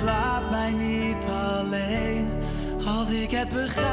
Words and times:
laat 0.00 0.50
mij 0.50 0.72
niet 0.72 1.24
alleen 1.58 2.28
als 2.86 3.10
ik 3.10 3.30
het 3.30 3.48
begrijp. 3.48 3.91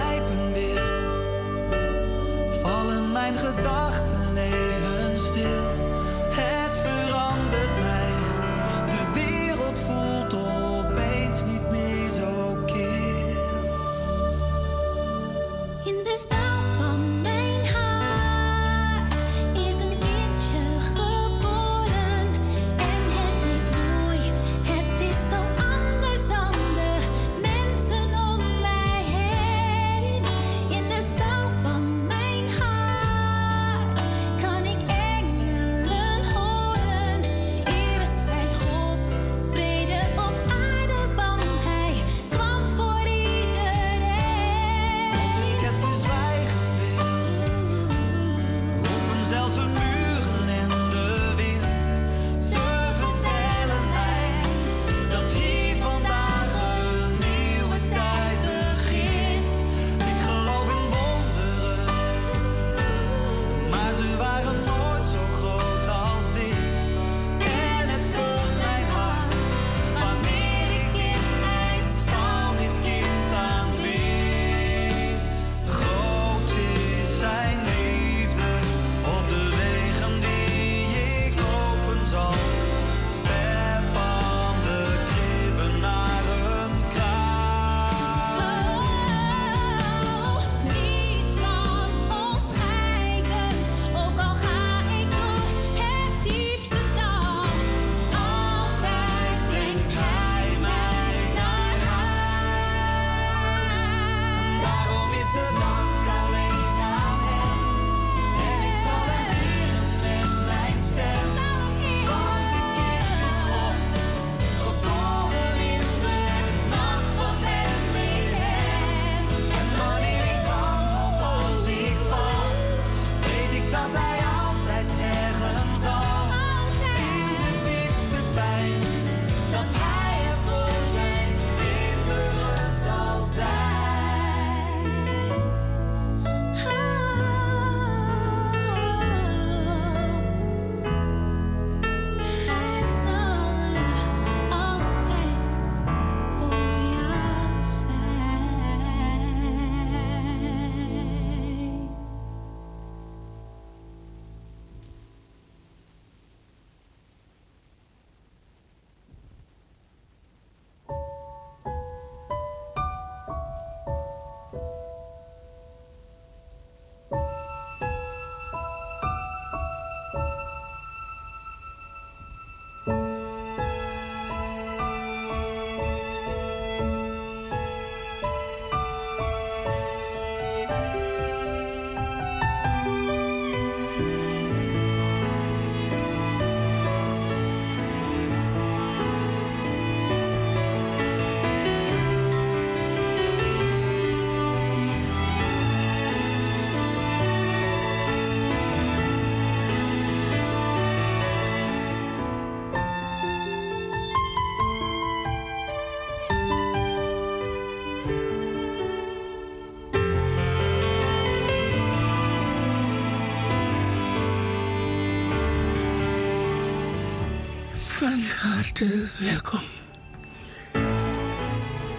Hartelijk 218.40 219.12
welkom. 219.18 219.62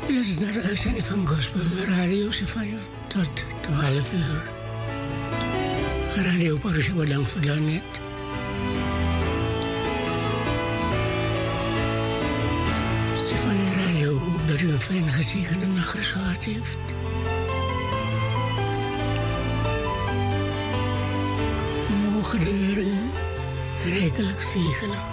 Dit 0.06 0.26
is 0.26 0.38
naar 0.38 0.52
de 0.52 0.62
uitzending 0.62 1.06
van 1.06 1.26
Gospel 1.26 1.60
Radio 1.88 2.30
Sifaya 2.30 2.78
tot 3.08 3.46
12 3.60 4.12
uur. 4.12 4.42
Radio 6.24 6.58
Parusha 6.58 6.92
bedankt 6.92 7.30
voor 7.30 7.40
daarnet. 7.40 7.82
Sifaya 13.14 13.84
Radio 13.84 14.18
hoopt 14.18 14.48
dat 14.48 14.60
u 14.60 14.72
een 14.72 14.80
fijne 14.80 15.08
gezegende 15.08 15.66
nacht 15.66 16.06
gehad 16.06 16.44
heeft. 16.44 16.78
Mogen 22.12 22.40
de 22.40 22.50
Heer 22.50 22.78
u 22.78 23.98
rijkelijk 23.98 24.42
zegenen. 24.42 25.09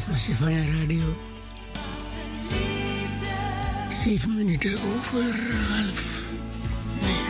Fastefania 0.00 0.64
Radio. 0.80 1.04
Zeven 3.90 4.34
minuten 4.34 4.72
over 4.72 5.34
half. 5.68 6.22
Nee. 7.00 7.22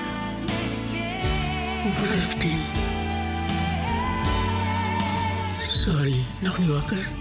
Over 1.86 2.18
half 2.18 2.34
tien. 2.34 2.60
Sorry, 5.84 6.14
nog 6.40 6.58
niet 6.58 6.68
wakker. 6.68 7.13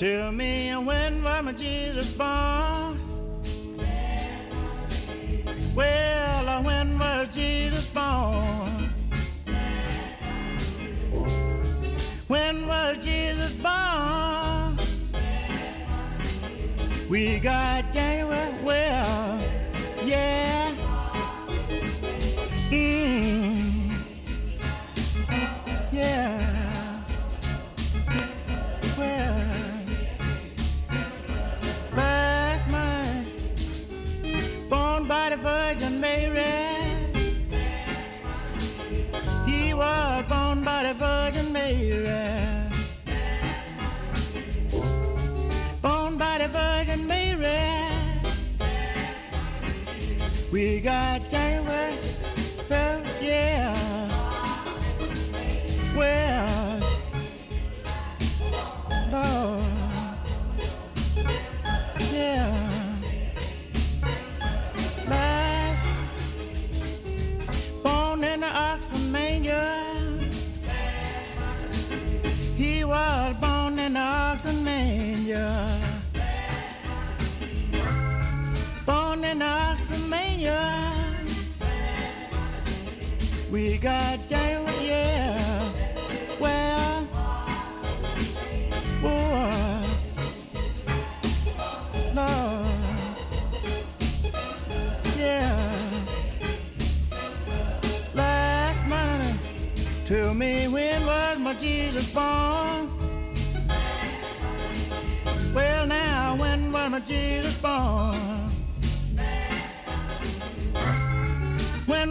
Tell 0.00 0.32
me 0.32 0.72
when 0.76 1.22
was 1.22 1.44
my 1.44 1.52
Jesus 1.52 2.16
born? 2.16 2.59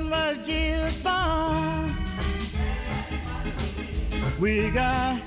Born. 0.10 1.94
We 4.40 4.72
got, 4.72 5.22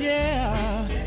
yeah. 0.00 1.01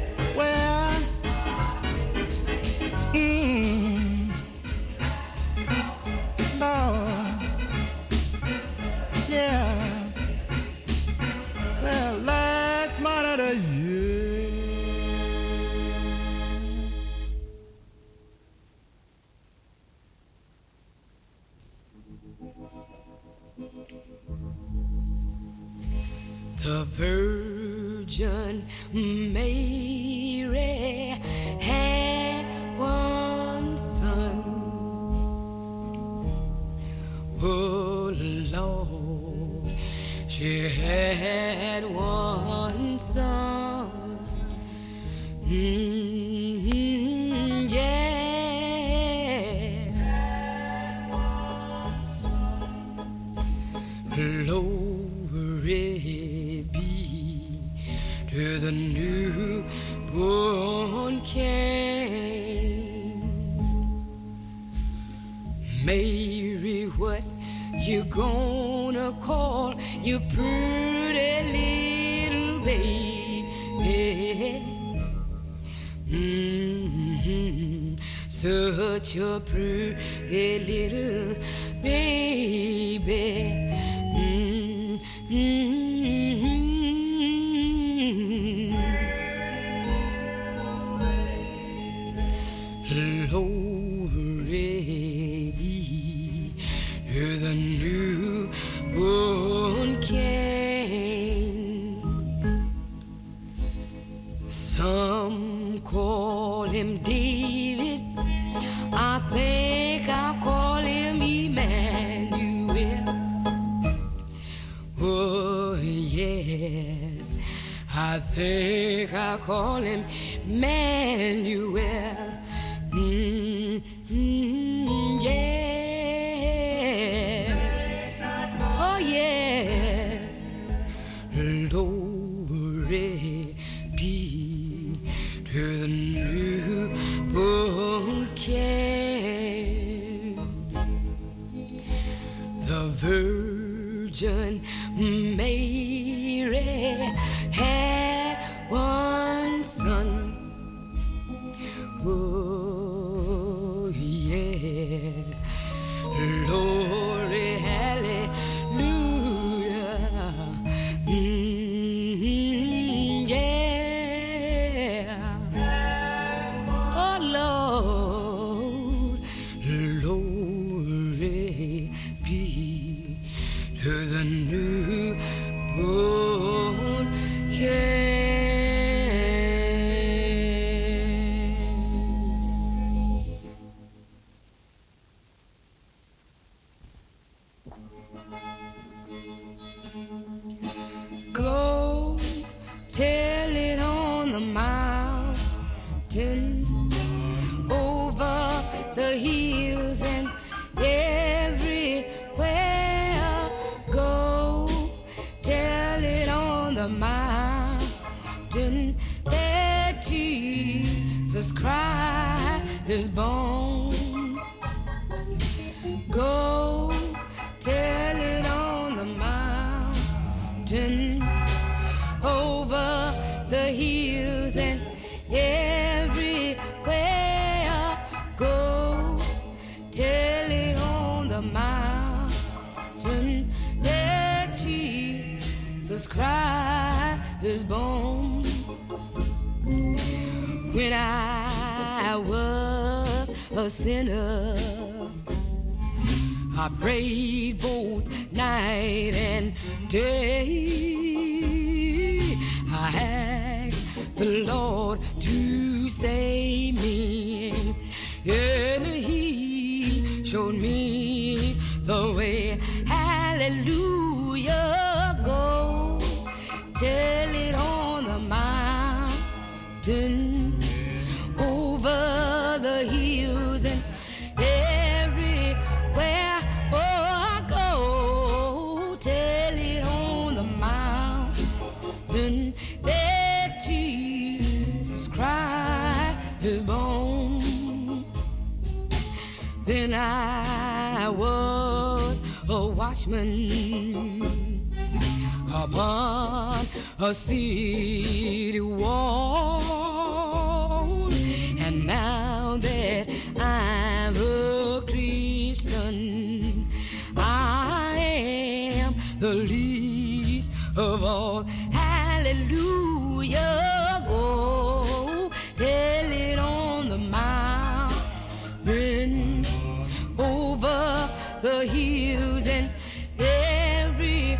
the 321.45 321.65
hills 321.67 322.47
and 322.47 322.71
everywhere 323.19 324.39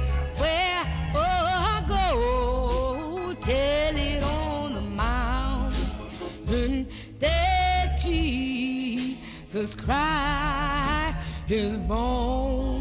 oh, 1.14 1.16
I 1.16 1.86
go. 1.88 3.36
Tell 3.39 3.95
it 3.95 4.24
on 4.24 4.74
the 4.74 4.82
mountain 4.82 6.88
that 7.20 7.99
Jesus 8.01 9.76
Christ 9.76 11.18
is 11.47 11.78
born. 11.78 12.75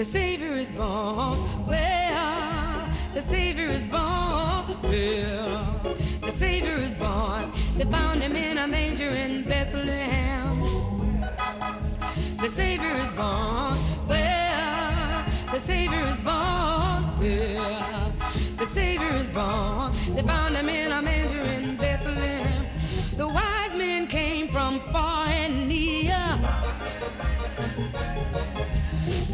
The 0.00 0.06
Savior 0.06 0.52
is 0.52 0.72
born. 0.72 1.36
Well, 1.66 2.88
the 3.12 3.20
Savior 3.20 3.66
is 3.66 3.84
born. 3.84 4.64
Well, 4.82 5.94
the 6.22 6.32
Savior 6.32 6.76
is 6.76 6.94
born. 6.94 7.52
They 7.76 7.84
found 7.84 8.22
him 8.22 8.34
in 8.34 8.56
a 8.56 8.66
manger 8.66 9.10
in 9.10 9.42
Bethlehem. 9.42 10.62
The 12.40 12.48
Savior 12.48 12.94
is 12.96 13.12
born. 13.12 13.89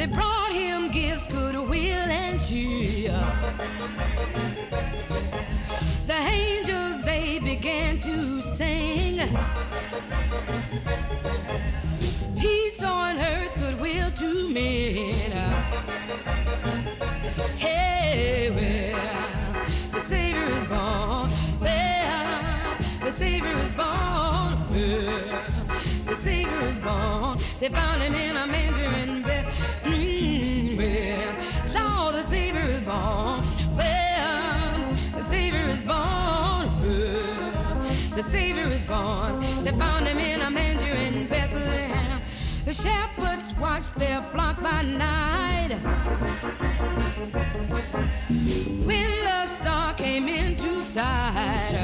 They 0.07 0.12
brought 0.12 0.52
him 0.52 0.92
gifts, 0.92 1.26
goodwill, 1.26 1.72
and 1.74 2.40
cheer. 2.40 3.11
The 6.07 6.14
angels, 6.14 7.02
they 7.02 7.40
began 7.40 7.98
to 8.00 8.40
sing. 8.40 9.28
Peace 12.38 12.82
on 12.84 13.18
earth, 13.18 13.54
goodwill 13.59 14.12
to 14.12 14.48
men. 14.48 15.32
Hey, 17.59 18.50
well, 18.54 19.64
the 19.90 20.00
Savior 20.00 20.48
is 20.50 20.64
born. 20.68 21.30
Well, 21.61 22.78
the 23.00 23.11
Savior 23.11 23.57
is 23.57 23.72
born. 23.72 24.68
Well, 24.70 25.42
the 26.04 26.14
Savior 26.14 26.61
is 26.61 26.78
born. 26.78 27.38
They 27.59 27.70
found 27.70 28.02
him 28.02 28.14
in 28.14 28.36
a 28.36 28.46
manger 28.46 28.84
Well, 33.76 34.94
the 35.14 35.22
Savior 35.22 35.66
is 35.68 35.82
born. 35.82 36.66
The 38.14 38.22
Savior 38.22 38.68
is 38.68 38.84
born. 38.86 39.40
They 39.64 39.72
found 39.72 40.07
him 40.07 40.18
in 40.18 40.40
a 40.40 40.51
manger 40.51 40.86
in 40.86 41.26
Bethlehem. 41.26 42.20
The 42.64 42.72
shepherds 42.72 43.55
watched 43.61 43.97
their 43.97 44.22
flocks 44.32 44.61
by 44.61 44.82
night. 44.82 45.72
When 48.88 49.11
the 49.24 49.47
star 49.47 49.92
came 49.94 50.28
into 50.28 50.80
sight, 50.80 51.76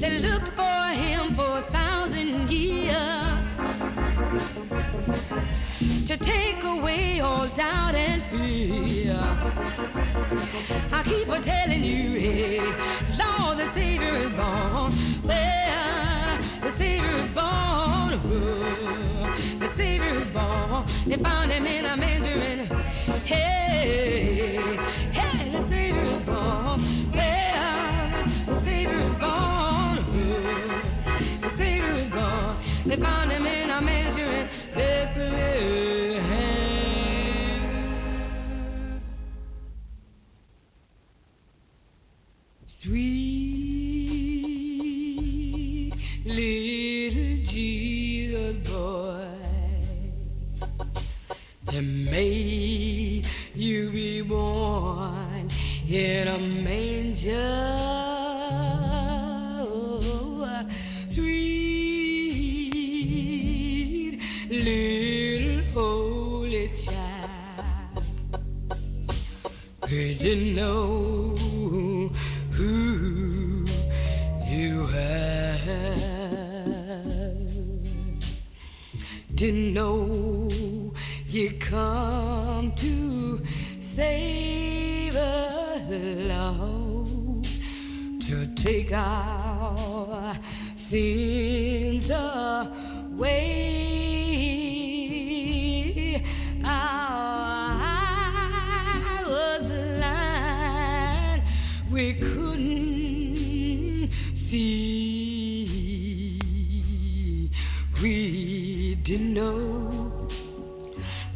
they 0.00 0.18
looked 0.20 0.48
for 0.48 0.80
him 1.04 1.34
for 1.34 1.58
a 1.58 1.62
thousand 1.62 2.50
years 2.50 3.39
to 6.06 6.16
take 6.16 6.62
away 6.64 7.20
all 7.20 7.46
doubt 7.48 7.94
and 7.94 8.20
fear. 8.24 9.18
I 10.92 11.02
keep 11.04 11.28
on 11.28 11.40
telling 11.40 11.82
you, 11.84 12.18
hey, 12.20 12.60
Lord, 13.18 13.58
the 13.58 13.66
Savior 13.66 14.12
is 14.14 14.30
born. 14.32 14.92
Well, 15.24 16.38
the 16.60 16.70
Savior 16.70 17.12
is 17.12 17.28
born. 17.28 18.20
Oh, 18.32 19.36
the 19.58 19.68
Savior 19.68 20.10
is 20.10 20.24
born. 20.26 20.84
They 21.06 21.16
found 21.16 21.50
him 21.50 21.66
in 21.66 21.86
a 21.86 21.96
manger 21.96 22.28
and 22.28 22.60
hey, 23.24 23.40
hey, 23.84 24.29
a 56.30 56.38
manger. 56.38 57.58
Sweet 61.08 62.50
little 64.48 65.64
holy 65.74 66.68
child. 66.68 68.04
Did 69.88 70.22
you 70.22 70.36
know 70.54 71.34
who 72.52 73.66
you 74.46 74.86
have? 74.86 75.66
Didn't 79.34 79.72
know 79.74 80.92
you 81.26 81.52
come 81.58 82.72
to 82.76 83.40
save 83.80 84.49
Lord, 85.90 87.44
to 88.20 88.46
take 88.54 88.92
our 88.92 90.34
sins 90.76 92.10
away. 92.10 93.40
I 96.64 97.88
was 99.26 99.62
blind, 99.62 101.42
we 101.90 102.14
couldn't 102.14 104.12
see, 104.32 104.70
we 108.00 108.94
didn't 109.02 109.34
know 109.34 110.28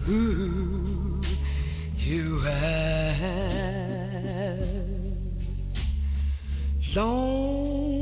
who 0.02 1.22
you 1.96 2.38
have 2.38 3.73
long 6.94 8.00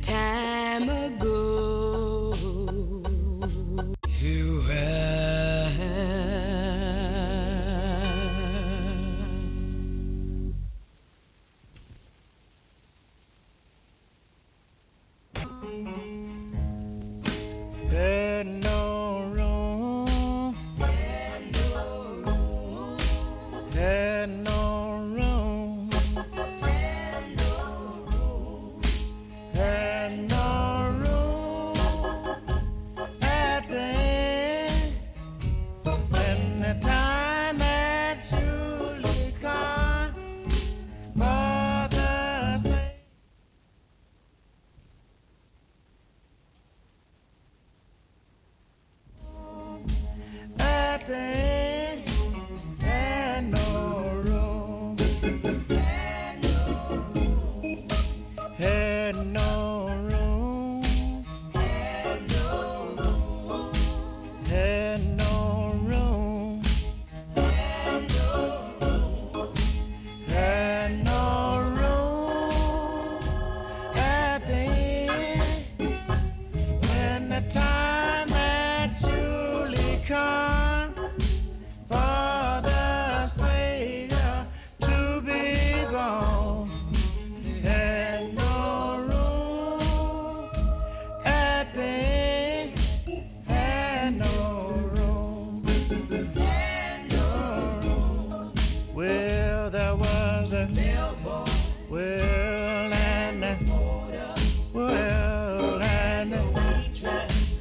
time 0.00 0.88
ago. 0.88 1.51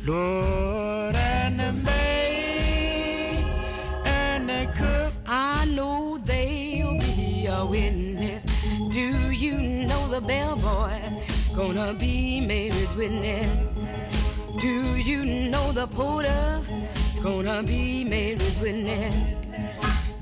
Lord 0.04 1.16
and 1.16 1.60
the 1.60 1.72
maid 1.74 3.38
and 4.04 4.50
the 4.50 4.68
cook. 4.76 5.14
I 5.28 5.66
know 5.76 6.18
there'll 6.18 6.98
be 6.98 7.46
a 7.46 7.64
witness. 7.64 8.46
Do 8.90 9.32
you 9.32 9.62
know 9.62 10.08
the 10.08 10.20
bellboy 10.22 11.00
gonna 11.56 11.94
be 11.94 12.42
Mary's 12.42 12.96
witness? 12.96 13.70
Do 14.60 14.98
you 14.98 15.24
know 15.52 15.72
the 15.72 15.86
porter 15.86 16.62
is 16.96 17.20
gonna 17.20 17.62
be 17.62 18.04
Mary's 18.04 18.60
witness? 18.60 19.36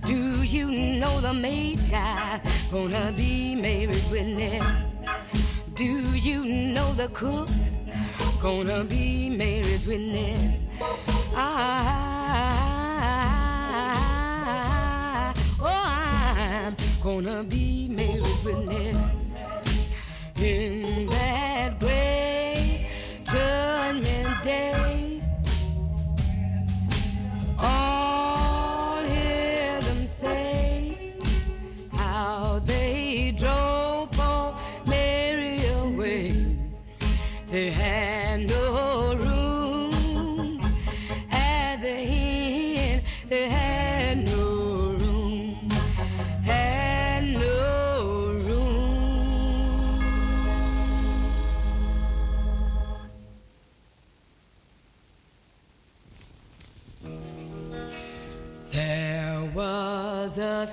Do 0.04 0.44
you 0.44 0.72
know 1.00 1.22
the 1.22 1.34
maid 1.34 1.80
child 1.82 2.42
gonna 2.70 3.14
be 3.16 3.56
Mary's 3.56 4.10
witness? 4.10 4.66
Do 5.74 6.18
you 6.18 6.44
know 6.74 6.92
the 6.94 7.08
cooks 7.14 7.79
gonna 8.42 8.86
be 8.86 9.30
Mary's 9.30 9.86
witness? 9.86 10.64
I, 11.36 12.54
oh, 15.62 15.66
I'm 15.66 16.76
gonna 17.04 17.44
be 17.44 17.90
Mary's 17.90 18.44
witness 18.46 18.98
in 20.42 21.08
that 21.08 21.49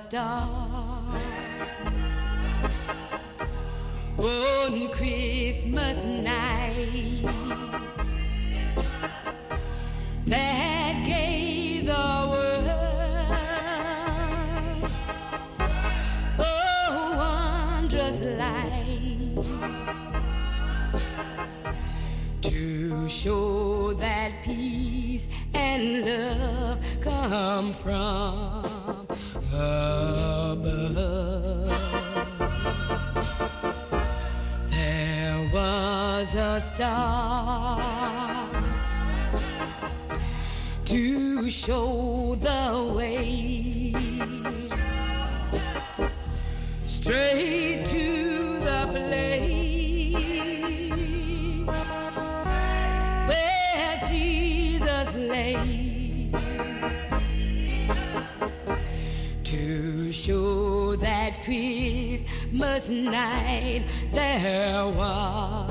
star 0.07 0.47
one 4.15 4.87
Christmas 4.87 5.97
night 6.05 7.25
that 10.25 11.03
gave 11.05 11.87
the 11.87 12.07
world 12.31 12.69
a 16.39 17.03
wondrous 17.17 18.21
light 18.21 19.35
to 22.43 23.09
show 23.09 23.91
that 23.95 24.31
peace 24.41 25.27
and 25.53 26.05
love 26.05 26.79
come 27.01 27.73
from 27.73 28.67
above. 29.57 29.96
To 40.85 41.49
show 41.49 42.35
the 42.39 42.93
way. 42.95 43.93
Straight 46.85 47.85
to 47.85 48.59
the 48.59 48.87
place 48.91 50.17
where 53.29 53.99
Jesus 54.09 55.15
lay. 55.15 56.31
To 59.43 60.11
show 60.11 60.95
that 60.95 61.43
Christmas 61.43 62.89
night 62.89 63.83
there 64.11 64.87
was 64.87 65.66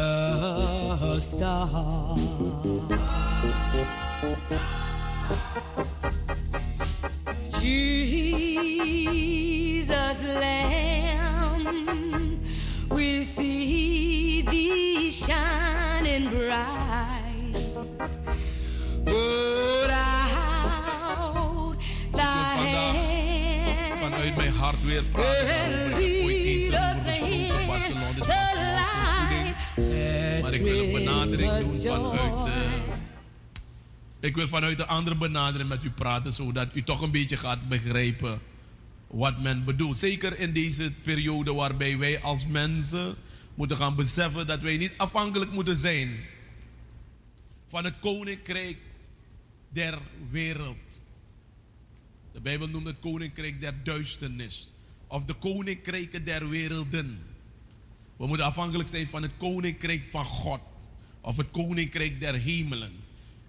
a 0.00 1.20
star. 1.20 2.16
Jesus 7.60 10.22
Lamb, 10.22 12.40
we 12.90 13.24
see 13.24 14.42
thee 14.42 15.10
shining 15.10 16.28
bright. 16.30 17.54
Put 19.04 19.90
out 19.90 21.76
thy 22.12 22.22
hand 22.22 24.00
Vanuit 24.00 24.36
mijn 24.36 24.52
hart 24.52 24.84
weer 24.84 25.02
praten 25.02 26.09
ik 30.60 30.66
wil 30.66 30.84
een 30.84 30.92
benadering 30.92 31.58
doen 31.58 31.80
vanuit. 31.80 32.44
eh, 32.44 32.82
ik 34.20 34.34
wil 34.34 34.48
vanuit 34.48 34.78
een 34.78 34.86
andere 34.86 35.16
benadering 35.16 35.68
met 35.68 35.84
u 35.84 35.90
praten, 35.90 36.32
zodat 36.32 36.68
u 36.74 36.82
toch 36.82 37.00
een 37.00 37.10
beetje 37.10 37.36
gaat 37.36 37.68
begrijpen 37.68 38.40
wat 39.06 39.40
men 39.40 39.64
bedoelt. 39.64 39.98
Zeker 39.98 40.38
in 40.38 40.52
deze 40.52 40.92
periode 41.02 41.52
waarbij 41.52 41.98
wij 41.98 42.20
als 42.20 42.46
mensen 42.46 43.14
moeten 43.54 43.76
gaan 43.76 43.94
beseffen 43.94 44.46
dat 44.46 44.60
wij 44.62 44.76
niet 44.76 44.92
afhankelijk 44.96 45.52
moeten 45.52 45.76
zijn 45.76 46.16
van 47.66 47.84
het 47.84 47.94
koninkrijk 48.00 48.76
der 49.68 49.98
wereld. 50.30 51.00
De 52.32 52.40
Bijbel 52.40 52.68
noemt 52.68 52.86
het 52.86 52.98
koninkrijk 53.00 53.60
der 53.60 53.74
duisternis. 53.82 54.72
Of 55.06 55.24
de 55.24 55.34
koninkrijken 55.34 56.24
der 56.24 56.48
werelden. 56.48 57.29
We 58.20 58.26
moeten 58.26 58.46
afhankelijk 58.46 58.88
zijn 58.88 59.08
van 59.08 59.22
het 59.22 59.32
koninkrijk 59.36 60.04
van 60.04 60.24
God. 60.24 60.60
Of 61.20 61.36
het 61.36 61.50
koninkrijk 61.50 62.20
der 62.20 62.34
hemelen. 62.34 62.92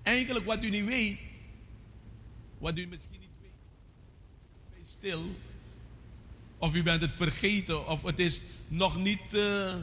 Eigenlijk 0.04 0.46
wat 0.46 0.64
u 0.64 0.70
niet 0.70 0.86
weet. 0.86 1.20
Wat 2.58 2.78
u 2.78 2.88
misschien 2.88 3.20
niet 3.20 3.30
weet. 3.42 3.52
Wees 4.78 4.92
stil. 4.92 5.36
Of 6.58 6.76
u 6.76 6.84
bent 6.84 7.02
het 7.02 7.12
vergeten. 7.12 7.88
Of 7.88 8.02
het 8.02 8.20
is 8.20 8.44
nog 8.68 8.98
niet 8.98 9.34
eh, 9.34 9.74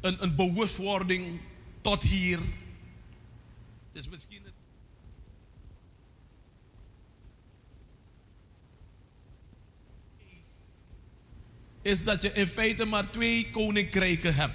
een, 0.00 0.22
een 0.22 0.36
bewustwording 0.36 1.40
tot 1.80 2.02
hier. 2.02 2.38
Het 3.92 4.02
is 4.02 4.08
misschien 4.08 4.44
het 4.44 4.54
is 11.84 12.04
dat 12.04 12.22
je 12.22 12.32
in 12.32 12.46
feite 12.46 12.84
maar 12.84 13.10
twee 13.10 13.50
koninkrijken 13.50 14.34
hebt. 14.34 14.54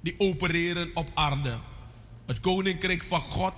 Die 0.00 0.14
opereren 0.18 0.90
op 0.94 1.10
aarde. 1.14 1.56
Het 2.26 2.40
koninkrijk 2.40 3.04
van 3.04 3.20
God 3.20 3.52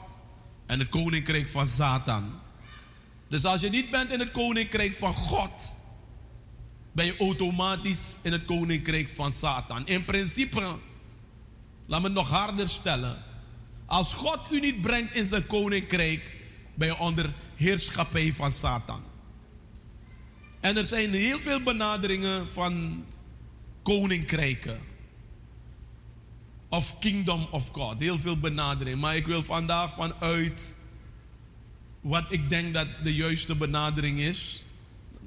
en 0.67 0.79
het 0.79 0.89
koninkrijk 0.89 1.49
van 1.49 1.67
Satan. 1.67 2.41
Dus 3.29 3.45
als 3.45 3.61
je 3.61 3.69
niet 3.69 3.91
bent 3.91 4.13
in 4.13 4.21
het 4.21 4.31
koninkrijk 4.31 4.97
van 4.97 5.15
God, 5.15 5.75
ben 6.93 7.07
je 7.07 7.17
automatisch 7.17 8.17
in 8.23 8.33
het 8.33 8.45
koninkrijk 8.45 9.09
van 9.09 9.33
Satan. 9.33 9.87
In 9.87 10.05
principe, 10.05 10.77
laat 11.87 12.01
me 12.01 12.07
het 12.07 12.17
nog 12.17 12.31
harder 12.31 12.69
stellen. 12.69 13.17
Als 13.87 14.15
God 14.15 14.39
u 14.51 14.61
niet 14.61 14.81
brengt 14.81 15.15
in 15.15 15.27
zijn 15.27 15.47
koninkrijk, 15.47 16.37
ben 16.75 16.89
je 16.89 16.99
onder 16.99 17.33
heerschappij 17.55 18.33
van 18.33 18.53
Satan. 18.53 19.03
En 20.67 20.77
er 20.77 20.85
zijn 20.85 21.13
heel 21.13 21.39
veel 21.39 21.61
benaderingen 21.63 22.49
van 22.49 23.05
koninkrijken. 23.83 24.79
Of 26.69 26.99
kingdom 26.99 27.47
of 27.51 27.69
God. 27.69 28.01
Heel 28.01 28.19
veel 28.19 28.39
benaderingen. 28.39 28.99
Maar 28.99 29.17
ik 29.17 29.27
wil 29.27 29.43
vandaag 29.43 29.95
vanuit 29.95 30.75
wat 32.01 32.27
ik 32.29 32.49
denk 32.49 32.75
dat 32.75 32.87
de 33.03 33.15
juiste 33.15 33.55
benadering 33.55 34.19
is. 34.19 34.65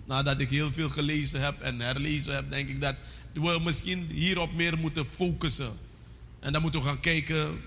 Nadat 0.05 0.39
ik 0.39 0.49
heel 0.49 0.71
veel 0.71 0.89
gelezen 0.89 1.41
heb 1.41 1.61
en 1.61 1.79
herlezen 1.79 2.33
heb, 2.33 2.49
denk 2.49 2.69
ik 2.69 2.81
dat 2.81 2.95
we 3.33 3.59
misschien 3.63 4.07
hierop 4.11 4.53
meer 4.53 4.77
moeten 4.77 5.05
focussen. 5.05 5.73
En 6.39 6.51
dan 6.51 6.61
moeten 6.61 6.79
we 6.79 6.87
gaan 6.87 6.99
kijken 6.99 7.61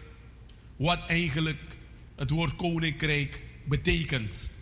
wat 0.77 1.07
eigenlijk 1.07 1.77
het 2.17 2.31
woord 2.31 2.57
koninkrijk 2.57 3.43
betekent. 3.65 4.62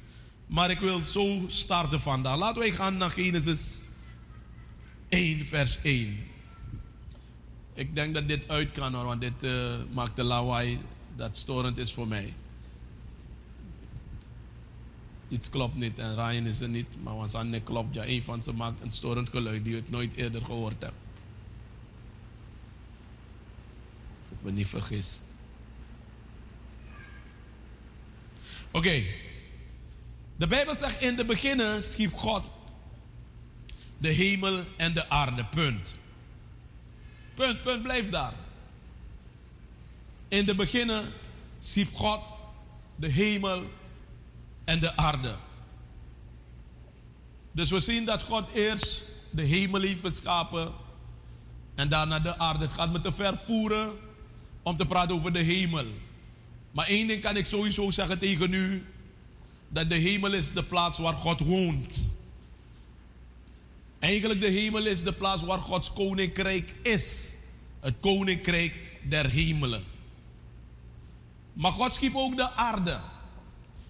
Maar 0.51 0.71
ik 0.71 0.79
wil 0.79 1.01
zo 1.01 1.45
starten 1.47 2.01
vandaag. 2.01 2.39
Laten 2.39 2.63
we 2.63 2.73
gaan 2.73 2.97
naar 2.97 3.11
Genesis 3.11 3.81
1, 5.09 5.47
vers 5.47 5.83
1. 5.83 6.19
Ik 7.75 7.95
denk 7.95 8.15
dat 8.15 8.29
dit 8.29 8.49
uit 8.49 8.71
kan 8.71 8.95
hoor, 8.95 9.05
want 9.05 9.21
dit 9.21 9.43
uh, 9.45 9.77
maakt 9.93 10.17
de 10.17 10.25
lawaai 10.25 10.79
dat 11.17 11.37
storend 11.37 11.79
is 11.79 11.93
voor 11.93 12.09
mij. 12.09 12.35
Iets 15.29 15.51
klopt 15.51 15.75
niet 15.75 15.99
en 15.99 16.15
Ryan 16.15 16.47
is 16.47 16.61
er 16.61 16.69
niet, 16.69 17.03
maar 17.03 17.15
wanneer 17.15 17.63
klopt 17.63 17.95
ja, 17.95 18.07
een 18.07 18.23
van 18.23 18.43
ze 18.43 18.53
maakt 18.53 18.83
een 18.83 18.91
storend 18.91 19.29
geluid 19.29 19.65
die 19.65 19.75
het 19.75 19.91
nooit 19.91 20.15
eerder 20.15 20.45
gehoord 20.45 20.83
hebt. 20.83 20.95
Ik 24.29 24.43
ben 24.43 24.55
niet 24.55 24.69
vergist. 24.69 25.23
Oké. 28.71 29.03
De 30.41 30.47
Bijbel 30.47 30.75
zegt 30.75 31.03
in 31.03 31.17
de 31.17 31.25
beginnen 31.25 31.83
schiep 31.83 32.15
God 32.15 32.51
de 33.99 34.09
hemel 34.09 34.65
en 34.77 34.95
de 34.95 35.09
aarde. 35.09 35.45
Punt. 35.45 35.95
Punt, 37.35 37.63
punt, 37.63 37.83
blijf 37.83 38.09
daar. 38.09 38.33
In 40.29 40.47
de 40.47 40.55
beginnen 40.55 41.05
schiep 41.59 41.95
God 41.95 42.21
de 42.97 43.09
hemel 43.09 43.65
en 44.65 44.81
de 44.81 44.97
aarde. 44.97 45.35
Dus 47.53 47.71
we 47.71 47.81
zien 47.81 48.05
dat 48.05 48.23
God 48.23 48.49
eerst 48.55 49.07
de 49.31 49.43
hemel 49.43 49.81
heeft 49.81 50.01
geschapen 50.01 50.73
en 51.75 51.89
daarna 51.89 52.19
de 52.21 52.39
aarde. 52.39 52.65
Het 52.65 52.73
gaat 52.73 52.93
me 52.93 53.01
te 53.01 53.13
ver 53.13 53.37
voeren 53.37 53.93
om 54.63 54.77
te 54.77 54.85
praten 54.87 55.15
over 55.15 55.33
de 55.33 55.43
hemel. 55.43 55.87
Maar 56.71 56.87
één 56.87 57.07
ding 57.07 57.23
kan 57.23 57.37
ik 57.37 57.47
sowieso 57.47 57.91
zeggen 57.91 58.19
tegen 58.19 58.53
u 58.53 58.87
dat 59.73 59.91
de 59.91 59.97
hemel 59.97 60.33
is 60.33 60.53
de 60.53 60.63
plaats 60.63 60.99
waar 60.99 61.15
God 61.15 61.41
woont. 61.41 62.09
Eigenlijk 63.99 64.41
de 64.41 64.49
hemel 64.49 64.87
is 64.87 65.03
de 65.03 65.13
plaats 65.13 65.43
waar 65.43 65.59
Gods 65.59 65.93
koninkrijk 65.93 66.75
is. 66.83 67.35
Het 67.81 67.95
koninkrijk 68.01 68.75
der 69.03 69.31
hemelen. 69.31 69.85
Maar 71.53 71.73
God 71.73 71.95
schiep 71.95 72.17
ook 72.17 72.37
de 72.37 72.51
aarde. 72.51 72.99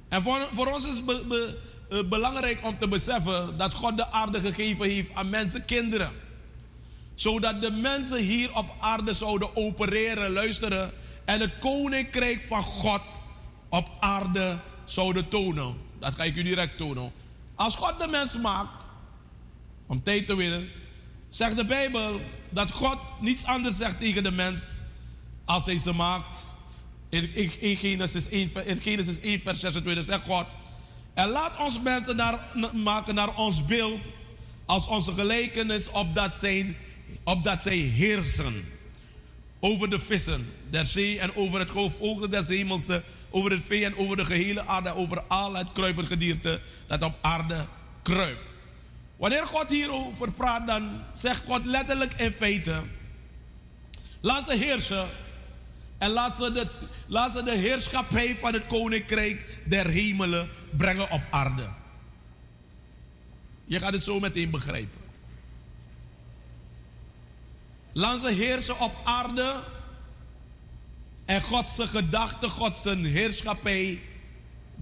En 0.09 0.23
voor, 0.23 0.49
voor 0.51 0.67
ons 0.67 0.85
is 0.85 1.03
uh, 1.07 2.09
belangrijk 2.09 2.59
om 2.67 2.79
te 2.79 2.89
beseffen 2.89 3.57
dat 3.57 3.75
God 3.75 3.97
de 3.97 4.11
aarde 4.11 4.41
gegeven 4.41 4.89
heeft 4.89 5.15
aan 5.15 5.29
mensen, 5.29 5.65
kinderen. 5.65 6.13
Zodat 7.15 7.61
de 7.61 7.71
mensen 7.71 8.19
hier 8.19 8.57
op 8.57 8.75
aarde 8.81 9.13
zouden 9.13 9.57
opereren, 9.57 10.33
luisteren. 10.33 10.91
En 11.25 11.41
het 11.41 11.59
koninkrijk 11.59 12.41
van 12.41 12.63
God 12.63 13.03
op 13.69 13.89
aarde 13.99 14.59
zouden 14.93 15.29
tonen. 15.29 15.75
Dat 15.99 16.15
ga 16.15 16.25
ik 16.25 16.37
u 16.37 16.43
direct 16.43 16.77
tonen. 16.77 17.13
Als 17.55 17.75
God 17.75 18.01
de 18.01 18.07
mens 18.07 18.39
maakt, 18.39 18.89
om 19.87 20.03
tijd 20.03 20.27
te 20.27 20.37
winnen, 20.37 20.69
zegt 21.29 21.57
de 21.57 21.65
Bijbel 21.65 22.21
dat 22.51 22.71
God 22.71 22.99
niets 23.21 23.45
anders 23.45 23.77
zegt 23.77 24.01
tegen 24.01 24.23
de 24.23 24.31
mens 24.31 24.71
als 25.45 25.67
hij 25.67 25.79
ze 25.79 25.93
maakt. 25.93 26.47
In, 27.09 27.35
in, 27.61 27.77
Genesis, 27.77 28.29
1, 28.29 28.51
in 28.65 28.77
Genesis 28.77 29.21
1, 29.21 29.41
vers 29.41 29.61
26 29.61 30.05
zegt 30.05 30.25
God: 30.25 30.47
En 31.15 31.29
laat 31.29 31.59
ons 31.59 31.81
mensen 31.81 32.17
naar, 32.17 32.47
maken 32.73 33.15
naar 33.15 33.37
ons 33.37 33.65
beeld, 33.65 34.01
als 34.65 34.87
onze 34.87 35.13
gelijkenis, 35.13 35.91
opdat 35.91 36.37
zij, 36.37 36.77
zij 37.61 37.77
heersen 37.77 38.65
over 39.61 39.91
de 39.91 40.01
vissen 40.01 40.47
der 40.71 40.87
zee 40.87 41.19
en 41.19 41.37
over 41.37 41.59
het 41.59 41.71
hoofdogen 41.71 42.31
des 42.31 42.49
hemelse 42.49 43.03
over 43.31 43.51
het 43.51 43.63
vee 43.63 43.85
en 43.85 43.97
over 43.97 44.17
de 44.17 44.25
gehele 44.25 44.67
aarde, 44.67 44.95
over 44.95 45.23
al 45.23 45.55
het 45.55 45.73
kruipend 45.73 46.09
gedierte 46.09 46.61
dat 46.87 47.03
op 47.03 47.15
aarde 47.21 47.65
kruipt. 48.03 48.49
Wanneer 49.17 49.47
God 49.47 49.71
hierover 49.71 50.33
praat, 50.33 50.67
dan 50.67 51.05
zegt 51.13 51.45
God 51.47 51.65
letterlijk 51.65 52.13
in 52.13 52.33
feite: 52.33 52.83
laat 54.21 54.45
ze 54.45 54.57
heersen 54.57 55.07
en 55.99 56.11
laat 56.11 56.37
ze, 56.37 56.53
de, 56.53 56.67
laat 57.07 57.33
ze 57.33 57.43
de 57.43 57.57
heerschappij 57.57 58.37
van 58.37 58.53
het 58.53 58.67
koninkrijk 58.67 59.61
der 59.65 59.87
hemelen 59.87 60.49
brengen 60.77 61.11
op 61.11 61.23
aarde. 61.31 61.69
Je 63.65 63.79
gaat 63.79 63.93
het 63.93 64.05
zo 64.05 64.21
meteen 64.21 64.51
begrijpen. 64.51 65.01
Laat 67.93 68.21
ze 68.21 68.31
heersen 68.31 68.81
op 68.81 68.95
aarde. 69.05 69.61
En 71.31 71.43
God 71.43 71.69
zijn 71.69 71.89
gedachten, 71.89 72.51
God 72.51 72.77
zijn 72.77 73.05
heerschappij 73.05 74.01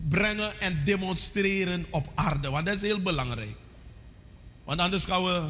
brengen 0.09 0.61
en 0.61 0.85
demonstreren 0.85 1.87
op 1.91 2.09
aarde. 2.15 2.51
Want 2.51 2.67
dat 2.67 2.75
is 2.75 2.83
heel 2.83 3.03
belangrijk. 3.03 3.57
Want 4.65 4.81
anders 4.81 5.05
gaan 5.05 5.25
we 5.25 5.43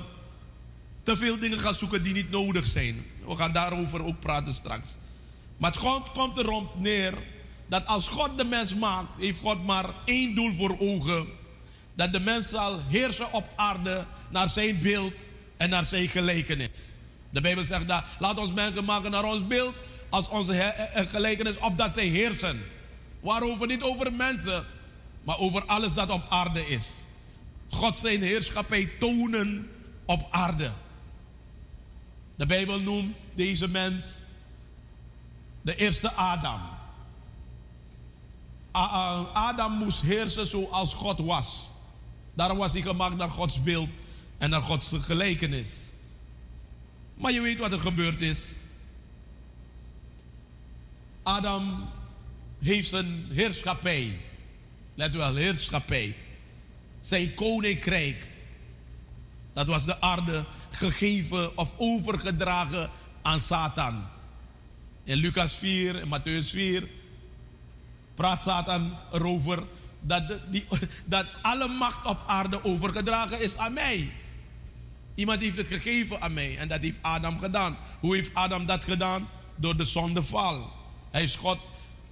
te 1.03 1.17
veel 1.17 1.39
dingen 1.39 1.59
gaan 1.59 1.75
zoeken 1.75 2.03
die 2.03 2.13
niet 2.13 2.31
nodig 2.31 2.65
zijn. 2.65 3.05
We 3.27 3.37
gaan 3.37 3.53
daarover 3.53 4.05
ook 4.05 4.21
praten 4.21 4.53
straks. 4.53 4.97
Maar 5.57 5.71
het 5.71 5.81
komt, 5.81 6.11
komt 6.11 6.39
erop 6.39 6.81
neer 6.81 7.15
dat 7.67 7.87
als 7.87 8.09
God 8.09 8.39
de 8.39 8.45
mens 8.45 8.75
maakt, 8.75 9.09
heeft 9.19 9.41
God 9.41 9.67
maar 9.67 9.91
één 10.05 10.35
doel 10.35 10.53
voor 10.53 10.77
ogen. 10.79 11.27
Dat 11.95 12.13
de 12.13 12.21
mens 12.21 12.49
zal 12.49 12.81
heersen 12.89 13.33
op 13.33 13.49
aarde 13.57 14.05
naar 14.31 14.49
zijn 14.49 14.81
beeld 14.81 15.15
en 15.57 15.71
naar 15.71 15.85
zijn 15.85 16.09
gelijkenis. 16.09 16.93
De 17.31 17.41
Bijbel 17.41 17.65
zegt 17.65 17.89
dat, 17.89 18.05
laat 18.19 18.39
ons 18.39 18.53
mensen 18.53 18.85
maken 18.85 19.11
naar 19.11 19.25
ons 19.25 19.47
beeld, 19.47 19.75
als 20.09 20.29
onze 20.29 20.53
he- 20.53 20.69
eh, 20.69 21.07
gelijkenis, 21.07 21.59
opdat 21.59 21.93
zij 21.93 22.07
heersen. 22.07 22.63
Waarover? 23.21 23.67
Niet 23.67 23.83
over 23.83 24.13
mensen, 24.13 24.65
maar 25.23 25.39
over 25.39 25.65
alles 25.67 25.95
dat 25.95 26.11
op 26.11 26.23
aarde 26.29 26.67
is. 26.69 26.91
God 27.71 27.97
zijn 27.99 28.23
heerschappij 28.23 28.91
tonen 28.99 29.71
op 30.07 30.27
aarde. 30.31 30.71
De 32.37 32.47
Bijbel 32.47 32.81
noemt 32.81 33.17
deze 33.35 33.69
mens 33.69 34.19
de 35.63 35.77
eerste 35.77 36.13
Adam. 36.13 36.61
Adam 39.33 39.73
moest 39.73 40.01
heersen 40.01 40.47
zoals 40.47 40.95
God 40.95 41.19
was. 41.19 41.69
Daarom 42.35 42.59
was 42.59 42.73
hij 42.73 42.83
gemaakt 42.83 43.17
naar 43.17 43.31
Gods 43.31 43.63
beeld 43.63 43.89
en 44.39 44.51
naar 44.51 44.63
Gods 44.63 44.93
gelijkenis. 44.99 45.89
Maar 47.15 47.33
je 47.33 47.41
weet 47.41 47.59
wat 47.59 47.73
er 47.73 47.81
gebeurd 47.81 48.21
is. 48.21 48.57
Adam 51.29 51.89
heeft 52.59 52.89
zijn 52.89 53.27
heerschappij. 53.31 54.19
Let 54.95 55.15
wel, 55.15 55.35
heerschappij. 55.35 56.17
Zijn 57.01 57.35
koninkrijk. 57.35 58.29
Dat 59.53 59.67
was 59.67 59.85
de 59.85 60.01
aarde 60.01 60.45
gegeven 60.71 61.57
of 61.57 61.75
overgedragen 61.77 62.91
aan 63.23 63.41
Satan. 63.41 64.05
In 65.05 65.17
Lucas 65.17 65.55
4 65.55 66.01
en 66.01 66.09
Matthäus 66.09 66.51
4 66.51 66.89
praat 68.15 68.43
Satan 68.43 68.97
erover 69.13 69.63
dat, 70.01 70.39
die, 70.51 70.65
dat 71.05 71.27
alle 71.43 71.69
macht 71.69 72.07
op 72.07 72.23
aarde 72.27 72.65
overgedragen 72.65 73.43
is 73.43 73.57
aan 73.57 73.73
mij. 73.73 74.13
Iemand 75.15 75.41
heeft 75.41 75.57
het 75.57 75.69
gegeven 75.69 76.21
aan 76.21 76.33
mij 76.33 76.59
en 76.59 76.69
dat 76.69 76.81
heeft 76.81 76.99
Adam 77.01 77.39
gedaan. 77.39 77.77
Hoe 78.01 78.15
heeft 78.15 78.35
Adam 78.35 78.67
dat 78.67 78.85
gedaan? 78.85 79.29
Door 79.57 79.77
de 79.77 79.85
zondeval. 79.85 80.77
Hij 81.11 81.23
is, 81.23 81.37
God, 81.37 81.59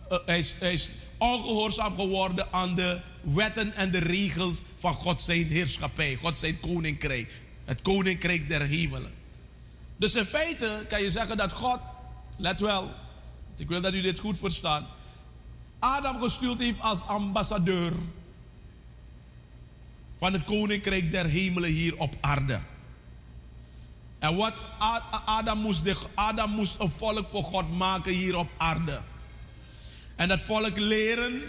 eh, 0.08 0.18
hij 0.26 0.72
is, 0.72 0.92
ongehoorzaam 1.18 1.94
geworden 1.94 2.52
aan 2.52 2.74
de 2.74 3.00
wetten 3.22 3.74
en 3.74 3.90
de 3.90 3.98
regels 3.98 4.62
van 4.76 4.94
God 4.94 5.22
zijn 5.22 5.46
heerschappij, 5.46 6.18
God 6.20 6.38
zijn 6.38 6.60
koninkrijk. 6.60 7.30
Het 7.64 7.82
koninkrijk 7.82 8.48
der 8.48 8.60
hemelen. 8.60 9.12
Dus 9.96 10.14
in 10.14 10.24
feite 10.24 10.84
kan 10.88 11.02
je 11.02 11.10
zeggen 11.10 11.36
dat 11.36 11.52
God, 11.52 11.78
let 12.38 12.60
wel, 12.60 12.90
ik 13.56 13.68
wil 13.68 13.80
dat 13.80 13.94
u 13.94 14.00
dit 14.00 14.18
goed 14.18 14.38
verstaat, 14.38 14.82
Adam 15.78 16.20
gestuurd 16.20 16.58
heeft 16.58 16.80
als 16.80 17.06
ambassadeur 17.06 17.92
van 20.16 20.32
het 20.32 20.44
koninkrijk 20.44 21.12
der 21.12 21.26
hemelen 21.26 21.70
hier 21.70 21.96
op 21.96 22.14
aarde. 22.20 22.60
En 24.18 24.36
wat 24.36 24.54
Adam 25.24 25.58
moest, 25.58 25.82
Adam 26.14 26.50
moest 26.50 26.80
een 26.80 26.90
volk 26.90 27.26
voor 27.26 27.42
God 27.42 27.76
maken 27.76 28.12
hier 28.12 28.36
op 28.36 28.48
aarde. 28.56 29.00
En 30.16 30.28
dat 30.28 30.40
volk 30.40 30.76
leren 30.76 31.42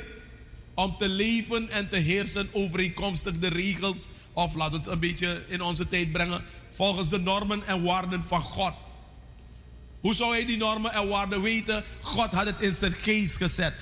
om 0.73 0.97
te 0.97 1.07
leven 1.07 1.69
en 1.69 1.89
te 1.89 1.95
heersen 1.95 2.49
overeenkomstig 2.51 3.39
de 3.39 3.47
regels, 3.47 4.07
of 4.33 4.55
laten 4.55 4.71
we 4.71 4.77
het 4.77 4.87
een 4.87 4.99
beetje 4.99 5.43
in 5.47 5.61
onze 5.61 5.87
tijd 5.87 6.11
brengen, 6.11 6.43
volgens 6.69 7.09
de 7.09 7.19
normen 7.19 7.67
en 7.67 7.83
waarden 7.83 8.23
van 8.23 8.41
God. 8.41 8.73
Hoe 9.99 10.15
zou 10.15 10.31
hij 10.31 10.45
die 10.45 10.57
normen 10.57 10.91
en 10.91 11.07
waarden 11.07 11.41
weten? 11.41 11.83
God 12.01 12.31
had 12.31 12.45
het 12.45 12.59
in 12.59 12.73
zijn 12.73 12.91
geest 12.91 13.35
gezet. 13.35 13.73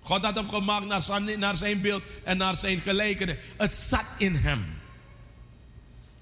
God 0.00 0.24
had 0.24 0.36
hem 0.36 0.48
gemaakt 0.48 0.86
naar 0.86 1.02
zijn, 1.02 1.38
naar 1.38 1.56
zijn 1.56 1.80
beeld 1.80 2.02
en 2.24 2.36
naar 2.36 2.56
zijn 2.56 2.80
gelijkenis. 2.80 3.36
Het 3.56 3.74
zat 3.74 4.04
in 4.18 4.34
hem. 4.34 4.64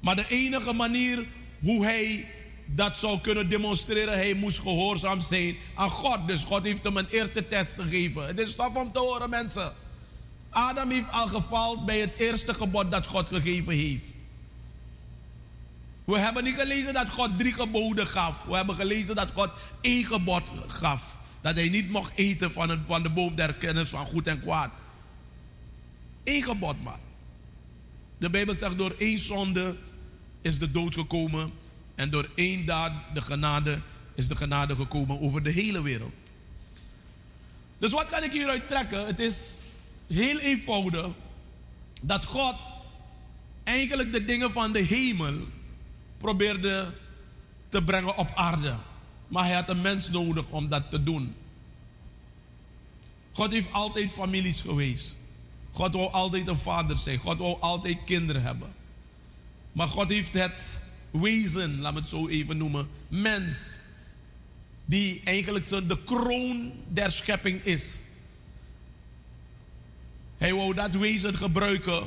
Maar 0.04 0.16
de 0.16 0.28
enige 0.28 0.72
manier 0.72 1.26
hoe 1.60 1.84
hij 1.84 2.26
dat 2.66 2.98
zou 2.98 3.20
kunnen 3.20 3.48
demonstreren, 3.48 4.14
hij 4.14 4.34
moest 4.34 4.58
gehoorzaam 4.58 5.20
zijn 5.20 5.56
aan 5.74 5.90
God. 5.90 6.26
Dus 6.26 6.44
God 6.44 6.62
heeft 6.62 6.84
hem 6.84 6.96
een 6.96 7.08
eerste 7.08 7.46
test 7.46 7.74
gegeven. 7.78 8.26
Het 8.26 8.38
is 8.38 8.54
tof 8.54 8.74
om 8.74 8.92
te 8.92 8.98
horen, 8.98 9.30
mensen. 9.30 9.72
Adam 10.50 10.90
heeft 10.90 11.10
al 11.10 11.26
gefaald 11.26 11.86
bij 11.86 12.00
het 12.00 12.14
eerste 12.14 12.54
gebod 12.54 12.90
dat 12.90 13.06
God 13.06 13.28
gegeven 13.28 13.72
heeft. 13.72 14.04
We 16.04 16.18
hebben 16.18 16.44
niet 16.44 16.58
gelezen 16.58 16.94
dat 16.94 17.08
God 17.08 17.38
drie 17.38 17.52
geboden 17.52 18.06
gaf. 18.06 18.44
We 18.44 18.56
hebben 18.56 18.74
gelezen 18.74 19.14
dat 19.14 19.30
God 19.34 19.50
één 19.80 20.04
gebod 20.04 20.42
gaf. 20.66 21.18
Dat 21.40 21.54
hij 21.54 21.68
niet 21.68 21.90
mocht 21.90 22.12
eten 22.14 22.52
van, 22.52 22.68
het, 22.68 22.80
van 22.86 23.02
de 23.02 23.10
boom 23.10 23.34
der 23.34 23.54
kennis 23.54 23.88
van 23.88 24.06
goed 24.06 24.26
en 24.26 24.40
kwaad. 24.40 24.70
Eén 26.24 26.42
gebod 26.42 26.82
maar. 26.82 26.98
De 28.18 28.30
Bijbel 28.30 28.54
zegt 28.54 28.76
door 28.76 28.94
één 28.98 29.18
zonde 29.18 29.76
is 30.44 30.58
de 30.58 30.70
dood 30.70 30.94
gekomen. 30.94 31.52
En 31.94 32.10
door 32.10 32.28
één 32.34 32.66
daad 32.66 32.92
de 33.14 33.20
genade 33.20 33.78
is 34.14 34.28
de 34.28 34.36
genade 34.36 34.76
gekomen 34.76 35.20
over 35.20 35.42
de 35.42 35.50
hele 35.50 35.82
wereld. 35.82 36.12
Dus 37.78 37.92
wat 37.92 38.08
kan 38.08 38.22
ik 38.22 38.32
hieruit 38.32 38.68
trekken? 38.68 39.06
Het 39.06 39.20
is 39.20 39.54
heel 40.06 40.38
eenvoudig 40.38 41.06
dat 42.02 42.24
God 42.24 42.54
eigenlijk 43.62 44.12
de 44.12 44.24
dingen 44.24 44.50
van 44.50 44.72
de 44.72 44.80
hemel 44.82 45.34
probeerde 46.18 46.92
te 47.68 47.82
brengen 47.82 48.16
op 48.16 48.30
aarde. 48.34 48.76
Maar 49.28 49.44
hij 49.44 49.54
had 49.54 49.68
een 49.68 49.80
mens 49.80 50.10
nodig 50.10 50.44
om 50.48 50.68
dat 50.68 50.90
te 50.90 51.02
doen. 51.02 51.34
God 53.32 53.50
heeft 53.50 53.72
altijd 53.72 54.10
families 54.10 54.60
geweest. 54.60 55.14
God 55.70 55.92
wil 55.92 56.10
altijd 56.12 56.48
een 56.48 56.56
vader 56.56 56.96
zijn. 56.96 57.18
God 57.18 57.38
wil 57.38 57.60
altijd 57.60 57.98
kinderen 58.04 58.42
hebben. 58.42 58.72
Maar 59.74 59.88
God 59.88 60.08
heeft 60.08 60.34
het 60.34 60.78
wezen, 61.10 61.80
laat 61.80 61.92
me 61.94 62.00
het 62.00 62.08
zo 62.08 62.28
even 62.28 62.56
noemen, 62.56 62.88
mens, 63.08 63.80
die 64.84 65.20
eigenlijk 65.24 65.68
de 65.68 65.98
kroon 66.04 66.72
der 66.88 67.12
schepping 67.12 67.64
is. 67.64 68.00
Hij 70.36 70.54
wou 70.54 70.74
dat 70.74 70.94
wezen 70.94 71.34
gebruiken 71.34 72.04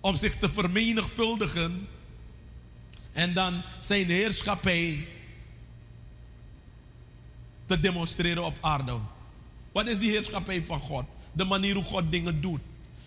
om 0.00 0.14
zich 0.14 0.36
te 0.36 0.48
vermenigvuldigen 0.48 1.88
en 3.12 3.34
dan 3.34 3.62
zijn 3.78 4.06
heerschappij 4.06 5.08
te 7.64 7.80
demonstreren 7.80 8.44
op 8.44 8.56
aarde. 8.60 8.98
Wat 9.72 9.86
is 9.86 9.98
die 9.98 10.10
heerschappij 10.10 10.62
van 10.62 10.80
God? 10.80 11.04
De 11.32 11.44
manier 11.44 11.74
hoe 11.74 11.84
God 11.84 12.10
dingen 12.10 12.40
doet. 12.40 12.60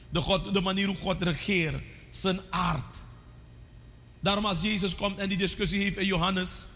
De, 0.10 0.22
God, 0.22 0.54
de 0.54 0.62
manier 0.62 0.88
hoe 0.88 0.96
God 0.96 1.22
regeert. 1.22 1.84
Zijn 2.10 2.40
aard. 2.50 3.08
Daarom 4.20 4.46
als 4.46 4.62
Jezus 4.62 4.96
komt 4.96 5.18
en 5.18 5.30
die 5.30 5.38
discussie 5.38 5.82
heeft 5.82 5.98
in 5.98 6.06
Johannes 6.06 6.68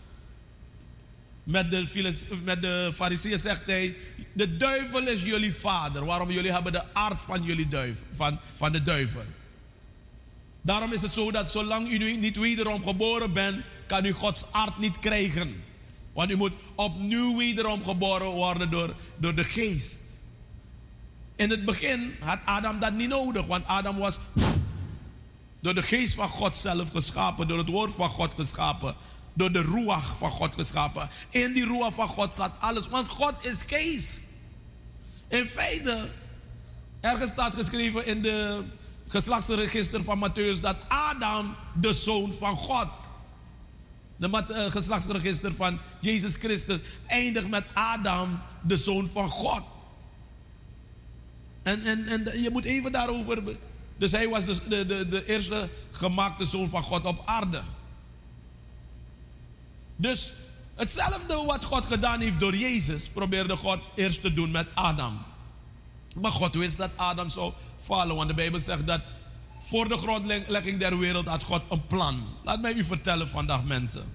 met 1.44 1.72
de, 1.72 2.18
met 2.44 2.62
de 2.62 2.92
fariseeën 2.94 3.40
zegt 3.40 3.66
hij, 3.66 3.96
de 4.34 4.58
duivel 4.58 5.08
is 5.08 5.24
jullie 5.24 5.54
vader. 5.54 6.06
Waarom? 6.06 6.32
Jullie 6.32 6.52
hebben 6.52 6.72
de 6.72 6.94
aard 6.94 7.22
van 7.22 7.44
jullie 7.44 7.68
duif, 7.68 7.98
van, 8.12 8.40
van 8.56 8.72
de 8.72 8.84
duivel. 8.84 9.24
Daarom 10.62 10.94
is 10.94 11.02
het 11.02 11.14
zo 11.14 11.32
dat 11.32 11.52
zolang 11.52 11.92
u 11.92 12.18
niet 12.18 12.38
wederom 12.38 12.84
geboren 12.84 13.34
bent, 13.34 13.64
kan 13.88 14.06
u 14.06 14.12
Gods 14.12 14.46
aard 14.52 14.78
niet 14.78 15.00
krijgen. 15.00 15.64
Want 16.14 16.32
u 16.32 16.36
moet 16.36 16.54
opnieuw 16.76 17.38
wederom 17.38 17.84
geboren 17.84 18.28
worden 18.28 18.72
door, 18.72 18.96
door 19.18 19.36
de 19.36 19.44
geest. 19.44 20.02
In 21.36 21.50
het 21.50 21.66
begin 21.66 22.16
had 22.20 22.40
Adam 22.46 22.80
dat 22.80 22.94
niet 22.94 23.10
nodig, 23.10 23.46
want 23.46 23.66
Adam 23.66 23.98
was 23.98 24.20
door 25.64 25.76
de 25.76 25.82
geest 25.82 26.14
van 26.16 26.30
God 26.30 26.56
zelf 26.56 26.92
geschapen, 26.92 27.48
door 27.48 27.58
het 27.58 27.70
woord 27.70 27.94
van 27.94 28.10
God 28.10 28.34
geschapen, 28.34 28.96
door 29.34 29.52
de 29.52 29.62
ruach 29.62 30.18
van 30.18 30.32
God 30.32 30.54
geschapen. 30.54 31.10
In 31.30 31.54
die 31.54 31.66
ruach 31.66 31.94
van 31.94 32.08
God 32.08 32.34
zat 32.34 32.52
alles, 32.60 32.88
want 32.88 33.08
God 33.08 33.34
is 33.42 33.62
geest. 33.68 34.28
In 35.28 35.46
feite, 35.46 36.10
ergens 37.02 37.32
staat 37.32 37.56
geschreven 37.56 38.06
in 38.06 38.22
de 38.22 38.64
geslachtsregister 39.08 40.04
van 40.04 40.30
Matthäus 40.30 40.62
dat 40.62 40.76
Adam 40.88 41.56
de 41.80 41.94
zoon 41.94 42.34
van 42.40 42.58
God. 42.58 42.88
De 44.16 44.30
eh, 44.30 44.72
geslachtsregister 44.72 45.54
van 45.56 45.80
Jezus 46.00 46.36
Christus 46.36 46.80
eindigt 47.08 47.50
met 47.50 47.64
Adam, 47.74 48.40
de 48.62 48.78
zoon 48.78 49.10
van 49.10 49.30
God. 49.30 49.64
En, 51.64 51.84
en, 51.84 52.08
en 52.08 52.42
je 52.42 52.50
moet 52.52 52.66
even 52.66 52.92
daarover. 52.92 53.44
Dus 53.98 54.12
hij 54.12 54.30
was 54.30 54.46
de, 54.46 54.68
de, 54.68 54.86
de, 54.86 55.08
de 55.08 55.26
eerste 55.26 55.70
gemaakte 55.92 56.46
zoon 56.46 56.70
van 56.70 56.84
God 56.84 57.06
op 57.06 57.22
aarde. 57.26 57.62
Dus 59.96 60.34
hetzelfde 60.76 61.44
wat 61.46 61.64
God 61.64 61.86
gedaan 61.86 62.20
heeft 62.20 62.40
door 62.40 62.56
Jezus, 62.56 63.10
probeerde 63.10 63.56
God 63.56 63.80
eerst 63.96 64.22
te 64.22 64.34
doen 64.34 64.52
met 64.52 64.68
Adam. 64.74 65.22
Maar 66.22 66.32
God 66.32 66.54
wist 66.54 66.78
dat 66.78 66.92
Adam 66.98 67.30
zou 67.30 67.54
vallen, 67.78 68.16
want 68.16 68.28
de 68.28 68.36
Bijbel 68.36 68.60
zegt 68.60 68.88
dat 68.88 69.02
voor 69.60 69.88
de 69.88 69.98
grondlegging 69.98 70.80
der 70.80 70.98
wereld 70.98 71.26
had 71.26 71.44
God 71.44 71.62
een 71.70 71.88
plan. 71.88 72.24
Laat 72.44 72.62
mij 72.62 72.74
u 72.74 72.84
vertellen 72.84 73.30
vandaag 73.30 73.64
mensen. 73.64 74.14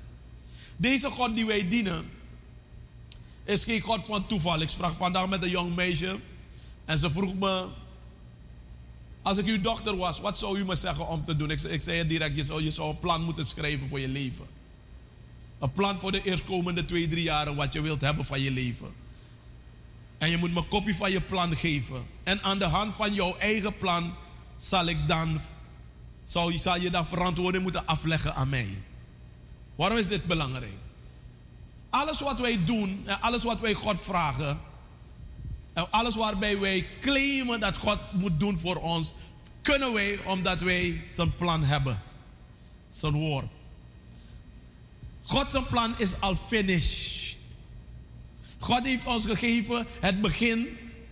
Deze 0.76 1.10
God 1.10 1.34
die 1.34 1.46
wij 1.46 1.68
dienen, 1.68 2.10
is 3.44 3.64
geen 3.64 3.80
God 3.80 4.04
van 4.04 4.26
toeval. 4.26 4.60
Ik 4.60 4.68
sprak 4.68 4.92
vandaag 4.92 5.28
met 5.28 5.42
een 5.42 5.48
jong 5.48 5.74
meisje 5.74 6.18
en 6.84 6.98
ze 6.98 7.10
vroeg 7.10 7.34
me, 7.34 7.68
als 9.28 9.36
ik 9.38 9.46
uw 9.46 9.60
dochter 9.60 9.96
was, 9.96 10.20
wat 10.20 10.38
zou 10.38 10.58
u 10.58 10.64
me 10.64 10.76
zeggen 10.76 11.08
om 11.08 11.24
te 11.24 11.36
doen? 11.36 11.50
Ik, 11.50 11.60
ik 11.60 11.80
zei 11.80 12.06
direct, 12.06 12.36
je 12.36 12.44
zou, 12.44 12.62
je 12.62 12.70
zou 12.70 12.90
een 12.90 12.98
plan 12.98 13.22
moeten 13.22 13.46
schrijven 13.46 13.88
voor 13.88 14.00
je 14.00 14.08
leven. 14.08 14.46
Een 15.58 15.72
plan 15.72 15.98
voor 15.98 16.12
de 16.12 16.22
eerstkomende 16.22 16.84
twee, 16.84 17.08
drie 17.08 17.22
jaren 17.22 17.54
wat 17.54 17.72
je 17.72 17.80
wilt 17.80 18.00
hebben 18.00 18.24
van 18.24 18.40
je 18.40 18.50
leven. 18.50 18.92
En 20.18 20.30
je 20.30 20.36
moet 20.36 20.52
me 20.52 20.58
een 20.58 20.68
kopie 20.68 20.96
van 20.96 21.10
je 21.10 21.20
plan 21.20 21.56
geven. 21.56 22.06
En 22.22 22.42
aan 22.42 22.58
de 22.58 22.64
hand 22.64 22.94
van 22.94 23.14
jouw 23.14 23.36
eigen 23.36 23.76
plan 23.76 24.14
zal 24.56 24.86
ik 24.86 25.08
dan, 25.08 25.40
zal, 26.24 26.50
zal 26.58 26.80
je 26.80 26.90
dan 26.90 27.06
verantwoording 27.06 27.62
moeten 27.62 27.86
afleggen 27.86 28.34
aan 28.34 28.48
mij. 28.48 28.82
Waarom 29.74 29.98
is 29.98 30.08
dit 30.08 30.24
belangrijk? 30.24 30.78
Alles 31.90 32.20
wat 32.20 32.40
wij 32.40 32.64
doen 32.64 33.02
en 33.04 33.20
alles 33.20 33.44
wat 33.44 33.60
wij 33.60 33.74
God 33.74 34.00
vragen, 34.00 34.60
alles 35.90 36.16
waarbij 36.16 36.58
wij 36.58 36.86
claimen 37.00 37.60
dat 37.60 37.76
God 37.76 37.98
moet 38.12 38.40
doen 38.40 38.58
voor 38.58 38.76
ons, 38.76 39.14
kunnen 39.62 39.92
wij 39.92 40.18
omdat 40.24 40.60
wij 40.60 41.04
zijn 41.08 41.36
plan 41.36 41.64
hebben. 41.64 42.02
Zijn 42.88 43.12
woord. 43.12 43.46
Gods 45.22 45.56
plan 45.70 45.94
is 45.96 46.20
al 46.20 46.36
finished. 46.36 47.38
God 48.58 48.84
heeft 48.84 49.06
ons 49.06 49.26
gegeven 49.26 49.86
het 50.00 50.20
begin 50.20 50.66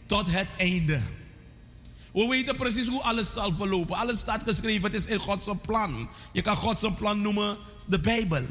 tot 0.07 0.31
het 0.31 0.49
einde. 0.57 1.01
We 2.13 2.27
weten 2.27 2.57
precies 2.57 2.89
hoe 2.89 3.03
alles 3.03 3.33
zal 3.33 3.53
verlopen. 3.53 3.97
Alles 3.97 4.19
staat 4.19 4.43
geschreven, 4.43 4.83
het 4.83 4.95
is 4.95 5.07
in 5.07 5.19
Gods 5.19 5.49
plan. 5.63 6.09
Je 6.33 6.43
kan 6.43 6.57
Gods 6.57 6.85
plan 6.99 7.21
noemen 7.21 7.57
de 7.89 8.01
Bijbel. 8.01 8.45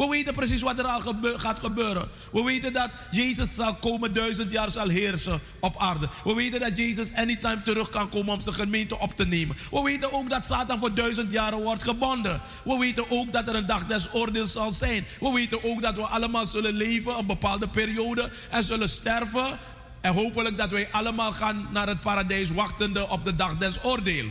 We 0.00 0.08
weten 0.08 0.34
precies 0.34 0.60
wat 0.60 0.78
er 0.78 0.84
al 0.84 1.00
gaat 1.22 1.58
gebeuren. 1.58 2.08
We 2.32 2.42
weten 2.42 2.72
dat 2.72 2.90
Jezus 3.10 3.54
zal 3.54 3.74
komen, 3.74 4.14
duizend 4.14 4.52
jaar 4.52 4.70
zal 4.70 4.88
heersen 4.88 5.40
op 5.58 5.74
aarde. 5.78 6.08
We 6.24 6.34
weten 6.34 6.60
dat 6.60 6.76
Jezus 6.76 7.14
anytime 7.14 7.62
terug 7.62 7.90
kan 7.90 8.08
komen 8.08 8.34
om 8.34 8.40
zijn 8.40 8.54
gemeente 8.54 8.98
op 8.98 9.16
te 9.16 9.26
nemen. 9.26 9.56
We 9.70 9.82
weten 9.82 10.12
ook 10.12 10.30
dat 10.30 10.46
Satan 10.46 10.78
voor 10.78 10.94
duizend 10.94 11.32
jaren 11.32 11.62
wordt 11.62 11.82
gebonden. 11.82 12.40
We 12.64 12.78
weten 12.78 13.10
ook 13.10 13.32
dat 13.32 13.48
er 13.48 13.54
een 13.54 13.66
dag 13.66 13.86
des 13.86 14.12
oordeels 14.12 14.52
zal 14.52 14.72
zijn. 14.72 15.04
We 15.20 15.32
weten 15.32 15.64
ook 15.64 15.82
dat 15.82 15.94
we 15.94 16.02
allemaal 16.02 16.46
zullen 16.46 16.74
leven 16.74 17.18
een 17.18 17.26
bepaalde 17.26 17.68
periode 17.68 18.30
en 18.50 18.64
zullen 18.64 18.88
sterven. 18.88 19.58
En 20.00 20.14
hopelijk 20.14 20.56
dat 20.58 20.70
wij 20.70 20.88
allemaal 20.90 21.32
gaan 21.32 21.68
naar 21.72 21.88
het 21.88 22.00
paradijs 22.00 22.50
wachtende 22.50 23.08
op 23.08 23.24
de 23.24 23.36
dag 23.36 23.58
des 23.58 23.84
oordeel. 23.84 24.26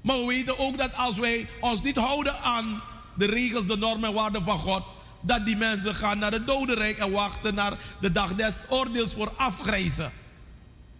Maar 0.00 0.16
we 0.16 0.26
weten 0.26 0.58
ook 0.58 0.78
dat 0.78 0.96
als 0.96 1.18
wij 1.18 1.48
ons 1.60 1.82
niet 1.82 1.96
houden 1.96 2.38
aan 2.38 2.82
de 3.20 3.26
regels, 3.26 3.66
de 3.66 3.76
normen 3.76 4.08
en 4.08 4.14
waarden 4.14 4.42
van 4.42 4.58
God, 4.58 4.82
dat 5.20 5.44
die 5.44 5.56
mensen 5.56 5.94
gaan 5.94 6.18
naar 6.18 6.32
het 6.32 6.46
dodenrijk 6.46 6.98
en 6.98 7.10
wachten 7.10 7.54
naar 7.54 7.72
de 8.00 8.12
dag 8.12 8.34
des 8.34 8.64
oordeels 8.68 9.14
voor 9.14 9.32
afgrijzen. 9.36 10.12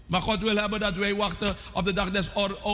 Maar 0.07 0.23
God 0.23 0.41
wil 0.41 0.57
hebben 0.57 0.81
dat 0.81 0.95
wij 0.95 1.15
wachten 1.15 1.57
op 1.73 1.85
de 1.85 1.93
dag 1.93 2.11
des 2.11 2.31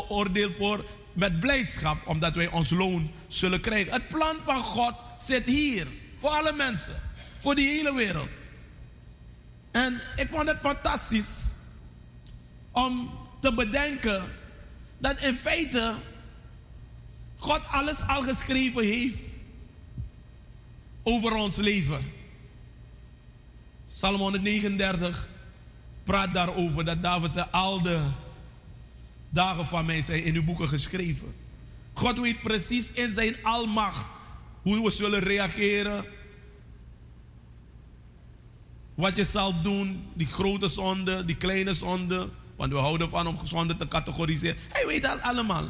oordeel 0.09 0.53
voor 0.53 0.85
met 1.13 1.41
blijdschap, 1.41 1.97
omdat 2.07 2.35
wij 2.35 2.49
ons 2.49 2.71
loon 2.71 3.11
zullen 3.29 3.61
krijgen. 3.61 3.93
Het 3.93 4.09
plan 4.09 4.37
van 4.45 4.63
God 4.63 4.95
zit 5.17 5.45
hier, 5.45 5.87
voor 6.17 6.31
alle 6.31 6.53
mensen, 6.53 7.03
voor 7.37 7.55
die 7.55 7.69
hele 7.69 7.95
wereld. 7.95 8.29
En 9.71 10.01
ik 10.17 10.29
vond 10.29 10.49
het 10.49 10.59
fantastisch 10.59 11.45
om 12.71 13.11
te 13.41 13.55
bedenken 13.55 14.25
dat 14.99 15.19
in 15.19 15.35
feite 15.35 15.95
God 17.39 17.61
alles 17.71 18.09
al 18.09 18.23
geschreven 18.23 18.85
heeft 18.85 19.26
over 21.09 21.35
ons 21.35 21.57
leven. 21.57 22.13
Psalm 23.85 24.21
139 24.21 25.29
praat 26.05 26.35
daarover 26.35 26.85
dat 26.85 27.03
David 27.03 27.31
zei, 27.31 27.47
al 27.51 27.83
de 27.83 28.01
dagen 29.29 29.67
van 29.67 29.87
mij 29.87 30.03
zijn 30.03 30.25
in 30.25 30.35
uw 30.35 30.45
boeken 30.45 30.69
geschreven. 30.69 31.35
God 31.93 32.19
weet 32.19 32.43
precies 32.43 32.93
in 32.93 33.11
zijn 33.11 33.37
almacht 33.43 34.07
hoe 34.63 34.85
we 34.85 34.91
zullen 34.91 35.21
reageren. 35.21 36.05
Wat 38.95 39.17
je 39.17 39.25
zal 39.25 39.63
doen, 39.63 40.05
die 40.15 40.27
grote 40.27 40.69
zonde, 40.69 41.25
die 41.25 41.37
kleine 41.37 41.73
zonde. 41.73 42.29
Want 42.57 42.73
we 42.73 42.79
houden 42.79 43.09
van 43.09 43.27
om 43.27 43.39
zonde 43.43 43.77
te 43.77 43.89
categoriseren. 43.89 44.57
Hij 44.69 44.87
weet 44.87 45.03
dat 45.03 45.21
allemaal. 45.21 45.69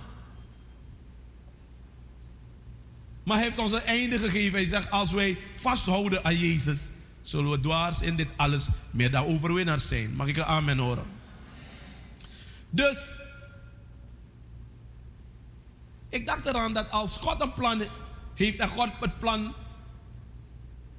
Maar 3.26 3.36
hij 3.36 3.46
heeft 3.46 3.58
ons 3.58 3.72
een 3.72 3.82
einde 3.82 4.18
gegeven. 4.18 4.52
Hij 4.52 4.64
zegt, 4.64 4.90
als 4.90 5.12
wij 5.12 5.36
vasthouden 5.54 6.24
aan 6.24 6.36
Jezus, 6.38 6.90
zullen 7.22 7.50
we 7.50 7.60
dwars 7.60 8.00
in 8.00 8.16
dit 8.16 8.28
alles 8.36 8.68
meer 8.90 9.10
dan 9.10 9.24
overwinnaars 9.24 9.88
zijn. 9.88 10.14
Mag 10.14 10.26
ik 10.26 10.36
een 10.36 10.44
amen 10.44 10.78
horen? 10.78 11.04
Dus, 12.70 13.16
ik 16.08 16.26
dacht 16.26 16.46
eraan 16.46 16.74
dat 16.74 16.90
als 16.90 17.16
God 17.16 17.40
een 17.40 17.52
plan 17.52 17.82
heeft 18.34 18.58
en 18.58 18.68
God 18.68 18.88
het 19.00 19.18
plan 19.18 19.54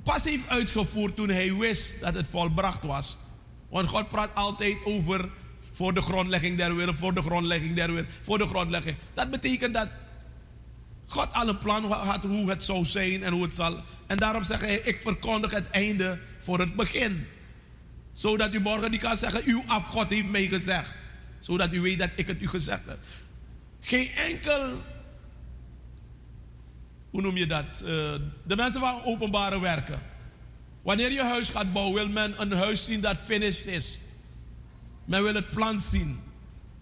pas 0.04 0.24
heeft 0.24 0.50
uitgevoerd 0.50 1.16
toen 1.16 1.30
hij 1.30 1.54
wist 1.54 2.02
dat 2.02 2.14
het 2.14 2.28
volbracht 2.30 2.84
was. 2.84 3.18
Want 3.70 3.90
God 3.90 4.10
praat 4.10 4.36
altijd 4.36 4.78
over 4.86 5.30
voor 5.74 5.94
de 5.94 6.02
grondlegging 6.02 6.58
der 6.58 6.76
wereld, 6.76 6.98
voor 6.98 7.14
de 7.14 7.22
grondlegging 7.22 7.76
der 7.76 7.92
wereld, 7.92 8.12
voor 8.22 8.38
de 8.38 8.48
grondlegging. 8.48 8.98
Dat 9.14 9.32
betekent 9.32 9.74
dat 9.74 9.88
God 11.08 11.34
al 11.34 11.48
een 11.48 11.58
plan 11.58 11.92
had 11.92 12.24
hoe 12.24 12.50
het 12.50 12.64
zou 12.64 12.86
zijn 12.86 13.24
en 13.24 13.34
hoe 13.34 13.44
het 13.44 13.54
zal. 13.54 13.84
En 14.08 14.18
daarom 14.18 14.44
zeg 14.44 14.62
hij, 14.62 14.78
ik 14.78 14.98
verkondig 14.98 15.52
het 15.52 15.70
einde 15.70 16.20
voor 16.40 16.60
het 16.60 16.76
begin. 16.76 17.28
Zodat 18.12 18.54
u 18.54 18.60
morgen 18.60 18.92
niet 18.92 19.02
kan 19.02 19.18
zeggen, 19.18 19.42
uw 19.46 19.64
afgod 19.68 20.10
heeft 20.10 20.30
mij 20.30 20.48
gezegd. 20.48 20.96
Zodat 21.40 21.74
u 21.74 21.82
weet 21.82 22.00
dat 22.00 22.10
ik 22.16 22.28
het 22.28 22.42
u 22.42 22.48
gezegd 22.48 22.86
heb. 22.86 22.98
Geen 23.80 24.10
enkel, 24.10 24.82
hoe 27.10 27.22
noem 27.22 27.38
je 27.38 27.48
dat? 27.48 27.82
Uh, 27.84 27.90
de 28.44 28.56
mensen 28.56 28.82
van 28.82 29.04
openbare 29.04 29.60
werken. 29.60 30.02
Wanneer 30.82 31.12
je 31.12 31.24
huis 31.24 31.50
gaat 31.50 31.74
bouwen, 31.74 31.94
wil 31.94 32.10
men 32.10 32.42
een 32.42 32.52
huis 32.52 32.86
zien 32.86 33.02
dat 33.02 33.18
finished 33.26 33.66
is. 33.66 34.02
Men 35.06 35.24
wil 35.24 35.34
het 35.34 35.50
plan 35.50 35.82
zien. 35.82 36.20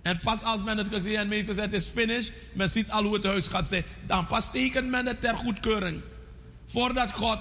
En 0.05 0.19
pas 0.19 0.43
als 0.43 0.61
men 0.61 0.77
het 0.77 0.87
gekregen 0.87 1.19
en 1.19 1.27
meegezet 1.27 1.73
is 1.73 1.87
finished, 1.87 2.33
men 2.53 2.69
ziet 2.69 2.91
al 2.91 3.03
hoe 3.03 3.13
het 3.13 3.23
huis 3.23 3.47
gaat 3.47 3.67
zijn, 3.67 3.83
dan 4.05 4.27
pas 4.27 4.51
tekent 4.51 4.89
men 4.89 5.05
het 5.05 5.21
ter 5.21 5.35
goedkeuring. 5.35 6.01
Voordat 6.65 7.11
God 7.11 7.39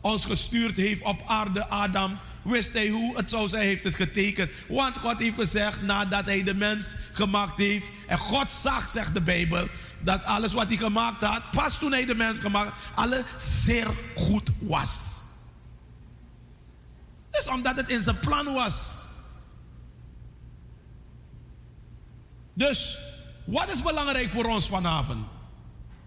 ons 0.00 0.24
gestuurd 0.24 0.76
heeft 0.76 1.02
op 1.02 1.22
aarde, 1.26 1.66
Adam, 1.66 2.18
wist 2.42 2.72
hij 2.72 2.88
hoe 2.88 3.16
het 3.16 3.30
zou 3.30 3.48
zijn, 3.48 3.64
heeft 3.64 3.84
het 3.84 3.94
getekend. 3.94 4.50
Want 4.68 4.96
God 4.96 5.18
heeft 5.18 5.34
gezegd, 5.34 5.82
nadat 5.82 6.24
hij 6.24 6.42
de 6.42 6.54
mens 6.54 6.94
gemaakt 7.12 7.58
heeft, 7.58 7.86
en 8.06 8.18
God 8.18 8.52
zag, 8.52 8.88
zegt 8.88 9.14
de 9.14 9.20
Bijbel, 9.20 9.66
dat 10.00 10.24
alles 10.24 10.52
wat 10.52 10.66
hij 10.66 10.76
gemaakt 10.76 11.22
had, 11.22 11.50
pas 11.50 11.78
toen 11.78 11.92
hij 11.92 12.04
de 12.04 12.14
mens 12.14 12.38
gemaakt 12.38 12.72
alles 12.94 13.22
zeer 13.38 13.88
goed 14.14 14.50
was. 14.60 15.12
Dus 17.30 17.48
omdat 17.48 17.76
het 17.76 17.88
in 17.88 18.00
zijn 18.00 18.18
plan 18.18 18.52
was. 18.52 19.02
Dus 22.54 22.98
wat 23.44 23.72
is 23.72 23.82
belangrijk 23.82 24.30
voor 24.30 24.44
ons 24.44 24.68
vanavond? 24.68 25.26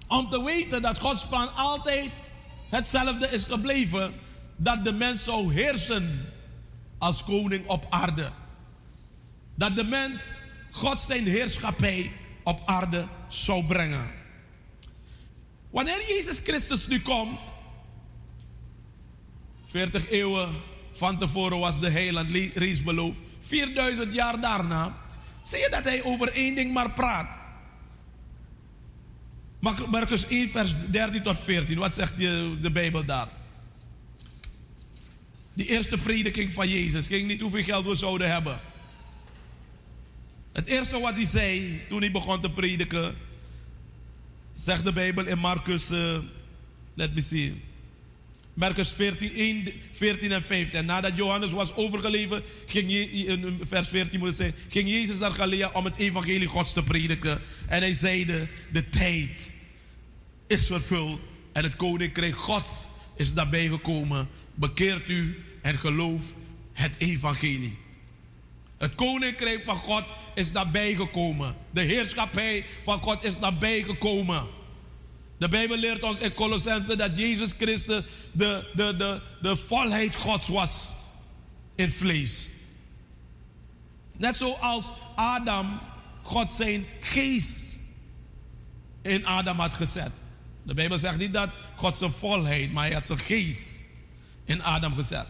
Om 0.08 0.30
te 0.30 0.44
weten 0.44 0.82
dat 0.82 1.00
Gods 1.00 1.26
plan 1.26 1.56
altijd 1.56 2.12
hetzelfde 2.70 3.30
is 3.30 3.44
gebleven. 3.44 4.14
Dat 4.56 4.84
de 4.84 4.92
mens 4.92 5.24
zou 5.24 5.54
heersen 5.54 6.26
als 6.98 7.24
koning 7.24 7.68
op 7.68 7.86
aarde. 7.90 8.32
Dat 9.56 9.76
de 9.76 9.84
mens 9.84 10.42
God 10.72 11.00
zijn 11.00 11.28
heerschappij 11.28 12.12
op 12.44 12.62
aarde 12.66 13.06
zou 13.28 13.66
brengen. 13.66 14.12
Wanneer 15.70 16.06
Jezus 16.08 16.40
Christus 16.40 16.88
nu 16.88 17.02
komt, 17.02 17.40
40 19.66 20.10
eeuwen 20.10 20.56
van 20.92 21.18
tevoren 21.18 21.60
was 21.60 21.80
de 21.80 21.90
heiland 21.90 22.30
reeds 22.54 22.84
beloofd. 22.84 23.18
4000 23.40 24.14
jaar 24.14 24.42
daarna 24.42 25.07
Zie 25.48 25.60
je 25.60 25.70
dat 25.70 25.84
hij 25.84 26.04
over 26.04 26.32
één 26.32 26.56
ding 26.56 26.74
maar 26.74 26.92
praat? 26.92 27.30
Marcus 29.90 30.28
1, 30.28 30.50
vers 30.50 30.74
13 30.90 31.22
tot 31.22 31.40
14. 31.40 31.78
Wat 31.78 31.94
zegt 31.94 32.18
de, 32.18 32.58
de 32.62 32.72
Bijbel 32.72 33.06
daar? 33.06 33.28
Die 35.54 35.68
eerste 35.68 35.98
prediking 35.98 36.54
van 36.54 36.68
Jezus 36.68 37.08
ging 37.08 37.28
niet 37.28 37.42
hoeveel 37.42 37.64
geld 37.64 37.86
we 37.86 37.96
zouden 37.96 38.32
hebben. 38.32 38.60
Het 40.52 40.66
eerste 40.66 41.00
wat 41.00 41.14
hij 41.14 41.26
zei 41.26 41.82
toen 41.90 42.00
hij 42.00 42.12
begon 42.12 42.42
te 42.42 42.50
prediken, 42.50 43.16
zegt 44.54 44.84
de 44.84 44.94
Bijbel 44.94 45.26
in 45.26 45.40
Marcus, 45.40 45.92
uh, 45.92 46.18
let 46.94 47.14
me 47.16 47.22
see. 47.22 47.62
Marcus 48.58 48.92
14, 48.92 49.34
1, 49.36 49.74
14 49.92 50.32
en 50.32 50.44
15. 50.44 50.80
En 50.80 50.86
nadat 50.86 51.16
Johannes 51.16 51.52
was 51.52 51.76
overgeleverd, 51.76 52.46
ging 52.66 52.92
je, 52.92 53.58
vers 53.62 53.88
14 53.88 54.20
moet 54.20 54.28
het 54.28 54.38
zijn, 54.38 54.54
ging 54.70 54.90
Jezus 54.90 55.18
naar 55.18 55.32
Galilea 55.32 55.70
om 55.74 55.86
het 55.86 55.96
evangelie 55.96 56.48
Gods 56.48 56.74
te 56.74 56.84
prediken. 56.84 57.42
En 57.68 57.82
hij 57.82 57.94
zeide, 57.94 58.48
de 58.72 58.90
tijd 58.90 59.52
is 60.48 60.66
vervuld 60.66 61.20
en 61.52 61.64
het 61.64 61.76
koninkrijk 61.76 62.36
Gods 62.36 62.88
is 63.16 63.34
nabij 63.34 63.68
gekomen. 63.68 64.28
Bekeert 64.54 65.10
u 65.10 65.44
en 65.62 65.78
geloof 65.78 66.34
het 66.74 66.92
evangelie. 66.98 67.78
Het 68.78 68.96
koninkrijk 68.96 69.64
van 69.66 69.78
God 69.78 70.04
is 70.36 70.52
nabij 70.52 70.96
gekomen. 70.96 71.56
De 71.72 71.82
heerschappij 71.82 72.66
van 72.84 73.02
God 73.02 73.24
is 73.24 73.40
nabij 73.40 73.82
gekomen. 73.82 74.57
De 75.38 75.48
Bijbel 75.48 75.78
leert 75.78 76.04
ons 76.04 76.18
in 76.18 76.34
Colossense 76.34 76.96
dat 76.96 77.18
Jezus 77.18 77.52
Christus 77.52 78.04
de, 78.32 78.72
de, 78.76 78.96
de, 78.98 79.22
de 79.42 79.56
volheid 79.56 80.16
Gods 80.16 80.48
was 80.48 80.92
in 81.76 81.92
vlees. 81.92 82.48
Net 84.18 84.36
zoals 84.36 84.92
Adam 85.16 85.80
God 86.22 86.54
zijn 86.54 86.86
geest 87.02 87.76
in 89.02 89.26
Adam 89.26 89.60
had 89.60 89.74
gezet. 89.74 90.12
De 90.64 90.74
Bijbel 90.74 90.98
zegt 90.98 91.18
niet 91.18 91.34
dat 91.34 91.50
God 91.76 91.98
zijn 91.98 92.12
volheid, 92.12 92.72
maar 92.72 92.86
hij 92.86 92.94
had 92.94 93.08
zijn 93.08 93.20
geest 93.20 93.80
in 94.46 94.64
Adam 94.64 94.96
gezet. 94.96 95.26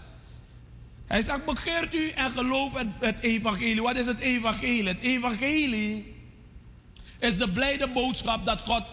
Hij 1.05 1.21
zegt, 1.21 1.45
begeert 1.45 1.95
u 1.95 2.09
en 2.09 2.31
geloof 2.31 2.73
het, 2.73 2.87
het 2.99 3.19
evangelie. 3.19 3.81
Wat 3.81 3.95
is 3.95 4.05
het 4.05 4.19
evangelie? 4.19 4.87
Het 4.87 4.99
evangelie 4.99 6.15
is 7.19 7.37
de 7.37 7.49
blijde 7.49 7.87
boodschap 7.87 8.45
dat 8.45 8.61
God 8.61 8.83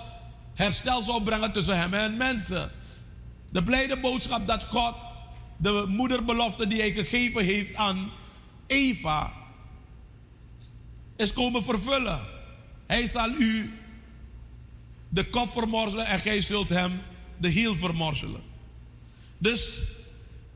herstel 0.54 1.02
zou 1.02 1.22
brengen 1.22 1.52
tussen 1.52 1.78
hem 1.78 1.94
en 1.94 2.16
mensen. 2.16 2.70
De 3.50 3.62
blijde 3.62 4.00
boodschap 4.00 4.46
dat 4.46 4.64
God 4.64 4.94
de 5.56 5.84
moederbelofte 5.88 6.66
die 6.66 6.80
hij 6.80 6.92
gegeven 6.92 7.44
heeft 7.44 7.74
aan 7.74 8.10
Eva 8.66 9.32
is 11.16 11.32
komen 11.32 11.62
vervullen. 11.62 12.20
Hij 12.86 13.06
zal 13.06 13.30
u 13.30 13.72
de 15.08 15.24
kop 15.24 15.50
vermorzelen 15.50 16.06
en 16.06 16.18
gij 16.18 16.40
zult 16.40 16.68
hem 16.68 17.00
de 17.36 17.48
hiel 17.48 17.74
vermorzelen. 17.74 18.40
Dus 19.38 19.82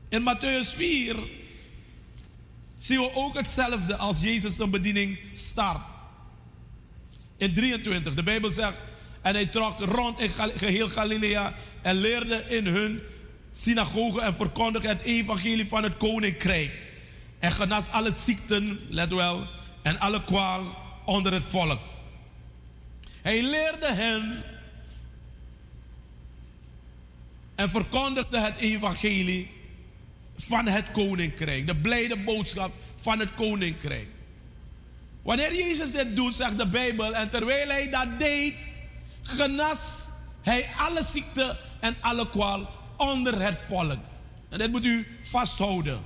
in 0.09 0.21
Matthäus 0.21 0.75
4 0.75 1.15
zien 2.77 2.99
we 2.99 3.13
ook 3.13 3.35
hetzelfde 3.35 3.95
als 3.95 4.21
Jezus 4.21 4.55
zijn 4.55 4.69
bediening 4.69 5.19
start. 5.33 5.81
In 7.37 7.53
23, 7.53 8.13
de 8.13 8.23
Bijbel 8.23 8.49
zegt, 8.49 8.77
en 9.21 9.33
hij 9.33 9.45
trok 9.45 9.79
rond 9.79 10.19
in 10.19 10.29
geheel 10.55 10.89
Galilea 10.89 11.55
en 11.81 11.95
leerde 11.95 12.43
in 12.47 12.65
hun 12.65 13.01
synagogen 13.51 14.21
en 14.21 14.33
verkondigde 14.33 14.87
het 14.87 15.01
evangelie 15.01 15.67
van 15.67 15.83
het 15.83 15.97
koninkrijk. 15.97 16.71
En 17.39 17.51
genas 17.51 17.89
alle 17.89 18.11
ziekten, 18.11 18.79
let 18.89 19.13
wel, 19.13 19.47
en 19.81 19.99
alle 19.99 20.23
kwaal 20.23 20.63
onder 21.05 21.33
het 21.33 21.43
volk. 21.43 21.79
Hij 23.21 23.41
leerde 23.41 23.93
hen 23.93 24.43
en 27.55 27.69
verkondigde 27.69 28.39
het 28.39 28.57
evangelie 28.57 29.49
van 30.37 30.65
het 30.65 30.91
koninkrijk. 30.91 31.67
De 31.67 31.75
blijde 31.75 32.15
boodschap 32.15 32.71
van 32.95 33.19
het 33.19 33.33
koninkrijk. 33.33 34.07
Wanneer 35.21 35.55
Jezus 35.55 35.91
dit 35.91 36.15
doet, 36.15 36.33
zegt 36.33 36.57
de 36.57 36.67
Bijbel, 36.67 37.15
en 37.15 37.29
terwijl 37.29 37.67
hij 37.67 37.89
dat 37.89 38.19
deed, 38.19 38.53
genas 39.21 40.07
hij 40.41 40.67
alle 40.77 41.03
ziekte 41.03 41.57
en 41.79 41.95
alle 42.01 42.29
kwaal 42.29 42.69
onder 42.97 43.41
het 43.41 43.57
volk. 43.67 43.97
En 44.49 44.57
dit 44.57 44.71
moet 44.71 44.85
u 44.85 45.07
vasthouden. 45.21 45.99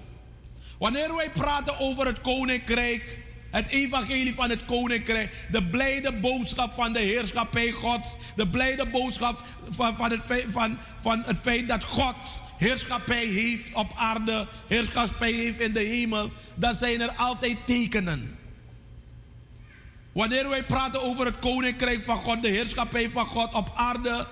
Wanneer 0.78 1.16
wij 1.16 1.30
praten 1.30 1.80
over 1.80 2.06
het 2.06 2.22
koninkrijk, 2.22 3.20
het 3.52 3.68
evangelie 3.68 4.36
van 4.36 4.50
het 4.50 4.66
koninkrijk, 4.66 5.48
de 5.52 5.64
blijde 5.64 6.12
boodschap 6.12 6.74
van 6.74 6.94
de 6.94 7.00
heerschappij 7.00 7.72
Gods, 7.72 8.16
de 8.36 8.48
blijde 8.48 8.86
boodschap 8.86 9.44
van, 9.70 9.96
van, 9.96 10.12
het, 10.12 10.22
feit, 10.22 10.46
van, 10.52 10.78
van 11.02 11.24
het 11.26 11.38
feit 11.38 11.68
dat 11.68 11.84
God 11.84 12.16
heerschappij 12.58 13.26
heeft 13.26 13.74
op 13.74 13.92
aarde, 13.96 14.48
heerschappij 14.68 15.32
heeft 15.32 15.60
in 15.60 15.74
de 15.74 15.84
hemel, 15.84 16.32
dan 16.56 16.76
zijn 16.76 17.02
er 17.02 17.12
altijd 17.12 17.58
tekenen. 17.66 18.38
Wanneer 20.14 20.50
wij 20.50 20.64
praten 20.64 21.02
over 21.02 21.26
het 21.26 21.40
koninkrijk 21.40 22.04
van 22.04 22.18
God, 22.18 22.42
de 22.42 22.48
heerschappij 22.48 23.10
van 23.10 23.26
God 23.26 23.54
op 23.54 23.72
aarde, 23.76 24.28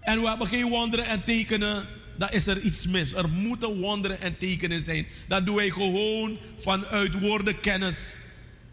en 0.00 0.20
we 0.20 0.28
hebben 0.28 0.46
geen 0.46 0.68
wonderen 0.68 1.06
en 1.06 1.24
tekenen, 1.24 1.86
dan 2.18 2.30
is 2.30 2.46
er 2.46 2.60
iets 2.60 2.86
mis. 2.86 3.12
Er 3.12 3.28
moeten 3.28 3.80
wonderen 3.80 4.20
en 4.20 4.38
tekenen 4.38 4.82
zijn. 4.82 5.06
Dat 5.28 5.46
doen 5.46 5.54
wij 5.54 5.70
gewoon 5.70 6.38
vanuit 6.58 7.20
woordenkennis 7.20 8.14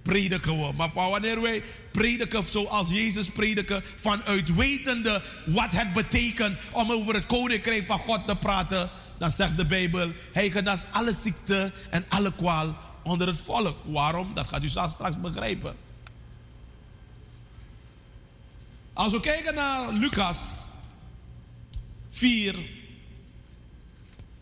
prediken 0.02 0.60
we. 0.60 0.74
Maar 0.74 0.90
van 0.90 1.10
wanneer 1.10 1.42
wij 1.42 1.64
prediken 1.92 2.44
zoals 2.44 2.90
Jezus 2.90 3.30
prediken, 3.30 3.84
vanuit 3.96 4.56
wetende 4.56 5.22
wat 5.46 5.72
het 5.72 5.94
betekent 5.94 6.58
om 6.72 6.92
over 6.92 7.14
het 7.14 7.26
koninkrijk 7.26 7.86
van 7.86 8.00
God 8.00 8.28
te 8.28 8.36
praten, 8.36 8.90
dan 9.18 9.32
zegt 9.32 9.58
de 9.58 9.66
Bijbel, 9.66 10.12
hij 10.32 10.50
genas 10.50 10.84
alle 10.92 11.14
ziekte 11.14 11.72
en 11.90 12.06
alle 12.10 12.34
kwaal 12.36 12.78
onder 13.04 13.28
het 13.28 13.40
volk. 13.40 13.78
Waarom? 13.86 14.32
Dat 14.34 14.48
gaat 14.48 14.64
u 14.64 14.70
straks 14.70 15.22
begrijpen. 15.22 15.89
Als 19.00 19.12
we 19.12 19.20
kijken 19.20 19.56
naar 19.56 19.92
Lucas 19.92 20.66
4, 22.10 22.56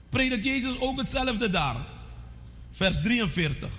predikt 0.09 0.45
Jezus 0.45 0.79
ook 0.79 0.97
hetzelfde 0.97 1.49
daar. 1.49 1.75
Vers 2.71 3.01
43. 3.01 3.69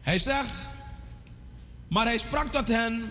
Hij 0.00 0.18
zegt, 0.18 0.68
maar 1.88 2.04
hij 2.04 2.18
sprak 2.18 2.46
tot 2.46 2.68
hen, 2.68 3.10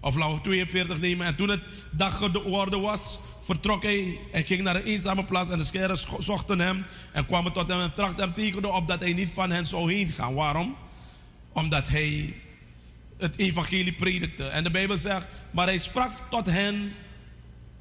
of 0.00 0.16
laten 0.16 0.34
we 0.34 0.40
42 0.40 1.00
nemen, 1.00 1.26
en 1.26 1.36
toen 1.36 1.48
het 1.48 1.64
dag 1.90 2.16
geworden 2.16 2.80
was, 2.80 3.18
vertrok 3.40 3.82
hij 3.82 4.18
en 4.32 4.44
ging 4.44 4.62
naar 4.62 4.76
een 4.76 4.84
eenzame 4.84 5.24
plaats 5.24 5.50
en 5.50 5.58
de 5.58 5.64
scheren 5.64 5.98
zochten 6.18 6.58
hem 6.58 6.84
en 7.12 7.26
kwamen 7.26 7.52
tot 7.52 7.70
hem 7.70 7.80
en 7.80 7.94
trachten 7.94 8.24
hem 8.24 8.34
tegen 8.34 8.74
opdat 8.74 9.00
hij 9.00 9.12
niet 9.12 9.30
van 9.30 9.50
hen 9.50 9.66
zou 9.66 9.92
heen 9.92 10.08
gaan. 10.08 10.34
Waarom? 10.34 10.76
Omdat 11.52 11.88
hij 11.88 12.34
het 13.18 13.38
evangelie 13.38 13.92
predikte. 13.92 14.44
En 14.44 14.64
de 14.64 14.70
Bijbel 14.70 14.98
zegt, 14.98 15.26
maar 15.52 15.66
hij 15.66 15.78
sprak 15.78 16.12
tot 16.30 16.46
hen, 16.46 16.92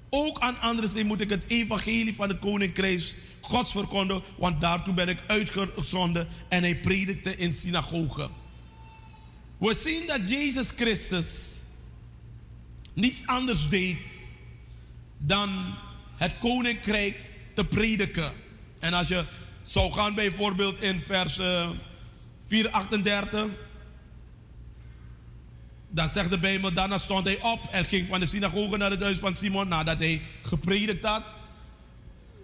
ook 0.09 0.39
aan 0.39 0.59
anderen 0.59 1.05
moet 1.05 1.21
ik 1.21 1.29
het 1.29 1.43
evangelie 1.47 2.15
van 2.15 2.29
het 2.29 2.39
koninkrijk 2.39 3.15
Gods 3.41 3.71
verkondigen, 3.71 4.23
want 4.37 4.61
daartoe 4.61 4.93
ben 4.93 5.07
ik 5.07 5.19
uitgezonden 5.27 6.27
en 6.49 6.63
hij 6.63 6.75
predikte 6.75 7.35
in 7.35 7.55
synagogen. 7.55 8.29
We 9.57 9.73
zien 9.73 10.07
dat 10.07 10.29
Jezus 10.29 10.71
Christus 10.75 11.27
niets 12.93 13.27
anders 13.27 13.69
deed 13.69 13.97
dan 15.19 15.75
het 16.15 16.35
koninkrijk 16.39 17.15
te 17.53 17.65
prediken. 17.65 18.31
En 18.79 18.93
als 18.93 19.07
je 19.07 19.23
zou 19.61 19.91
gaan 19.91 20.15
bijvoorbeeld 20.15 20.81
in 20.81 21.01
vers 21.01 21.37
uh, 21.37 21.69
438, 22.45 23.45
dan 25.89 26.07
zegt 26.07 26.29
de 26.29 26.37
Bijbel, 26.37 26.73
daarna 26.73 26.97
stond 26.97 27.25
hij 27.25 27.41
op 27.41 27.59
en 27.71 27.85
ging 27.85 28.07
van 28.07 28.19
de 28.19 28.25
synagoge 28.25 28.77
naar 28.77 28.91
het 28.91 29.01
huis 29.01 29.17
van 29.17 29.35
Simon 29.35 29.67
nadat 29.67 29.97
hij 29.97 30.21
gepredikt 30.41 31.05
had. 31.05 31.23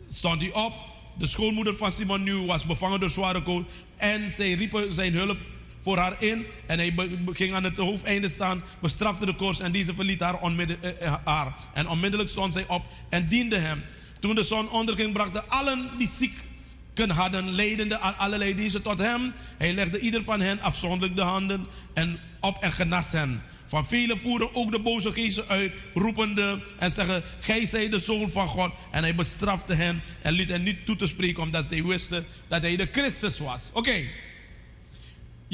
Stond 0.07 0.41
hij 0.41 0.53
op. 0.53 0.73
De 1.17 1.27
schoonmoeder 1.27 1.75
van 1.75 1.91
Simon 1.91 2.23
nu 2.23 2.35
was 2.35 2.65
bevangen 2.65 2.99
door 2.99 3.09
zware 3.09 3.43
kool 3.43 3.65
en 3.97 4.31
zij 4.31 4.53
riepen 4.53 4.93
zijn 4.93 5.13
hulp 5.13 5.37
voor 5.85 5.97
haar 5.97 6.15
in. 6.23 6.45
En 6.65 6.79
hij 6.79 6.93
ging 7.31 7.53
aan 7.53 7.63
het 7.63 7.77
hoofdeinde 7.77 8.29
staan, 8.29 8.63
bestrafte 8.79 9.25
de 9.25 9.35
koers 9.35 9.59
en 9.59 9.71
deze 9.71 9.93
verliet 9.93 10.19
haar, 10.19 10.39
eh, 10.41 11.13
haar. 11.23 11.53
En 11.73 11.87
onmiddellijk 11.87 12.29
stond 12.29 12.53
zij 12.53 12.65
op 12.67 12.85
en 13.09 13.27
diende 13.27 13.57
hem. 13.57 13.83
Toen 14.19 14.35
de 14.35 14.43
zon 14.43 14.69
onderging, 14.69 15.13
brachten 15.13 15.49
allen 15.49 15.89
die 15.97 16.07
zieken 16.07 17.09
hadden, 17.09 17.49
leidende 17.49 17.99
aan 17.99 18.17
allerlei 18.17 18.55
diensten 18.55 18.81
tot 18.81 18.97
hem. 18.97 19.33
Hij 19.57 19.73
legde 19.73 19.99
ieder 19.99 20.23
van 20.23 20.41
hen 20.41 20.61
afzonderlijk 20.61 21.15
de 21.15 21.21
handen 21.21 21.65
en 21.93 22.19
op 22.39 22.57
en 22.63 22.71
genas 22.71 23.11
hen. 23.11 23.41
Van 23.65 23.87
velen 23.87 24.19
voeren 24.19 24.55
ook 24.55 24.71
de 24.71 24.79
boze 24.79 25.11
geesten 25.11 25.47
uit, 25.47 25.73
roepende 25.93 26.61
en 26.79 26.91
zeggen: 26.91 27.23
Gij 27.39 27.65
zijt 27.65 27.91
de 27.91 27.99
zoon 27.99 28.31
van 28.31 28.47
God. 28.47 28.71
En 28.91 29.03
hij 29.03 29.15
bestrafte 29.15 29.73
hen 29.73 30.01
en 30.21 30.33
liet 30.33 30.49
hen 30.49 30.63
niet 30.63 30.85
toe 30.85 30.95
te 30.95 31.07
spreken, 31.07 31.43
omdat 31.43 31.65
zij 31.65 31.83
wisten 31.83 32.25
dat 32.47 32.61
hij 32.61 32.75
de 32.75 32.87
Christus 32.91 33.39
was. 33.39 33.69
Oké. 33.73 34.03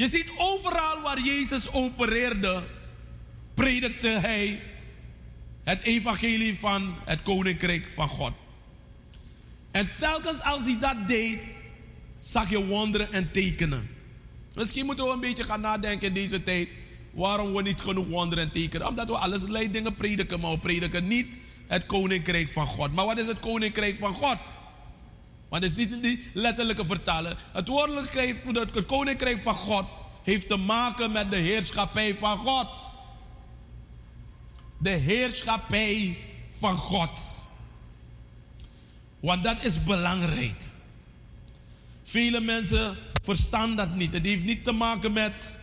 Je 0.02 0.08
ziet 0.08 0.30
overal 0.36 1.00
waar 1.02 1.20
Jezus 1.20 1.72
opereerde, 1.72 2.62
predikte 3.54 4.08
hij 4.08 4.60
het 5.64 5.82
evangelie 5.82 6.58
van 6.58 6.94
het 7.04 7.22
koninkrijk 7.22 7.88
van 7.94 8.08
God. 8.08 8.32
En 9.70 9.90
telkens 9.98 10.42
als 10.42 10.62
hij 10.62 10.78
dat 10.80 11.08
deed, 11.08 11.38
zag 12.16 12.50
je 12.50 12.66
wonderen 12.66 13.12
en 13.12 13.30
tekenen. 13.32 13.88
Misschien 14.54 14.86
moeten 14.86 15.04
we 15.04 15.12
een 15.12 15.20
beetje 15.20 15.44
gaan 15.44 15.60
nadenken 15.60 16.08
in 16.08 16.14
deze 16.14 16.42
tijd. 16.42 16.68
waarom 17.10 17.52
we 17.52 17.62
niet 17.62 17.80
genoeg 17.80 18.06
wonderen 18.06 18.44
en 18.44 18.52
tekenen. 18.52 18.88
Omdat 18.88 19.08
we 19.08 19.16
alles 19.16 19.40
allerlei 19.40 19.70
dingen 19.70 19.94
prediken, 19.94 20.40
maar 20.40 20.50
we 20.50 20.58
prediken 20.58 21.06
niet 21.06 21.28
het 21.66 21.86
koninkrijk 21.86 22.48
van 22.48 22.66
God. 22.66 22.94
Maar 22.94 23.06
wat 23.06 23.18
is 23.18 23.26
het 23.26 23.40
koninkrijk 23.40 23.96
van 23.98 24.14
God? 24.14 24.36
Want 25.52 25.64
het 25.64 25.72
is 25.72 25.86
niet 25.86 26.02
die 26.02 26.30
letterlijke 26.32 26.84
vertalen. 26.84 27.36
Het 27.52 27.68
woordelijk 27.68 28.12
het 28.74 28.86
koninkrijk 28.86 29.38
van 29.38 29.54
God 29.54 29.84
heeft 30.22 30.48
te 30.48 30.56
maken 30.56 31.12
met 31.12 31.30
de 31.30 31.36
heerschappij 31.36 32.16
van 32.18 32.38
God. 32.38 32.68
De 34.78 34.90
heerschappij 34.90 36.18
van 36.58 36.76
God. 36.76 37.42
Want 39.20 39.44
dat 39.44 39.64
is 39.64 39.84
belangrijk. 39.84 40.60
Vele 42.02 42.40
mensen 42.40 42.96
verstaan 43.22 43.76
dat 43.76 43.94
niet. 43.94 44.12
Het 44.12 44.24
heeft 44.24 44.44
niet 44.44 44.64
te 44.64 44.72
maken 44.72 45.12
met 45.12 45.56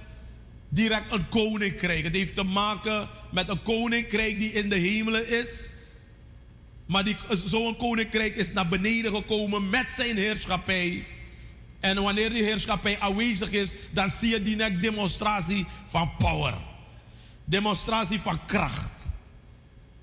direct 0.68 1.11
een 1.11 1.30
koninkrijk. 1.30 2.03
Het 2.03 2.16
heeft 2.16 2.36
te 2.36 2.44
maken 2.44 3.07
met 3.32 3.49
een 3.49 3.64
koninkrijk 3.64 4.40
die 4.40 4.52
in 4.52 4.70
de 4.70 4.78
hemelen 4.78 5.30
is. 5.40 5.70
Maar 6.90 7.06
zo'n 7.45 7.76
koninkrijk 7.76 8.36
is 8.36 8.53
naar 8.53 8.68
beneden 8.68 9.16
gekomen 9.16 9.70
met 9.70 9.90
zijn 9.90 10.18
heerschappij. 10.18 11.06
En 11.80 12.03
wanneer 12.03 12.30
die 12.30 12.44
heerschappij 12.44 12.99
aanwezig 12.99 13.52
is, 13.52 13.72
dan 13.91 14.11
zie 14.11 14.30
je 14.30 14.44
die 14.44 14.80
demonstratie 14.80 15.66
van 15.86 16.11
power. 16.18 16.57
Demonstratie 17.45 18.20
van 18.20 18.45
kracht. 18.45 19.07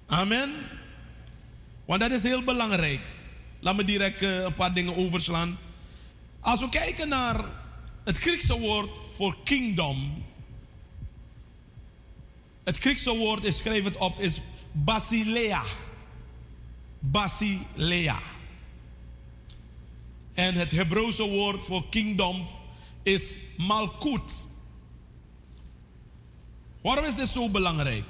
Amen. 0.07 0.51
Want 1.85 2.01
dat 2.01 2.11
is 2.11 2.23
heel 2.23 2.43
belangrijk. 2.43 3.01
Laat 3.61 3.77
me 3.77 3.85
direct 3.85 4.23
eh, 4.23 4.43
een 4.43 4.55
paar 4.55 4.75
dingen 4.75 4.97
overslaan. 4.97 5.59
Als 6.41 6.61
we 6.61 6.69
kijken 6.69 7.09
naar 7.09 7.45
het 8.05 8.19
Griekse 8.19 8.59
woord 8.59 8.91
voor 9.17 9.37
kingdom. 9.45 10.25
Het 12.65 12.79
Griekse 12.79 13.17
woord, 13.17 13.45
ik 13.45 13.53
schrijf 13.53 13.85
het 13.85 13.97
op, 13.97 14.21
is 14.21 14.41
basilea. 14.73 15.63
Basilea. 16.99 18.19
En 20.35 20.55
het 20.55 20.71
Hebreeuwse 20.71 21.29
woord 21.29 21.65
voor 21.65 21.89
kingdom 21.89 22.47
is 23.03 23.37
malkut. 23.57 24.49
Waarom 26.83 27.05
is 27.05 27.17
dit 27.17 27.29
zo 27.29 27.49
belangrijk? 27.49 28.05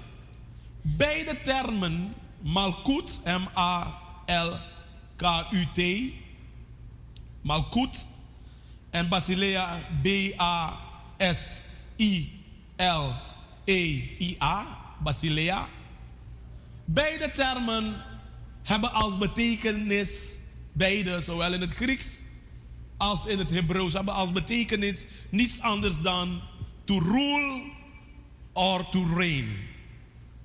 Beide 0.82 1.40
termen, 1.42 2.14
malkut, 2.40 3.20
M-A-L-K-U-T, 3.24 4.62
malkut, 7.40 8.06
en 8.90 9.08
Basilea, 9.08 9.80
B-A-S-I-L-E-I-A, 10.02 10.76
Basilea. 15.02 15.68
Beide 16.84 17.30
termen 17.30 17.94
hebben 18.66 18.92
als 18.92 19.18
betekenis, 19.18 20.38
beide, 20.72 21.20
zowel 21.20 21.52
in 21.52 21.60
het 21.60 21.72
Grieks 21.72 22.24
als 22.96 23.26
in 23.26 23.38
het 23.38 23.50
Hebreeuws, 23.50 23.92
hebben 23.92 24.14
als 24.14 24.32
betekenis 24.32 25.06
niets 25.28 25.60
anders 25.60 26.00
dan 26.00 26.40
to 26.84 26.98
rule 26.98 27.62
or 28.52 28.88
to 28.88 29.06
reign. 29.16 29.48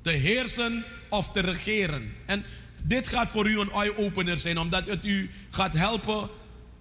Te 0.02 0.12
heersen 0.12 0.86
of 1.10 1.32
te 1.32 1.40
regeren. 1.40 2.14
En 2.26 2.44
dit 2.84 3.08
gaat 3.08 3.30
voor 3.30 3.50
u 3.50 3.60
een 3.60 3.72
eye-opener 3.72 4.38
zijn, 4.38 4.60
omdat 4.60 4.86
het 4.86 5.06
u 5.06 5.30
gaat 5.50 5.74
helpen 5.74 6.30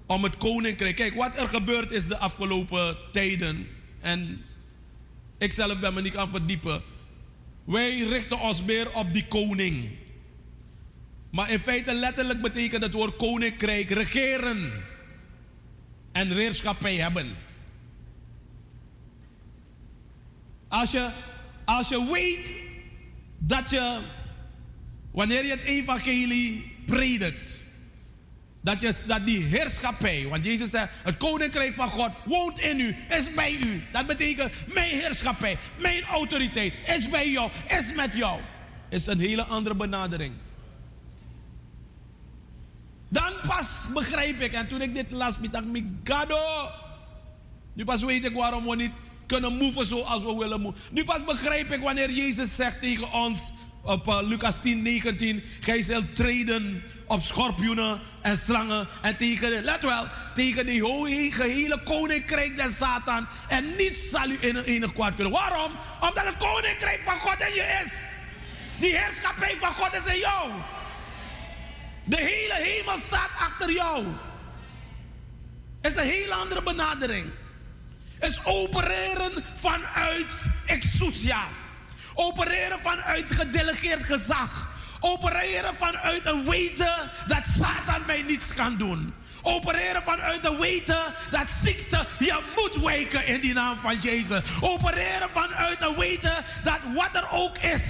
om 0.07 0.23
het 0.23 0.37
koninkrijk. 0.37 0.97
Kijk, 0.97 1.15
wat 1.15 1.37
er 1.37 1.49
gebeurd 1.49 1.91
is 1.91 2.07
de 2.07 2.17
afgelopen 2.17 2.97
tijden. 3.13 3.67
En 4.01 4.45
ik 5.39 5.53
zelf 5.53 5.79
ben 5.79 5.95
me 5.95 6.03
niet 6.03 6.17
aan 6.17 6.29
verdiepen. 6.29 6.83
Wij 7.65 8.01
richten 8.01 8.41
ons 8.41 8.65
meer 8.65 8.95
op 8.95 9.13
die 9.13 9.27
koning. 9.27 9.89
Maar 11.31 11.51
in 11.51 11.61
feite 11.61 11.95
letterlijk 11.95 12.41
betekent 12.41 12.83
het 12.83 12.93
woord 12.93 13.17
koninkrijk 13.17 13.91
regeren. 13.91 14.73
En 16.13 16.33
reerschappij 16.33 16.97
hebben. 16.97 17.37
Als 20.69 20.91
je, 20.91 21.11
als 21.65 21.89
je 21.89 22.11
weet 22.13 22.53
dat 23.39 23.71
je, 23.71 24.01
wanneer 25.11 25.45
je 25.45 25.51
het 25.51 25.63
evangelie 25.63 26.73
predikt, 26.87 27.59
dat, 28.61 28.81
je, 28.81 29.03
dat 29.07 29.27
die 29.27 29.45
heerschappij, 29.45 30.27
want 30.29 30.45
Jezus 30.45 30.71
zei, 30.71 30.89
het 31.03 31.17
koninkrijk 31.17 31.75
van 31.75 31.89
God 31.89 32.11
woont 32.25 32.59
in 32.59 32.81
u, 32.81 32.97
is 33.09 33.35
bij 33.35 33.53
u. 33.53 33.83
Dat 33.93 34.07
betekent, 34.07 34.53
mijn 34.75 34.91
heerschappij, 34.91 35.59
mijn 35.79 36.03
autoriteit 36.03 36.73
is 36.87 37.09
bij 37.09 37.31
jou, 37.31 37.51
is 37.79 37.95
met 37.95 38.11
jou. 38.15 38.41
Is 38.89 39.07
een 39.07 39.21
hele 39.21 39.45
andere 39.45 39.75
benadering. 39.75 40.33
Dan 43.11 43.33
pas 43.47 43.87
begrijp 43.95 44.41
ik, 44.41 44.53
en 44.53 44.69
toen 44.69 44.83
ik 44.83 44.95
dit 44.95 45.11
las, 45.11 45.37
dacht 45.51 45.65
ik, 45.73 45.85
gado. 46.05 46.71
Nu 47.73 47.85
pas 47.85 48.05
weet 48.05 48.25
ik 48.25 48.35
waarom 48.35 48.67
we 48.67 48.77
niet 48.77 48.93
kunnen 49.27 49.57
move 49.57 49.85
zoals 49.85 50.23
we 50.23 50.37
willen 50.37 50.61
move. 50.61 50.77
Nu 50.91 51.05
pas 51.05 51.25
begrijp 51.25 51.73
ik 51.73 51.81
wanneer 51.81 52.11
Jezus 52.11 52.57
zegt 52.57 52.81
tegen 52.81 53.13
ons, 53.13 53.53
op 53.83 54.07
uh, 54.07 54.19
Lucas 54.23 54.61
10, 54.61 54.83
19. 54.83 55.43
Gij 55.61 55.83
zult 55.83 56.17
treden 56.17 56.83
op 57.07 57.23
schorpioenen 57.23 58.01
en 58.23 58.37
slangen. 58.37 58.89
En 59.03 59.17
tegen, 59.17 59.65
let 59.65 59.83
wel, 59.83 60.07
tegen 60.35 60.67
de 60.67 61.31
gehele 61.31 61.83
koninkrijk 61.83 62.57
des 62.57 62.77
Satan. 62.77 63.27
En 63.49 63.65
niets 63.77 64.11
zal 64.11 64.29
u 64.29 64.39
in 64.41 64.57
een 64.57 64.65
enig 64.65 64.93
kwaad 64.93 65.15
kunnen. 65.15 65.33
Waarom? 65.33 65.73
Omdat 66.01 66.27
het 66.27 66.37
koninkrijk 66.37 67.01
van 67.05 67.19
God 67.19 67.41
in 67.49 67.55
je 67.55 67.83
is. 67.85 67.93
Die 68.81 68.97
heerschappij 68.97 69.57
van 69.61 69.75
God 69.75 69.95
is 69.95 70.15
in 70.15 70.19
jou. 70.19 70.51
De 72.11 72.17
hele 72.17 72.55
hemel 72.55 72.99
staat 73.07 73.31
achter 73.39 73.73
jou. 73.73 74.05
Is 75.81 75.97
een 75.97 76.07
heel 76.07 76.33
andere 76.33 76.63
benadering. 76.63 77.27
Is 78.21 78.45
opereren 78.45 79.45
vanuit 79.55 80.45
exousia. 80.67 81.43
Opereren 82.15 82.79
vanuit 82.79 83.25
gedelegeerd 83.29 84.03
gezag. 84.03 84.69
Opereren 85.01 85.75
vanuit 85.75 86.27
een 86.27 86.45
weten 86.45 87.11
dat 87.27 87.43
Satan 87.59 88.07
mij 88.07 88.23
niets 88.23 88.55
kan 88.55 88.77
doen. 88.77 89.15
Opereren 89.43 90.03
vanuit 90.03 90.43
de 90.43 90.57
weten 90.57 91.15
dat 91.31 91.47
ziekte 91.63 92.07
je 92.19 92.43
moet 92.57 92.85
weken 92.85 93.27
in 93.27 93.41
die 93.41 93.55
naam 93.55 93.79
van 93.79 93.99
Jezus. 94.01 94.43
Opereren 94.61 95.29
vanuit 95.33 95.79
de 95.79 95.95
weten 95.97 96.45
dat 96.63 96.81
wat 96.95 97.23
er 97.23 97.31
ook 97.31 97.59
is. 97.59 97.83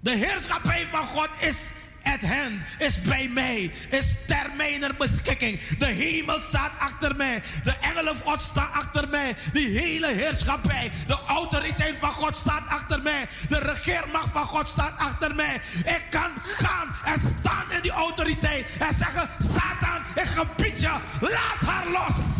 De 0.00 0.16
heerschappij 0.16 0.86
van 0.90 1.06
God 1.06 1.28
is 1.38 1.56
at 2.04 2.20
hand, 2.20 2.52
is 2.78 3.00
bij 3.02 3.28
mij, 3.28 3.72
is 3.90 4.16
ter 4.26 4.50
mijner 4.56 4.94
beschikking. 4.98 5.60
De 5.78 5.86
hemel 5.86 6.40
staat 6.40 6.72
achter 6.78 7.16
mij, 7.16 7.42
de 7.64 7.76
engelen 7.80 8.16
van 8.16 8.32
God 8.32 8.42
staan 8.42 8.72
achter 8.72 9.08
mij, 9.08 9.36
die 9.52 9.78
hele 9.78 10.12
heerschappij, 10.12 10.90
de 11.06 11.18
autoriteit 11.26 11.94
van 12.00 12.12
God 12.12 12.36
staat 12.36 12.68
achter 12.68 13.02
mij, 13.02 13.26
de 13.48 13.58
regeermacht 13.58 14.30
van 14.32 14.46
God 14.46 14.68
staat 14.68 14.98
achter 14.98 15.34
mij. 15.34 15.60
Ik 15.84 16.04
kan 16.10 16.30
gaan 16.42 16.94
en 17.04 17.20
staan 17.40 17.70
in 17.70 17.80
die 17.82 17.90
autoriteit 17.90 18.66
en 18.78 18.96
zeggen, 18.96 19.28
Satan, 19.38 20.02
ik 20.14 20.28
gebied 20.28 20.80
je, 20.80 20.96
laat 21.20 21.58
haar 21.60 21.86
los. 21.90 22.34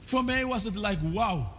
Voor 0.00 0.24
mij 0.24 0.46
was 0.46 0.64
het 0.64 0.76
like 0.76 1.10
wow. 1.10 1.57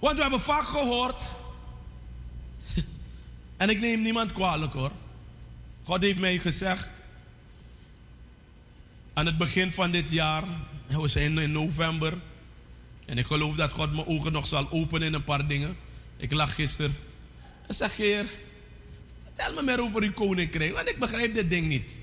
Want 0.00 0.16
we 0.16 0.22
hebben 0.22 0.40
vaak 0.40 0.66
gehoord. 0.66 1.22
en 3.56 3.68
ik 3.68 3.80
neem 3.80 4.00
niemand 4.02 4.32
kwalijk 4.32 4.72
hoor. 4.72 4.92
God 5.82 6.02
heeft 6.02 6.18
mij 6.18 6.38
gezegd. 6.38 6.90
Aan 9.12 9.26
het 9.26 9.38
begin 9.38 9.72
van 9.72 9.90
dit 9.90 10.10
jaar. 10.10 10.44
We 11.00 11.08
zijn 11.08 11.38
in 11.38 11.52
november. 11.52 12.18
En 13.04 13.18
ik 13.18 13.26
geloof 13.26 13.54
dat 13.54 13.70
God 13.70 13.92
mijn 13.92 14.06
ogen 14.06 14.32
nog 14.32 14.46
zal 14.46 14.70
openen 14.70 15.06
in 15.06 15.14
een 15.14 15.24
paar 15.24 15.46
dingen. 15.46 15.76
Ik 16.16 16.32
lag 16.32 16.54
gisteren. 16.54 16.96
En 17.66 17.74
zeg, 17.74 17.96
Heer, 17.96 18.26
vertel 19.22 19.54
me 19.54 19.62
meer 19.62 19.80
over 19.80 20.02
uw 20.02 20.12
koninkrijk. 20.12 20.74
Want 20.74 20.88
ik 20.88 20.98
begrijp 20.98 21.34
dit 21.34 21.50
ding 21.50 21.66
niet. 21.66 21.98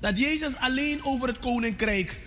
Dat 0.00 0.18
Jezus 0.18 0.56
alleen 0.56 1.04
over 1.04 1.28
het 1.28 1.38
koninkrijk 1.38 2.18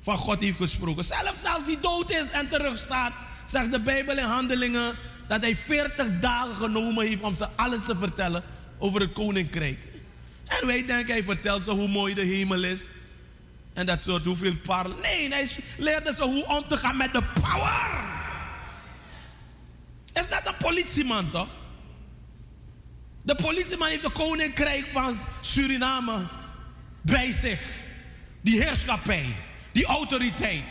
van 0.00 0.16
God 0.16 0.40
heeft 0.40 0.56
gesproken. 0.56 1.04
Zelfs 1.04 1.44
als 1.54 1.64
hij 1.64 1.78
dood 1.80 2.10
is 2.10 2.30
en 2.30 2.48
terugstaat, 2.48 3.12
zegt 3.46 3.70
de 3.70 3.80
Bijbel 3.80 4.18
in 4.18 4.24
Handelingen 4.24 4.94
dat 5.28 5.42
hij 5.42 5.56
40 5.56 6.06
dagen 6.20 6.54
genomen 6.54 7.06
heeft 7.06 7.22
om 7.22 7.34
ze 7.34 7.48
alles 7.56 7.84
te 7.84 7.96
vertellen 7.96 8.42
over 8.78 9.00
het 9.00 9.12
koninkrijk. 9.12 9.78
En 10.44 10.66
wij 10.66 10.86
denken, 10.86 11.12
hij 11.12 11.22
vertelt 11.22 11.62
ze 11.62 11.70
hoe 11.70 11.88
mooi 11.88 12.14
de 12.14 12.24
hemel 12.24 12.62
is. 12.62 12.86
En 13.72 13.86
dat 13.86 14.02
soort 14.02 14.24
hoeveel 14.24 14.54
parel. 14.56 14.94
Nee, 15.02 15.28
hij 15.28 15.48
leerde 15.76 16.14
ze 16.14 16.22
hoe 16.22 16.46
om 16.46 16.68
te 16.68 16.76
gaan 16.76 16.96
met 16.96 17.12
de 17.12 17.22
power. 17.40 18.00
Is 20.12 20.28
dat 20.28 20.46
een 20.46 20.56
politieman 20.58 21.30
toch? 21.30 21.48
De 23.22 23.34
politieman 23.34 23.88
heeft 23.88 24.02
de 24.02 24.10
koninkrijk 24.10 24.86
van 24.92 25.16
Suriname 25.40 26.26
bij 27.00 27.32
zich. 27.32 27.60
Die 28.40 28.62
heerschappij, 28.62 29.34
die 29.78 29.86
autoriteit. 29.86 30.62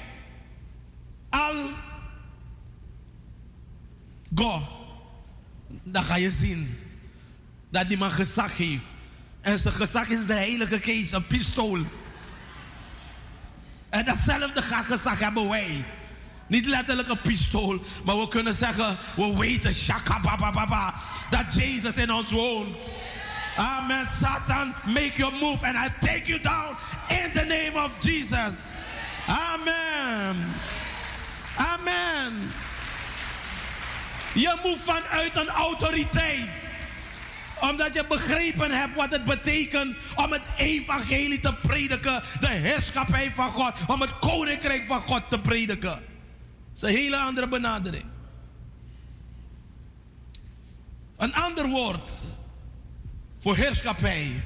Al 1.30 1.56
go, 4.36 4.62
dan 5.84 6.04
ga 6.04 6.16
je 6.16 6.32
zien 6.32 6.80
dat 7.70 7.88
die 7.88 7.98
man 7.98 8.12
gezag 8.12 8.58
heeft. 8.58 8.86
En 9.42 9.60
zijn 9.60 9.74
gezag 9.74 10.08
is 10.10 10.26
de 10.26 10.34
heilige 10.34 10.80
geest, 10.80 11.14
een 11.14 11.28
pistool. 11.28 11.80
En 13.90 14.06
datzelfde 14.06 14.62
gezag 14.62 15.20
hebben 15.20 15.50
wij. 15.50 15.86
Niet 16.48 16.66
letterlijk 16.66 17.10
een 17.10 17.22
pistool, 17.22 17.82
maar 18.04 18.18
we 18.18 18.28
kunnen 18.28 18.54
zeggen, 18.54 18.98
we 19.16 19.36
weten, 19.38 19.74
shaka 19.74 20.20
baba, 20.20 20.94
dat 21.30 21.54
Jezus 21.54 21.96
in 21.96 22.12
ons 22.12 22.32
woont. 22.32 22.90
Amen. 23.58 24.08
Satan, 24.08 24.74
make 24.86 25.14
your 25.18 25.34
move 25.34 25.64
and 25.64 25.76
I 25.76 25.90
take 26.00 26.28
you 26.28 26.40
down 26.40 26.76
in 27.10 27.32
the 27.34 27.46
name 27.46 27.76
of 27.76 27.92
Jesus. 28.00 28.82
Amen. 29.28 30.54
Amen. 31.56 32.52
Je 34.34 34.60
moet 34.64 34.80
vanuit 34.80 35.38
een 35.38 35.48
autoriteit. 35.48 36.49
Omdat 37.62 37.94
je 37.94 38.06
begrepen 38.08 38.72
hebt 38.72 38.95
wat 38.95 39.12
het 39.12 39.24
betekent 39.24 39.98
om 40.16 40.32
het 40.32 40.41
evangelie 40.56 41.40
te 41.40 41.54
prediken. 41.54 42.24
De 42.40 42.48
heerschappij 42.48 43.32
van 43.32 43.52
God. 43.52 43.74
Om 43.88 44.02
het 44.02 44.20
koninkrijk 44.20 44.84
van 44.84 45.02
God 45.02 45.30
te 45.30 45.40
prediken. 45.40 45.90
Dat 45.90 46.02
is 46.74 46.82
een 46.82 46.90
hele 46.90 47.18
andere 47.18 47.48
benadering. 47.48 48.06
Een 51.18 51.34
ander 51.34 51.68
woord 51.68 52.22
voor 53.38 53.56
heerschappij 53.56 54.44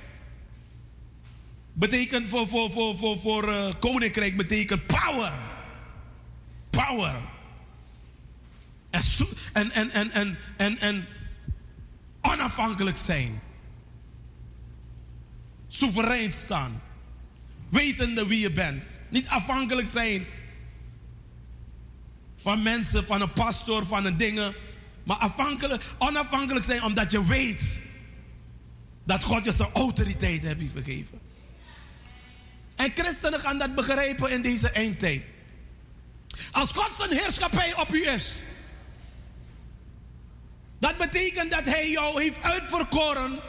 betekent 1.74 2.28
voor, 2.28 2.48
voor, 2.48 2.72
voor, 2.72 2.98
voor, 2.98 3.20
voor 3.20 3.50
uh, 3.50 3.74
koninkrijk 3.80 4.38
betekent 4.38 4.86
power. 4.86 5.34
Power. 6.70 7.16
En, 8.90 9.02
en, 9.54 9.72
en, 9.72 9.92
en, 9.92 10.12
en, 10.12 10.38
en, 10.58 10.80
en 10.80 11.06
onafhankelijk 12.22 12.98
zijn. 12.98 13.42
Soeverein 15.68 16.34
staan. 16.34 16.82
Wetende 17.70 18.28
wie 18.28 18.40
je 18.40 18.52
bent. 18.52 19.00
Niet 19.10 19.28
afhankelijk 19.28 19.88
zijn 19.88 20.26
van 22.36 22.62
mensen, 22.62 23.06
van 23.06 23.22
een 23.22 23.34
pastor, 23.34 23.86
van 23.86 24.06
een 24.06 24.18
dingen. 24.18 24.54
Maar 25.04 25.18
afhankelijk, 25.18 25.84
onafhankelijk 25.98 26.66
zijn 26.66 26.84
omdat 26.84 27.12
je 27.12 27.26
weet 27.26 27.80
dat 29.04 29.24
God 29.24 29.46
je 29.46 29.52
zijn 29.52 29.70
autoriteit 29.74 30.44
heeft 30.44 30.60
gegeven. 30.74 31.20
En 32.82 32.92
christenen 32.96 33.40
gaan 33.40 33.58
dat 33.58 33.76
begrijpen 33.76 34.32
in 34.32 34.42
deze 34.42 34.70
eindtijd. 34.70 35.24
Als 36.52 36.72
God 36.72 36.92
zijn 36.92 37.20
heerschappij 37.20 37.76
op 37.76 37.94
u 37.94 38.08
is, 38.08 38.42
dat 40.80 40.98
betekent 40.98 41.52
dat 41.52 41.64
hij 41.64 41.90
jou 41.90 42.22
heeft 42.22 42.42
uitverkoren 42.42 43.40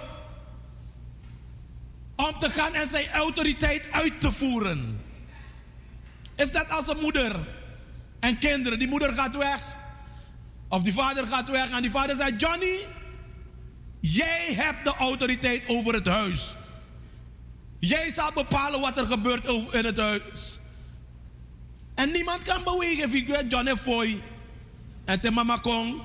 om 2.16 2.38
te 2.38 2.50
gaan 2.50 2.74
en 2.74 2.88
zijn 2.88 3.10
autoriteit 3.10 3.82
uit 3.90 4.20
te 4.20 4.32
voeren. 4.32 5.04
Is 6.34 6.52
dat 6.52 6.70
als 6.70 6.88
een 6.88 7.00
moeder 7.00 7.48
en 8.20 8.38
kinderen, 8.38 8.78
die 8.78 8.88
moeder 8.88 9.12
gaat 9.12 9.36
weg, 9.36 9.60
of 10.68 10.82
die 10.82 10.92
vader 10.92 11.26
gaat 11.26 11.50
weg 11.50 11.70
en 11.70 11.82
die 11.82 11.90
vader 11.90 12.16
zegt, 12.16 12.40
Johnny, 12.40 12.78
jij 14.00 14.54
hebt 14.54 14.84
de 14.84 14.94
autoriteit 14.94 15.62
over 15.66 15.94
het 15.94 16.06
huis. 16.06 16.54
Jij 17.84 18.10
zal 18.10 18.32
bepalen 18.34 18.80
wat 18.80 18.98
er 18.98 19.06
gebeurt 19.06 19.48
in 19.72 19.84
het 19.84 19.98
huis. 19.98 20.60
En 21.94 22.10
niemand 22.10 22.42
kan 22.42 22.64
bewegen. 22.64 23.10
Weet 23.10 23.44
Johnny 23.48 23.76
Foy. 23.76 24.22
En 25.04 25.20
te 25.20 25.30
mama 25.30 25.56
kon. 25.56 26.00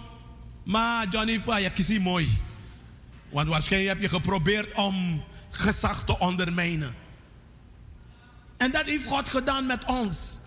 Maar 0.63 1.07
Johnny 1.09 1.39
Foy, 1.39 1.59
je 1.59 1.71
kies 1.71 1.99
mooi. 1.99 2.41
Want 3.29 3.47
waarschijnlijk 3.47 3.93
heb 3.93 4.01
je 4.01 4.15
geprobeerd 4.15 4.73
om 4.73 5.23
gezag 5.49 6.05
te 6.05 6.19
ondermijnen. 6.19 6.95
En 8.57 8.71
dat 8.71 8.85
heeft 8.85 9.05
God 9.05 9.29
gedaan 9.29 9.65
met 9.65 9.85
ons. 9.85 10.39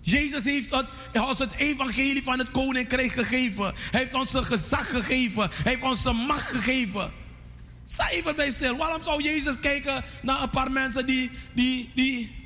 Jezus 0.00 0.44
heeft 0.44 0.72
ons 1.12 1.38
het 1.38 1.54
evangelie 1.54 2.22
van 2.22 2.38
het 2.38 2.50
koninkrijk 2.50 3.12
gegeven. 3.12 3.74
Hij 3.90 4.00
heeft 4.00 4.14
ons 4.14 4.34
gezag 4.34 4.90
gegeven. 4.90 5.50
Hij 5.52 5.72
heeft 5.72 5.82
ons 5.82 6.02
macht 6.04 6.46
gegeven. 6.46 7.12
Sta 7.88 8.10
even 8.10 8.36
bij 8.36 8.50
stil. 8.50 8.76
Waarom 8.76 9.02
zou 9.02 9.22
Jezus 9.22 9.60
kijken 9.60 10.04
naar 10.22 10.42
een 10.42 10.50
paar 10.50 10.70
mensen 10.70 11.06
die, 11.06 11.30
die, 11.52 11.90
die 11.94 12.45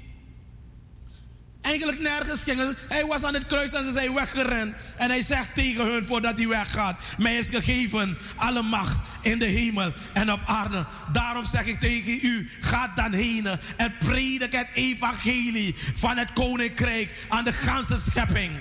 eigenlijk 1.60 2.00
nergens 2.00 2.42
gingen? 2.42 2.76
Hij 2.88 3.06
was 3.06 3.24
aan 3.24 3.34
het 3.34 3.46
kruis 3.46 3.72
en 3.72 3.84
ze 3.84 3.92
zijn 3.92 4.14
weggerend. 4.14 4.74
En 4.96 5.10
hij 5.10 5.22
zegt 5.22 5.54
tegen 5.54 5.84
hun 5.84 6.04
voordat 6.04 6.36
hij 6.36 6.48
weggaat: 6.48 7.00
Mij 7.18 7.38
is 7.38 7.48
gegeven 7.48 8.18
alle 8.36 8.62
macht 8.62 8.96
in 9.20 9.38
de 9.38 9.46
hemel 9.46 9.92
en 10.12 10.32
op 10.32 10.40
aarde. 10.44 10.84
Daarom 11.12 11.44
zeg 11.44 11.66
ik 11.66 11.80
tegen 11.80 12.18
u: 12.22 12.50
ga 12.60 12.92
dan 12.94 13.12
heen 13.12 13.46
en 13.76 13.94
predik 13.98 14.52
het 14.52 14.68
evangelie 14.74 15.74
van 15.96 16.16
het 16.16 16.32
koninkrijk 16.32 17.10
aan 17.28 17.44
de 17.44 17.52
ganse 17.52 17.98
schepping. 17.98 18.52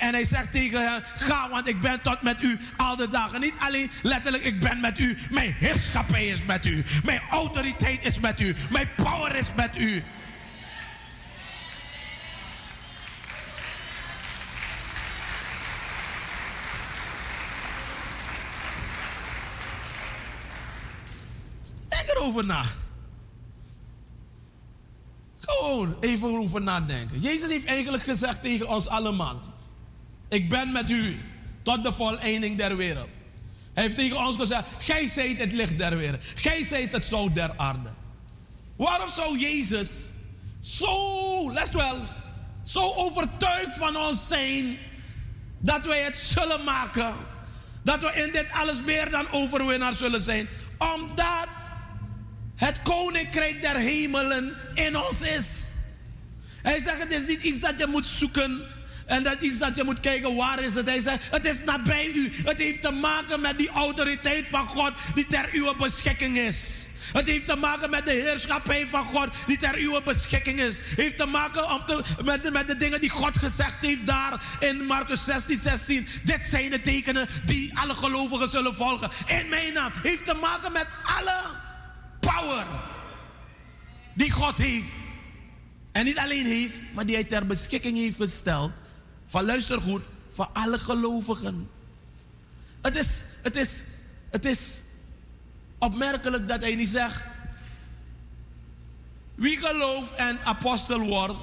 En 0.00 0.14
hij 0.14 0.24
zegt 0.24 0.52
tegen 0.52 0.92
hen: 0.92 1.02
ga, 1.16 1.48
want 1.48 1.68
ik 1.68 1.80
ben 1.80 2.00
tot 2.02 2.22
met 2.22 2.42
u 2.42 2.58
al 2.76 2.96
de 2.96 3.08
dagen. 3.08 3.40
Niet 3.40 3.54
alleen 3.58 3.90
letterlijk, 4.02 4.44
ik 4.44 4.60
ben 4.60 4.80
met 4.80 4.98
u. 4.98 5.18
Mijn 5.30 5.56
heerschappij 5.58 6.26
is 6.26 6.44
met 6.44 6.66
u. 6.66 6.84
Mijn 7.04 7.20
autoriteit 7.30 8.04
is 8.04 8.20
met 8.20 8.40
u. 8.40 8.54
Mijn 8.70 8.88
power 8.96 9.34
is 9.34 9.48
met 9.56 9.78
u. 9.78 10.02
Erover 22.14 22.44
na. 22.44 22.64
Gewoon 25.38 25.96
even 26.00 26.28
over 26.38 26.62
nadenken. 26.62 27.20
Jezus 27.20 27.48
heeft 27.50 27.66
eigenlijk 27.66 28.02
gezegd 28.02 28.42
tegen 28.42 28.68
ons 28.68 28.88
allemaal: 28.88 29.40
Ik 30.28 30.48
ben 30.48 30.72
met 30.72 30.90
u 30.90 31.20
tot 31.62 31.84
de 31.84 31.92
voleinding 31.92 32.58
der 32.58 32.76
wereld. 32.76 33.08
Hij 33.74 33.82
heeft 33.82 33.96
tegen 33.96 34.16
ons 34.16 34.36
gezegd: 34.36 34.64
Gij 34.78 35.08
zijt 35.08 35.38
het 35.38 35.52
licht 35.52 35.78
der 35.78 35.96
wereld. 35.96 36.24
Gij 36.34 36.64
zijt 36.64 36.92
het 36.92 37.06
zout 37.06 37.34
der 37.34 37.52
aarde. 37.56 37.90
Waarom 38.76 39.08
zou 39.08 39.38
Jezus 39.38 40.10
zo, 40.60 41.52
let 41.52 41.70
wel, 41.70 41.96
zo 42.62 42.92
overtuigd 42.94 43.76
van 43.76 43.96
ons 43.96 44.26
zijn 44.26 44.78
dat 45.58 45.84
wij 45.84 46.02
het 46.02 46.16
zullen 46.16 46.64
maken? 46.64 47.14
Dat 47.82 48.00
we 48.00 48.12
in 48.12 48.32
dit 48.32 48.46
alles 48.52 48.82
meer 48.82 49.10
dan 49.10 49.30
overwinnaar 49.30 49.94
zullen 49.94 50.20
zijn? 50.20 50.48
Omdat 50.78 51.48
het 52.60 52.82
koninkrijk 52.82 53.62
der 53.62 53.76
hemelen 53.76 54.56
in 54.74 54.98
ons 54.98 55.20
is. 55.20 55.72
Hij 56.62 56.78
zegt, 56.78 57.02
het 57.02 57.12
is 57.12 57.26
niet 57.26 57.42
iets 57.42 57.60
dat 57.60 57.78
je 57.78 57.86
moet 57.86 58.06
zoeken. 58.06 58.60
En 59.06 59.22
dat 59.22 59.40
iets 59.40 59.58
dat 59.58 59.76
je 59.76 59.84
moet 59.84 60.00
kijken, 60.00 60.36
waar 60.36 60.62
is 60.62 60.74
het? 60.74 60.86
Hij 60.86 61.00
zegt, 61.00 61.18
het 61.30 61.46
is 61.46 61.64
nabij 61.64 62.10
u. 62.14 62.32
Het 62.44 62.58
heeft 62.58 62.82
te 62.82 62.90
maken 62.90 63.40
met 63.40 63.58
die 63.58 63.68
autoriteit 63.68 64.46
van 64.50 64.66
God 64.66 64.92
die 65.14 65.26
ter 65.26 65.48
uw 65.52 65.74
beschikking 65.74 66.38
is. 66.38 66.88
Het 67.12 67.26
heeft 67.26 67.46
te 67.46 67.56
maken 67.56 67.90
met 67.90 68.06
de 68.06 68.12
heerschappij 68.12 68.86
van 68.90 69.04
God 69.04 69.28
die 69.46 69.58
ter 69.58 69.74
uw 69.74 70.02
beschikking 70.02 70.60
is. 70.60 70.76
Het 70.76 70.98
heeft 70.98 71.16
te 71.16 71.26
maken 71.26 71.70
om 71.70 71.86
te, 71.86 72.02
met, 72.24 72.42
de, 72.42 72.50
met 72.50 72.68
de 72.68 72.76
dingen 72.76 73.00
die 73.00 73.10
God 73.10 73.38
gezegd 73.38 73.80
heeft 73.80 74.06
daar 74.06 74.42
in 74.60 74.86
Marcus 74.86 75.24
16, 75.24 75.58
16. 75.58 76.08
Dit 76.22 76.40
zijn 76.48 76.70
de 76.70 76.80
tekenen 76.80 77.28
die 77.44 77.78
alle 77.78 77.94
gelovigen 77.94 78.48
zullen 78.48 78.74
volgen. 78.74 79.10
In 79.26 79.48
mijn 79.48 79.72
naam. 79.72 79.92
Het 79.94 80.02
heeft 80.02 80.26
te 80.26 80.34
maken 80.34 80.72
met 80.72 80.86
alle 81.18 81.68
power 82.20 82.66
die 84.14 84.30
God 84.30 84.56
heeft. 84.56 84.92
En 85.92 86.04
niet 86.04 86.18
alleen 86.18 86.46
heeft, 86.46 86.76
maar 86.94 87.06
die 87.06 87.14
hij 87.14 87.24
ter 87.24 87.46
beschikking 87.46 87.96
heeft 87.96 88.16
gesteld. 88.16 88.72
Van 89.26 89.44
luister 89.44 89.80
goed, 89.80 90.02
voor 90.28 90.48
alle 90.52 90.78
gelovigen. 90.78 91.68
Het 92.82 92.96
is, 92.96 93.24
het 93.42 93.56
is, 93.56 93.82
het 94.30 94.44
is 94.44 94.80
opmerkelijk 95.78 96.48
dat 96.48 96.60
hij 96.60 96.74
niet 96.74 96.88
zegt. 96.88 97.22
Wie 99.34 99.56
gelooft 99.56 100.14
en 100.14 100.38
apostel 100.44 101.00
wordt 101.00 101.38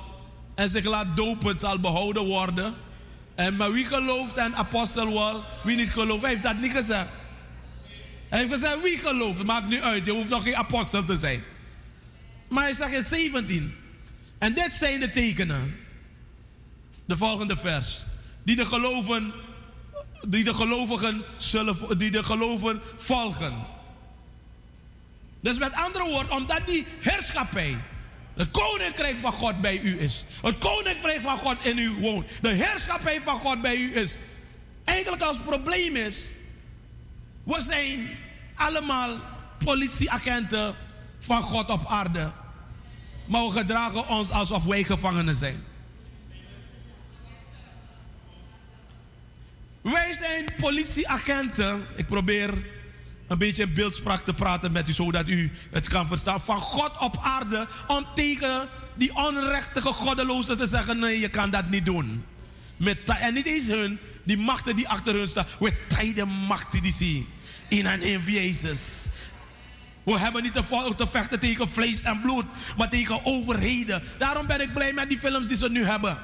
en 0.55 0.69
zich 0.69 0.85
laat 0.85 1.15
dopen 1.15 1.59
zal 1.59 1.79
behouden 1.79 2.25
worden. 2.25 2.73
En 3.35 3.55
maar 3.55 3.71
wie 3.71 3.85
gelooft 3.85 4.33
en 4.33 4.55
apostel 4.55 5.05
wordt, 5.05 5.43
wie 5.63 5.75
niet 5.75 5.89
gelooft, 5.89 6.21
hij 6.21 6.29
heeft 6.29 6.43
dat 6.43 6.57
niet 6.57 6.71
gezegd. 6.71 7.09
Hij 8.29 8.39
heeft 8.39 8.51
gezegd, 8.51 8.81
wie 8.81 8.97
gelooft, 8.97 9.43
maakt 9.43 9.67
nu 9.67 9.81
uit, 9.81 10.05
je 10.05 10.11
hoeft 10.11 10.29
nog 10.29 10.43
geen 10.43 10.55
apostel 10.55 11.05
te 11.05 11.17
zijn. 11.17 11.43
Maar 12.47 12.63
hij 12.63 12.73
zegt 12.73 12.91
in 12.91 13.03
17, 13.03 13.75
en 14.37 14.53
dit 14.53 14.73
zijn 14.73 14.99
de 14.99 15.11
tekenen. 15.11 15.75
De 17.05 17.17
volgende 17.17 17.57
vers. 17.57 18.05
Die 18.43 18.55
de 18.55 18.65
geloven, 18.65 19.33
die 20.27 20.43
de 20.43 20.53
gelovigen 20.53 21.23
zullen, 21.37 21.97
die 21.97 22.11
de 22.11 22.23
geloven 22.23 22.81
volgen. 22.95 23.53
Dus 25.39 25.57
met 25.57 25.73
andere 25.73 26.03
woorden, 26.03 26.31
omdat 26.31 26.67
die 26.67 26.85
heerschappij, 26.99 27.77
het 28.33 28.51
koninkrijk 28.51 29.17
van 29.17 29.31
God 29.31 29.61
bij 29.61 29.79
u 29.79 29.99
is. 29.99 30.25
Het 30.41 30.57
koninkrijk 30.57 31.21
van 31.21 31.37
God 31.37 31.65
in 31.65 31.77
u 31.77 31.89
woont. 31.89 32.25
De 32.41 32.53
heerschappij 32.53 33.21
van 33.23 33.39
God 33.39 33.61
bij 33.61 33.75
u 33.75 33.95
is. 33.95 34.17
Eigenlijk 34.83 35.21
als 35.21 35.37
het 35.37 35.45
probleem 35.45 35.95
is, 35.95 36.17
we 37.48 37.61
zijn 37.61 38.10
allemaal 38.56 39.18
politieagenten 39.64 40.76
van 41.19 41.41
God 41.41 41.69
op 41.69 41.88
aarde. 41.88 42.32
Maar 43.26 43.45
we 43.45 43.52
gedragen 43.52 44.07
ons 44.07 44.30
alsof 44.30 44.64
wij 44.64 44.84
gevangenen 44.84 45.36
zijn. 45.36 45.64
Wij 49.82 50.14
zijn 50.14 50.45
politieagenten. 50.60 51.86
Ik 51.95 52.06
probeer 52.06 52.53
een 53.28 53.38
beetje 53.38 53.64
in 53.64 53.74
beeldspraak 53.74 54.24
te 54.24 54.34
praten 54.34 54.72
met 54.72 54.88
u, 54.88 54.91
zodat 54.91 55.28
u 55.28 55.52
het 55.72 55.88
kan 55.88 56.07
verstaan. 56.07 56.41
Van 56.41 56.60
God 56.60 56.98
op 56.99 57.18
aarde 57.22 57.68
om 57.88 58.06
tegen 58.15 58.69
die 58.95 59.15
onrechtige 59.15 59.91
goddelozen 59.91 60.57
te 60.57 60.68
zeggen: 60.68 60.99
nee, 60.99 61.19
je 61.19 61.30
kan 61.30 61.49
dat 61.49 61.69
niet 61.69 61.86
doen. 61.86 62.26
Met, 62.78 62.99
en 63.03 63.34
niet 63.34 63.45
eens 63.45 63.68
hun, 63.68 63.99
die 64.24 64.38
machten 64.38 64.76
die 64.76 64.88
achter 64.88 65.14
hun 65.14 65.30
staan. 65.30 65.45
We 65.60 65.74
tijden 65.88 66.28
machten 66.28 66.82
die 66.82 66.94
zien. 66.94 67.28
In 67.68 67.85
en 67.85 68.22
Jezus. 68.22 69.06
We 70.03 70.19
hebben 70.19 70.44
niet 70.44 70.53
te, 70.53 70.94
te 70.95 71.07
vechten 71.07 71.39
tegen 71.39 71.69
vlees 71.69 72.02
en 72.02 72.22
bloed, 72.22 72.45
maar 72.77 72.89
tegen 72.89 73.26
overheden. 73.26 74.03
Daarom 74.18 74.48
ben 74.48 74.61
ik 74.61 74.73
blij 74.73 74.94
met 74.94 75.10
die 75.10 75.19
films 75.19 75.48
die 75.48 75.57
ze 75.57 75.69
nu 75.69 75.85
hebben. 75.85 76.18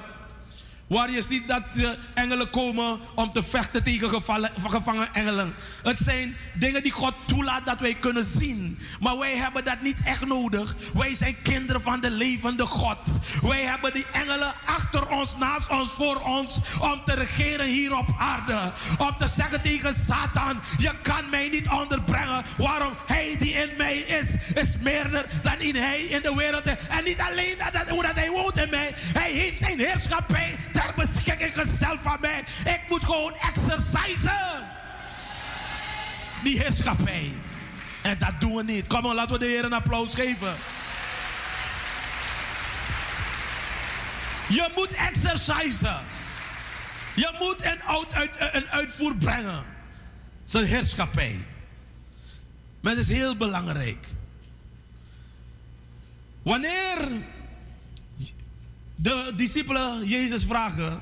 Waar 0.87 1.11
je 1.11 1.21
ziet 1.21 1.47
dat 1.47 1.63
de 1.73 1.97
engelen 2.13 2.49
komen 2.49 2.99
om 3.15 3.31
te 3.31 3.43
vechten 3.43 3.83
tegen 3.83 4.09
gevallen, 4.09 4.51
gevangen 4.67 5.07
engelen. 5.13 5.53
Het 5.83 5.99
zijn 5.99 6.35
dingen 6.53 6.83
die 6.83 6.91
God 6.91 7.13
toelaat 7.25 7.65
dat 7.65 7.79
wij 7.79 7.93
kunnen 7.93 8.25
zien. 8.25 8.79
Maar 8.99 9.17
wij 9.17 9.35
hebben 9.35 9.65
dat 9.65 9.81
niet 9.81 9.97
echt 10.03 10.25
nodig. 10.25 10.75
Wij 10.93 11.15
zijn 11.15 11.35
kinderen 11.43 11.81
van 11.81 11.99
de 11.99 12.11
levende 12.11 12.65
God. 12.65 12.97
Wij 13.41 13.61
hebben 13.61 13.93
die 13.93 14.05
engelen 14.11 14.53
achter 14.65 15.09
ons, 15.09 15.37
naast 15.37 15.69
ons, 15.69 15.89
voor 15.89 16.21
ons. 16.21 16.57
Om 16.79 17.01
te 17.05 17.13
regeren 17.13 17.67
hier 17.67 17.97
op 17.97 18.07
aarde. 18.17 18.71
Om 18.97 19.15
te 19.19 19.27
zeggen 19.27 19.61
tegen 19.61 19.93
Satan: 19.93 20.61
Je 20.77 20.91
kan 21.01 21.29
mij 21.29 21.49
niet 21.49 21.67
onderbrengen. 21.69 22.43
Waarom? 22.57 22.93
Hij 23.05 23.35
die 23.39 23.53
in 23.53 23.69
mij 23.77 23.97
is, 23.97 24.27
is 24.61 24.77
meerder 24.77 25.25
dan 25.43 25.59
in 25.59 25.75
hij 25.75 26.01
in 26.01 26.21
de 26.21 26.35
wereld. 26.35 26.65
En 26.65 27.03
niet 27.05 27.19
alleen 27.19 27.57
dat, 27.71 27.89
hoe 27.89 28.03
dat 28.03 28.15
hij 28.15 28.29
woont 28.29 28.57
in 28.57 28.69
mij. 28.69 28.93
Hij 28.95 29.31
heeft 29.31 29.57
zijn 29.57 29.79
heerschappij 29.79 30.55
ter 30.73 30.93
beschikking 30.95 31.53
gesteld 31.53 31.99
van 32.01 32.17
mij. 32.21 32.43
Ik 32.63 32.81
moet 32.89 33.03
gewoon 33.03 33.33
exercisen. 33.33 34.67
Die 36.43 36.59
heerschappij. 36.61 37.31
En 38.01 38.17
dat 38.17 38.33
doen 38.39 38.55
we 38.55 38.63
niet. 38.63 38.87
Kom 38.87 39.01
maar, 39.01 39.15
laten 39.15 39.33
we 39.33 39.39
de 39.39 39.45
Heer 39.45 39.63
een 39.63 39.73
applaus 39.73 40.13
geven. 40.13 40.55
Je 44.47 44.69
moet 44.75 44.93
exercisen. 44.93 45.99
Je 47.15 47.35
moet 47.39 47.65
een, 47.65 47.83
uit, 47.83 48.29
een 48.53 48.67
uitvoer 48.69 49.15
brengen. 49.15 49.63
Zijn 50.43 50.65
heerschappij. 50.65 51.45
Maar 52.79 52.91
het 52.91 53.01
is 53.01 53.07
heel 53.07 53.35
belangrijk. 53.35 54.05
Wanneer 56.41 56.97
de 59.03 59.33
discipelen 59.35 60.07
Jezus 60.07 60.43
vragen: 60.43 61.01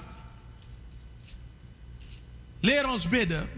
Leer 2.60 2.90
ons 2.90 3.08
bidden. 3.08 3.50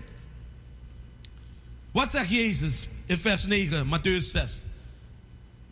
Wat 1.91 2.09
zegt 2.09 2.29
Jezus 2.29 2.87
in 3.05 3.17
vers 3.17 3.45
9, 3.45 3.87
Matthäus 3.87 4.31
6? 4.31 4.63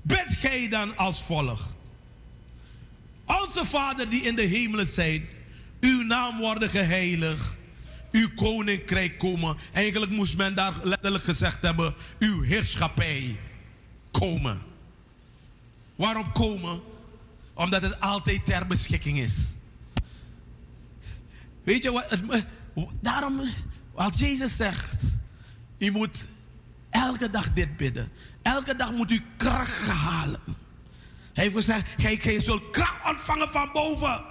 Bid 0.02 0.27
gij 0.27 0.69
dan 0.69 0.98
als 0.98 1.22
volgt. 1.22 1.76
Onze 3.26 3.65
Vader 3.65 4.10
die 4.10 4.22
in 4.22 4.35
de 4.35 4.41
hemelen 4.41 4.88
zijt, 4.88 5.23
uw 5.80 6.02
naam 6.02 6.39
worden 6.39 6.69
geheiligd, 6.69 7.56
uw 8.11 8.30
koninkrijk 8.35 9.18
komen. 9.18 9.57
Eigenlijk 9.73 10.11
moest 10.11 10.38
men 10.38 10.56
daar 10.56 10.73
letterlijk 10.84 11.23
gezegd 11.23 11.61
hebben, 11.61 11.93
uw 12.19 12.41
heerschappij 12.41 13.39
komen. 14.11 14.61
Waarom 15.95 16.31
komen? 16.31 16.81
Omdat 17.53 17.82
het 17.82 17.99
altijd 17.99 18.45
ter 18.45 18.68
beschikking 18.68 19.18
is. 19.19 19.56
Weet 21.64 21.84
je 21.84 21.91
wat? 21.91 22.18
daarom, 23.02 23.41
als 23.94 24.18
Jezus 24.19 24.56
zegt, 24.56 25.03
u 25.78 25.91
moet 25.91 26.28
elke 26.90 27.30
dag 27.30 27.53
dit 27.53 27.78
bidden. 27.78 28.11
Elke 28.41 28.76
dag 28.76 28.91
moet 28.91 29.11
u 29.11 29.22
kracht 29.38 29.88
halen. 29.88 30.40
Hij 31.34 31.44
heeft 31.44 31.56
gezegd, 31.56 32.02
gij, 32.02 32.18
gij 32.18 32.41
zult 32.41 32.69
kracht 32.69 33.10
ontvangen 33.10 33.49
van 33.52 33.69
boven. 33.73 34.23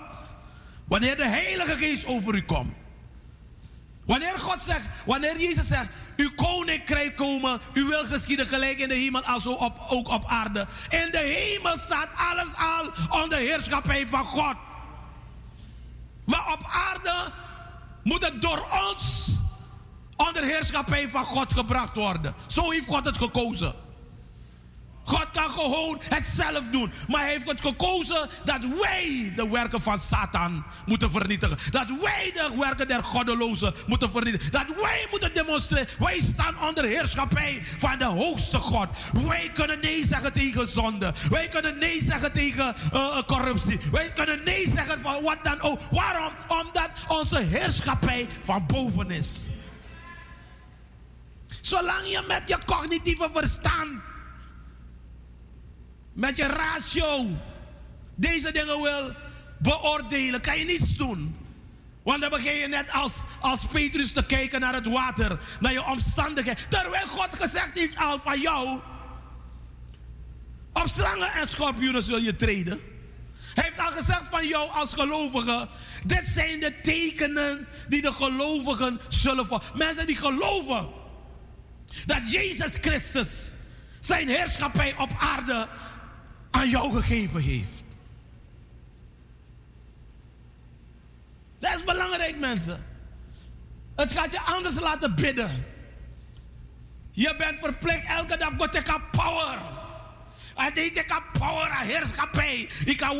Wanneer 0.84 1.16
de 1.16 1.28
Heilige 1.28 1.76
Geest 1.76 2.06
over 2.06 2.34
u 2.34 2.42
komt. 2.42 2.72
Wanneer 4.04 4.38
God 4.38 4.62
zegt, 4.62 4.82
wanneer 5.04 5.40
Jezus 5.40 5.66
zegt, 5.66 5.88
uw 6.20 6.34
koninkrijk 6.34 7.16
komen, 7.16 7.60
uw 7.72 7.88
wil 7.88 8.04
geschieden 8.04 8.46
gelijk 8.46 8.78
in 8.78 8.88
de 8.88 8.94
hemel 8.94 9.22
als 9.22 9.46
op, 9.46 9.84
ook 9.88 10.08
op 10.08 10.24
aarde. 10.26 10.66
In 10.88 11.08
de 11.10 11.18
hemel 11.18 11.78
staat 11.78 12.08
alles 12.14 12.54
al 12.56 13.20
onder 13.22 13.38
heerschappij 13.38 14.06
van 14.06 14.24
God. 14.24 14.54
Maar 16.24 16.52
op 16.52 16.66
aarde 16.70 17.32
moet 18.02 18.24
het 18.24 18.42
door 18.42 18.66
ons 18.88 19.30
onder 20.16 20.44
heerschappij 20.44 21.08
van 21.08 21.24
God 21.24 21.52
gebracht 21.52 21.94
worden. 21.94 22.34
Zo 22.46 22.70
heeft 22.70 22.86
God 22.86 23.04
het 23.04 23.18
gekozen. 23.18 23.74
God 25.02 25.30
kan 25.32 25.50
gewoon 25.50 26.00
het 26.08 26.26
zelf 26.26 26.62
doen. 26.70 26.92
Maar 27.08 27.20
hij 27.20 27.30
heeft 27.30 27.50
het 27.50 27.60
gekozen 27.60 28.28
dat 28.44 28.60
wij 28.80 29.32
de 29.36 29.48
werken 29.48 29.80
van 29.80 30.00
Satan 30.00 30.64
moeten 30.86 31.10
vernietigen. 31.10 31.58
Dat 31.70 31.86
wij 32.00 32.30
de 32.34 32.56
werken 32.58 32.88
der 32.88 33.04
goddelozen 33.04 33.74
moeten 33.86 34.10
vernietigen. 34.10 34.52
Dat 34.52 34.66
wij 34.80 35.06
moeten 35.10 35.34
demonstreren. 35.34 35.88
Wij 35.98 36.20
staan 36.20 36.68
onder 36.68 36.84
heerschappij 36.84 37.62
van 37.78 37.98
de 37.98 38.04
hoogste 38.04 38.58
God. 38.58 38.88
Wij 39.26 39.50
kunnen 39.54 39.80
nee 39.80 40.06
zeggen 40.06 40.32
tegen 40.32 40.68
zonde. 40.68 41.12
Wij 41.30 41.48
kunnen 41.48 41.78
nee 41.78 42.02
zeggen 42.02 42.32
tegen 42.32 42.74
uh, 42.94 43.22
corruptie. 43.26 43.80
Wij 43.92 44.12
kunnen 44.14 44.44
nee 44.44 44.70
zeggen 44.74 45.00
van 45.00 45.22
wat 45.22 45.38
dan 45.42 45.60
ook. 45.60 45.80
Waarom? 45.90 46.32
Omdat 46.48 46.90
onze 47.08 47.40
heerschappij 47.40 48.28
van 48.44 48.66
boven 48.66 49.10
is. 49.10 49.48
Zolang 51.60 52.06
je 52.06 52.24
met 52.28 52.42
je 52.46 52.58
cognitieve 52.66 53.28
verstand 53.32 53.88
met 56.12 56.36
je 56.36 56.46
ratio 56.46 57.26
deze 58.14 58.52
dingen 58.52 58.82
wil 58.82 59.12
beoordelen, 59.58 60.40
kan 60.40 60.58
je 60.58 60.64
niets 60.64 60.96
doen. 60.96 61.36
Want 62.02 62.20
dan 62.20 62.30
begin 62.30 62.54
je 62.54 62.68
net 62.68 62.90
als, 62.90 63.14
als 63.40 63.66
Petrus 63.66 64.12
te 64.12 64.26
kijken 64.26 64.60
naar 64.60 64.74
het 64.74 64.86
water, 64.86 65.38
naar 65.60 65.72
je 65.72 65.84
omstandigheden. 65.84 66.68
Terwijl 66.68 67.06
God 67.06 67.34
gezegd 67.34 67.78
heeft 67.78 67.96
al 67.96 68.20
van 68.24 68.40
jou, 68.40 68.80
op 70.72 70.88
slangen 70.88 71.32
en 71.32 71.48
schorpioenen 71.48 72.02
zul 72.02 72.18
je 72.18 72.36
treden. 72.36 72.80
Hij 73.54 73.64
heeft 73.64 73.80
al 73.80 73.90
gezegd 73.90 74.24
van 74.30 74.46
jou 74.46 74.70
als 74.70 74.94
gelovige, 74.94 75.68
dit 76.06 76.24
zijn 76.26 76.60
de 76.60 76.80
tekenen 76.82 77.66
die 77.88 78.02
de 78.02 78.12
gelovigen 78.12 79.00
zullen 79.08 79.46
voor. 79.46 79.64
Mensen 79.74 80.06
die 80.06 80.16
geloven 80.16 80.88
dat 82.06 82.32
Jezus 82.32 82.76
Christus 82.80 83.50
zijn 84.00 84.28
heerschappij 84.28 84.94
op 84.96 85.10
aarde 85.18 85.68
aan 86.50 86.68
jou 86.68 86.92
gegeven 86.92 87.40
heeft. 87.40 87.84
Dat 91.58 91.74
is 91.74 91.84
belangrijk, 91.84 92.38
mensen. 92.38 92.84
Het 93.96 94.12
gaat 94.12 94.32
je 94.32 94.40
anders 94.40 94.80
laten 94.80 95.14
bidden. 95.14 95.64
Je 97.10 97.34
bent 97.38 97.58
verplicht 97.60 98.06
elke 98.08 98.36
dag, 98.36 98.52
God, 98.58 98.74
ik 98.74 99.00
power. 99.10 99.79
I 100.60 100.70
power 101.38 101.70
a 101.70 101.84
heerschappij. 101.84 102.68
Ik 102.84 102.96
kan 102.96 103.18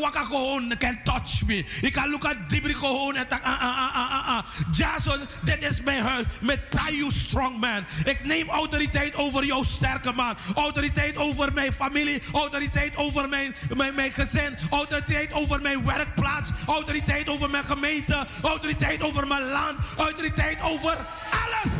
can 0.77 0.99
touch 1.03 1.45
me. 1.45 1.65
Ik 1.81 1.93
kan 1.93 2.09
look 2.09 2.25
at 2.25 2.35
dibri 2.47 2.73
gewoon 2.73 3.15
en 3.15 3.25
ah, 3.29 3.43
ah, 3.43 3.61
ah, 3.61 3.95
ah, 3.95 4.27
ah. 4.27 4.45
Jason, 4.71 5.19
dit 5.43 5.61
is 5.61 5.81
mijn 5.81 6.03
huis. 6.03 6.25
Met 6.41 6.59
you 6.89 7.11
strong 7.13 7.59
man. 7.59 7.85
Ik 8.05 8.23
neem 8.23 8.49
autoriteit 8.49 9.15
over 9.15 9.45
jouw 9.45 9.63
sterke 9.63 10.11
man. 10.11 10.35
Autoriteit 10.55 11.17
over 11.17 11.53
mijn 11.53 11.73
familie. 11.73 12.21
Autoriteit 12.33 12.95
over 12.95 13.29
mijn, 13.29 13.55
mijn, 13.75 13.95
mijn 13.95 14.11
gezin. 14.11 14.57
Autoriteit 14.69 15.33
over 15.33 15.61
mijn 15.61 15.85
werkplaats. 15.85 16.49
Autoriteit 16.67 17.29
over 17.29 17.49
mijn 17.49 17.63
gemeente. 17.63 18.27
Autoriteit 18.41 19.01
over 19.01 19.27
mijn 19.27 19.43
land. 19.43 19.77
Autoriteit 19.97 20.61
over 20.61 20.97
alles. 21.29 21.73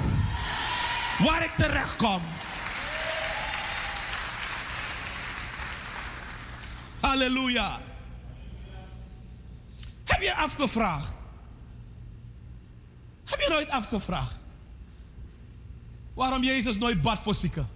Waar 1.17 1.43
ik 1.43 1.51
terecht 1.57 1.95
kom. 1.95 2.21
Halleluja. 7.01 7.79
Heb 10.05 10.21
je 10.21 10.33
afgevraagd? 10.35 11.11
Heb 13.25 13.39
je 13.39 13.49
nooit 13.49 13.69
afgevraagd? 13.69 14.35
Waarom 16.13 16.43
Jezus 16.43 16.77
nooit 16.77 17.01
bad 17.01 17.19
voor 17.19 17.35
zieken? 17.35 17.69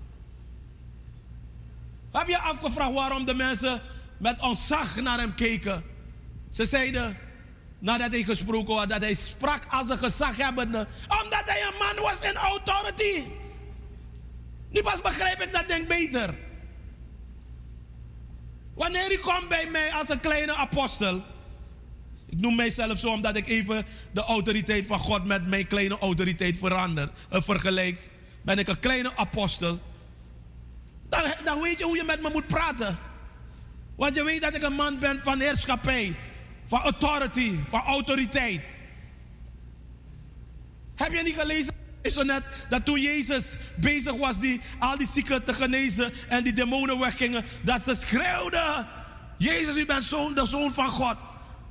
Heb 2.11 2.27
je 2.27 2.37
afgevraagd 2.37 2.93
waarom 2.93 3.25
de 3.25 3.33
mensen 3.33 3.81
met 4.17 4.41
ontzag 4.41 4.95
naar 4.95 5.19
hem 5.19 5.35
keken? 5.35 5.83
Ze 6.49 6.65
zeiden, 6.65 7.17
nadat 7.79 8.11
hij 8.11 8.23
gesproken 8.23 8.75
had, 8.75 8.89
dat 8.89 9.01
hij 9.01 9.13
sprak 9.13 9.65
als 9.69 9.89
een 9.89 9.97
gezaghebbende. 9.97 10.87
Omdat 11.23 11.43
hij 11.45 11.61
een 11.61 11.77
man 11.77 12.03
was 12.03 12.19
in 12.19 12.35
authority. 12.35 13.23
Nu 14.69 14.81
pas 14.81 15.01
begrijp 15.01 15.41
ik 15.41 15.53
dat 15.53 15.67
denk 15.67 15.87
beter. 15.87 16.44
Wanneer 18.75 19.11
u 19.11 19.17
komt 19.17 19.47
bij 19.47 19.67
mij 19.71 19.91
als 19.93 20.09
een 20.09 20.19
kleine 20.19 20.53
apostel. 20.53 21.23
Ik 22.27 22.39
noem 22.39 22.55
mijzelf 22.55 22.97
zo 22.97 23.09
omdat 23.09 23.35
ik 23.35 23.47
even 23.47 23.85
de 24.11 24.21
autoriteit 24.21 24.85
van 24.85 24.99
God 24.99 25.25
met 25.25 25.47
mijn 25.47 25.67
kleine 25.67 25.97
autoriteit 25.97 26.57
verander, 26.57 27.11
uh, 27.33 27.41
vergelijk. 27.41 28.09
Ben 28.41 28.57
ik 28.57 28.67
een 28.67 28.79
kleine 28.79 29.11
apostel. 29.15 29.79
Dan, 31.09 31.21
dan 31.43 31.61
weet 31.61 31.79
je 31.79 31.85
hoe 31.85 31.95
je 31.95 32.03
met 32.03 32.21
me 32.21 32.29
moet 32.33 32.47
praten. 32.47 32.97
Want 33.95 34.15
je 34.15 34.23
weet 34.23 34.41
dat 34.41 34.55
ik 34.55 34.63
een 34.63 34.73
man 34.73 34.99
ben 34.99 35.19
van 35.19 35.39
heerschappij, 35.39 36.15
van 36.65 36.79
authority, 36.79 37.55
van 37.67 37.79
autoriteit. 37.79 38.61
Heb 40.95 41.13
je 41.13 41.21
niet 41.23 41.35
gelezen? 41.35 41.73
Zo 42.11 42.23
net 42.23 42.43
dat 42.69 42.85
toen 42.85 43.01
Jezus 43.01 43.57
bezig 43.75 44.15
was 44.15 44.39
die, 44.39 44.61
al 44.79 44.97
die 44.97 45.07
zieken 45.07 45.43
te 45.43 45.53
genezen 45.53 46.13
en 46.27 46.43
die 46.43 46.53
demonen 46.53 46.99
weggingen, 46.99 47.45
dat 47.63 47.81
ze 47.81 47.95
schreeuwden: 47.95 48.87
Jezus, 49.37 49.75
u 49.75 49.85
bent 49.85 50.03
zoon, 50.03 50.33
de 50.33 50.45
zoon 50.45 50.73
van 50.73 50.89
God. 50.89 51.15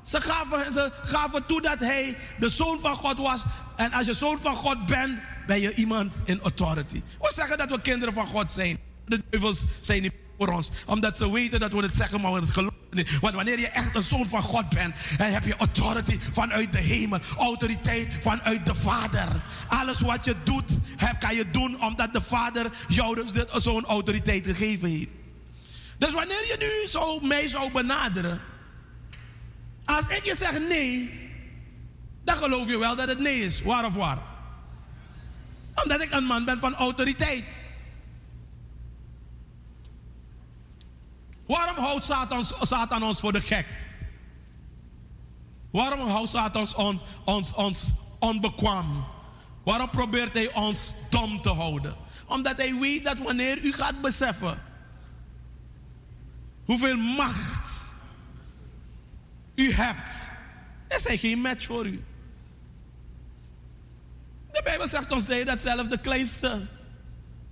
Ze 0.02 0.20
gaven, 0.20 0.73
ze 0.73 0.93
gaven 1.02 1.47
toe 1.47 1.61
dat 1.61 1.78
hij 1.78 2.16
de 2.39 2.48
zoon 2.48 2.81
van 2.81 2.97
God 2.97 3.19
was. 3.19 3.44
En 3.77 3.93
als 3.93 4.06
je 4.06 4.15
zoon 4.15 4.39
van 4.39 4.56
God 4.56 4.86
bent, 4.86 5.19
ben 5.47 5.61
je 5.61 5.74
iemand 5.74 6.15
in 6.24 6.40
authority. 6.40 7.02
We 7.20 7.32
zeggen 7.35 7.59
dat 7.59 7.70
we 7.70 7.81
kinderen 7.81 8.15
van 8.15 8.27
God 8.27 8.52
zijn. 8.52 8.78
De 9.06 9.23
duivels 9.31 9.65
zijn 9.81 10.02
niet 10.02 10.12
voor 10.39 10.48
ons. 10.48 10.70
Omdat 10.86 11.16
ze 11.16 11.32
weten 11.32 11.61
dat 11.61 11.73
we 11.73 11.82
het 11.82 11.94
zeggen, 11.94 12.20
maar 12.20 12.32
we 12.32 12.40
het 12.40 12.51
geloven. 12.51 12.73
Want 13.20 13.34
wanneer 13.34 13.58
je 13.58 13.68
echt 13.68 13.94
een 13.94 14.02
zoon 14.02 14.26
van 14.26 14.42
God 14.42 14.68
bent, 14.68 14.94
dan 15.16 15.26
heb 15.26 15.44
je 15.44 15.56
authority 15.56 16.18
vanuit 16.32 16.72
de 16.72 16.78
hemel. 16.78 17.18
Autoriteit 17.38 18.08
vanuit 18.20 18.66
de 18.66 18.74
Vader. 18.74 19.28
Alles 19.68 20.00
wat 20.00 20.24
je 20.24 20.34
doet, 20.44 20.70
kan 21.18 21.34
je 21.34 21.50
doen 21.50 21.82
omdat 21.82 22.12
de 22.12 22.22
Vader 22.22 22.70
jou 22.88 23.26
zo'n 23.54 23.84
autoriteit 23.84 24.44
gegeven 24.44 24.88
heeft. 24.88 25.10
Dus 25.98 26.12
wanneer 26.12 26.44
je 26.46 26.56
nu 26.58 26.90
zo 26.90 27.20
mij 27.20 27.48
zou 27.48 27.72
benaderen, 27.72 28.40
als 29.84 30.06
ik 30.06 30.24
je 30.24 30.36
zeg 30.36 30.58
nee, 30.68 31.22
dan 32.24 32.36
geloof 32.36 32.68
je 32.68 32.78
wel 32.78 32.96
dat 32.96 33.08
het 33.08 33.18
nee 33.18 33.40
is. 33.40 33.62
Waar 33.62 33.84
of 33.84 33.94
waar? 33.94 34.18
Omdat 35.82 36.02
ik 36.02 36.12
een 36.12 36.24
man 36.24 36.44
ben 36.44 36.58
van 36.58 36.74
autoriteit. 36.74 37.44
Waarom 41.46 41.76
houdt 41.76 42.04
Satan, 42.60 43.02
ons 43.02 43.20
voor 43.20 43.32
de 43.32 43.40
gek? 43.40 43.66
Waarom 45.70 46.08
houdt 46.08 46.30
Satan 46.30 46.68
ons, 47.24 47.52
ons, 47.54 47.92
onbekwaam? 48.18 49.04
Waarom 49.64 49.90
probeert 49.90 50.34
hij 50.34 50.54
ons 50.54 50.94
dom 51.10 51.42
te 51.42 51.50
houden? 51.50 51.96
Omdat 52.26 52.56
hij 52.56 52.74
weet 52.74 53.04
dat 53.04 53.18
wanneer 53.18 53.64
u 53.64 53.72
gaat 53.72 54.00
beseffen 54.00 54.62
hoeveel 56.64 56.96
macht 56.96 57.84
u 59.54 59.72
hebt, 59.72 60.28
is 60.88 61.06
hij 61.06 61.18
geen 61.18 61.40
match 61.40 61.66
voor 61.66 61.86
u. 61.86 62.04
De 64.50 64.60
Bijbel 64.64 64.88
zegt 64.88 65.12
ons 65.12 65.26
dat 65.26 65.60
zelf 65.60 65.86
de 65.86 66.00
kleinste 66.00 66.66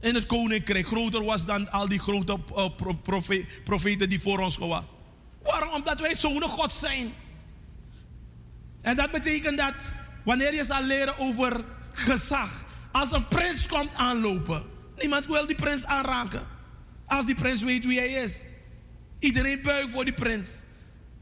in 0.02 0.14
het 0.14 0.26
koninkrijk 0.26 0.86
groter 0.86 1.24
was 1.24 1.44
dan 1.44 1.70
al 1.70 1.88
die 1.88 1.98
grote 1.98 2.38
uh, 2.56 2.68
profeten 3.64 4.08
die 4.08 4.20
voor 4.20 4.38
ons 4.38 4.56
waren. 4.58 4.86
Waarom? 5.42 5.70
Omdat 5.70 6.00
wij 6.00 6.14
zonen 6.14 6.48
God 6.48 6.72
zijn. 6.72 7.12
En 8.80 8.96
dat 8.96 9.10
betekent 9.10 9.58
dat 9.58 9.74
wanneer 10.24 10.54
je 10.54 10.64
zal 10.64 10.82
leren 10.82 11.18
over 11.18 11.64
gezag, 11.92 12.64
als 12.92 13.12
een 13.12 13.28
prins 13.28 13.66
komt 13.66 13.94
aanlopen, 13.94 14.64
niemand 14.98 15.26
wil 15.26 15.46
die 15.46 15.56
prins 15.56 15.84
aanraken. 15.84 16.42
Als 17.06 17.26
die 17.26 17.34
prins 17.34 17.62
weet 17.62 17.84
wie 17.84 17.98
hij 17.98 18.08
is. 18.08 18.40
Iedereen 19.18 19.62
buigt 19.62 19.90
voor 19.90 20.04
die 20.04 20.14
prins. 20.14 20.60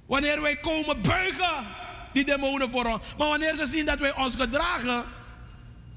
Wanneer 0.07 0.40
wij 0.40 0.57
komen 0.57 1.02
buigen 1.02 1.66
die 2.12 2.24
demonen 2.24 2.70
voor 2.70 2.85
ons. 2.85 3.15
Maar 3.19 3.28
wanneer 3.28 3.55
ze 3.55 3.66
zien 3.66 3.85
dat 3.85 3.98
wij 3.98 4.16
ons 4.16 4.35
gedragen 4.35 5.05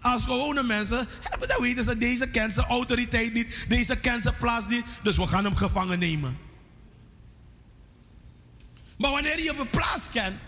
als 0.03 0.23
gewone 0.23 0.63
mensen, 0.63 1.07
dan 1.47 1.61
weten 1.61 1.84
ze, 1.84 1.97
deze 1.97 2.30
kent 2.30 2.53
zijn 2.53 2.65
autoriteit 2.65 3.34
niet, 3.34 3.65
deze 3.67 3.95
kent 3.95 4.21
zijn 4.21 4.38
plaats 4.38 4.67
niet, 4.67 4.85
dus 5.03 5.17
we 5.17 5.27
gaan 5.27 5.43
hem 5.43 5.55
gevangen 5.55 5.99
nemen. 5.99 6.38
Maar 8.97 9.11
wanneer 9.11 9.39
je 9.43 9.55
een 9.59 9.69
plaats 9.69 10.09
kent 10.09 10.41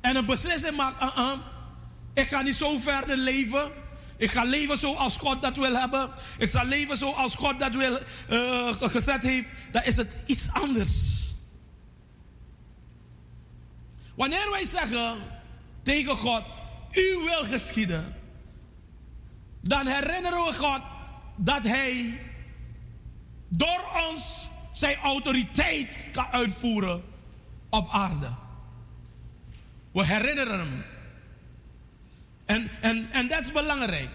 en 0.00 0.16
een 0.16 0.26
beslissing 0.26 0.76
maakt, 0.76 1.02
uh 1.02 1.16
-uh, 1.16 1.32
ik 2.14 2.28
ga 2.28 2.42
niet 2.42 2.54
zo 2.54 2.78
verder 2.78 3.16
leven. 3.16 3.70
Ik 4.16 4.30
ga 4.30 4.44
leven 4.44 4.78
zoals 4.78 5.16
God 5.16 5.42
dat 5.42 5.56
wil 5.56 5.74
hebben. 5.74 6.10
Ik 6.38 6.48
zal 6.48 6.64
leven 6.64 6.96
zoals 6.96 7.34
God 7.34 7.60
dat 7.60 7.74
wil 7.74 7.98
uh, 8.30 8.72
gezet 8.72 9.22
heeft. 9.22 9.48
Dan 9.72 9.82
is 9.82 9.96
het 9.96 10.08
iets 10.26 10.52
anders. 10.52 11.24
Wanneer 14.14 14.50
wij 14.50 14.64
zeggen 14.64 15.16
tegen 15.82 16.16
God, 16.16 16.42
u 16.96 17.24
wil 17.24 17.44
geschieden, 17.44 18.14
dan 19.60 19.86
herinneren 19.86 20.44
we 20.44 20.52
God 20.54 20.82
dat 21.36 21.62
Hij 21.62 22.20
door 23.48 23.82
ons 24.08 24.48
zijn 24.72 24.96
autoriteit 24.96 26.00
kan 26.12 26.26
uitvoeren 26.26 27.02
op 27.70 27.88
aarde. 27.90 28.28
We 29.92 30.04
herinneren 30.04 30.58
Hem. 30.58 30.84
En, 32.44 32.70
en, 32.80 33.08
en 33.10 33.28
dat 33.28 33.40
is 33.40 33.52
belangrijk. 33.52 34.10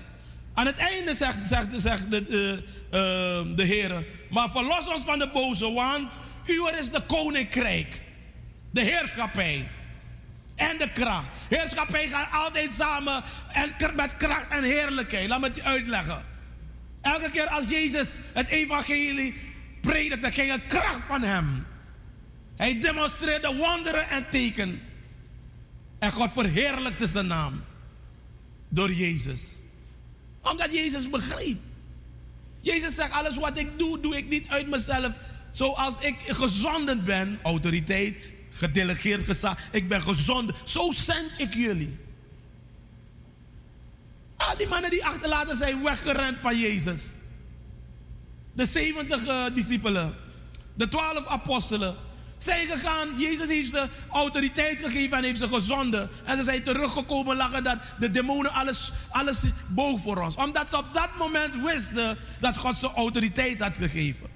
Aan 0.53 0.66
het 0.66 0.78
einde 0.78 1.14
zegt, 1.14 1.48
zegt, 1.48 1.68
zegt 1.76 2.12
de, 2.12 2.26
de, 2.26 2.64
uh, 2.86 3.56
de 3.56 3.64
Heer, 3.64 4.06
maar 4.30 4.49
verlos 4.49 4.88
ons 4.88 5.02
van 5.02 5.20
de 5.20 5.30
boze, 5.34 5.72
want 5.72 6.12
u 6.45 6.78
is 6.80 6.91
de 6.91 7.02
koninkrijk, 7.02 8.02
de 8.72 8.82
heerschappij 8.82 9.68
en 10.62 10.78
de 10.78 10.92
kracht. 10.92 11.28
Heerschappij 11.50 12.08
gaat 12.08 12.34
altijd 12.34 12.72
samen 12.72 13.24
en 13.48 13.96
met 13.96 14.18
kracht 14.18 14.48
en 14.48 14.64
heerlijkheid. 14.64 15.28
Laat 15.30 15.40
me 15.40 15.48
het 15.48 15.62
uitleggen. 15.62 16.26
Elke 17.02 17.32
keer 17.32 17.48
als 17.48 17.70
Jezus 17.70 18.20
het 18.34 18.48
evangelie 18.48 19.36
predikte, 19.82 20.32
ging 20.32 20.52
een 20.52 20.68
kracht 20.68 21.02
van 21.08 21.22
hem. 21.22 21.66
Hij 22.56 22.80
demonstreerde 22.80 23.56
wonderen 23.56 24.10
en 24.10 24.26
tekenen. 24.30 24.82
En 26.00 26.12
God 26.12 26.32
verheerlijkte 26.32 27.08
zijn 27.08 27.28
naam. 27.28 27.64
Door 28.70 28.92
Jezus. 28.92 29.56
Omdat 30.42 30.74
Jezus 30.74 31.10
begreep. 31.10 31.60
Jezus 32.62 32.96
zegt, 32.96 33.12
alles 33.12 33.38
wat 33.38 33.60
ik 33.60 33.68
doe, 33.78 34.00
doe 34.00 34.18
ik 34.18 34.30
niet 34.30 34.48
uit 34.48 34.70
mezelf. 34.70 35.12
Zoals 35.52 36.00
ik 36.00 36.16
gezonden 36.20 37.06
ben, 37.06 37.40
autoriteit, 37.44 38.16
gedelegeerd 38.52 39.26
gezag. 39.26 39.57
Ik 39.72 39.88
ben 39.88 40.02
gezond. 40.02 40.52
Zo 40.64 40.91
zend 40.91 41.32
ik 41.38 41.53
jullie. 41.53 41.99
Al 44.38 44.57
die 44.57 44.68
mannen 44.68 44.90
die 44.90 45.06
achterlaten 45.06 45.57
zijn 45.57 45.84
weggerend 45.84 46.38
van 46.40 46.60
Jezus. 46.60 47.10
De 48.53 48.65
70 48.65 49.28
uh, 49.28 49.45
discipelen. 49.53 50.15
De 50.73 50.88
12 50.88 51.28
apostelen. 51.28 51.95
Zijn 52.38 52.68
gegaan. 52.68 53.19
Jezus 53.19 53.48
heeft 53.48 53.69
ze 53.69 53.88
autoriteit 54.10 54.80
gegeven 54.80 55.18
en 55.18 55.23
heeft 55.23 55.40
ze 55.40 55.48
gezonden. 55.48 56.10
En 56.26 56.38
ze 56.38 56.44
zijn 56.44 56.64
teruggekomen 56.64 57.36
lachen 57.36 57.64
dat 57.64 57.78
de 57.99 58.11
demonen 58.11 58.53
alles, 58.53 58.91
alles 59.10 59.44
boog 59.69 60.02
voor 60.02 60.18
ons. 60.18 60.36
Omdat 60.36 60.69
ze 60.69 60.78
op 60.78 60.94
dat 60.94 61.10
moment 61.18 61.53
wisten 61.64 62.18
dat 62.40 62.57
God 62.57 62.78
ze 62.78 62.88
autoriteit 62.88 63.60
had 63.60 63.78
gegeven. 63.78 64.30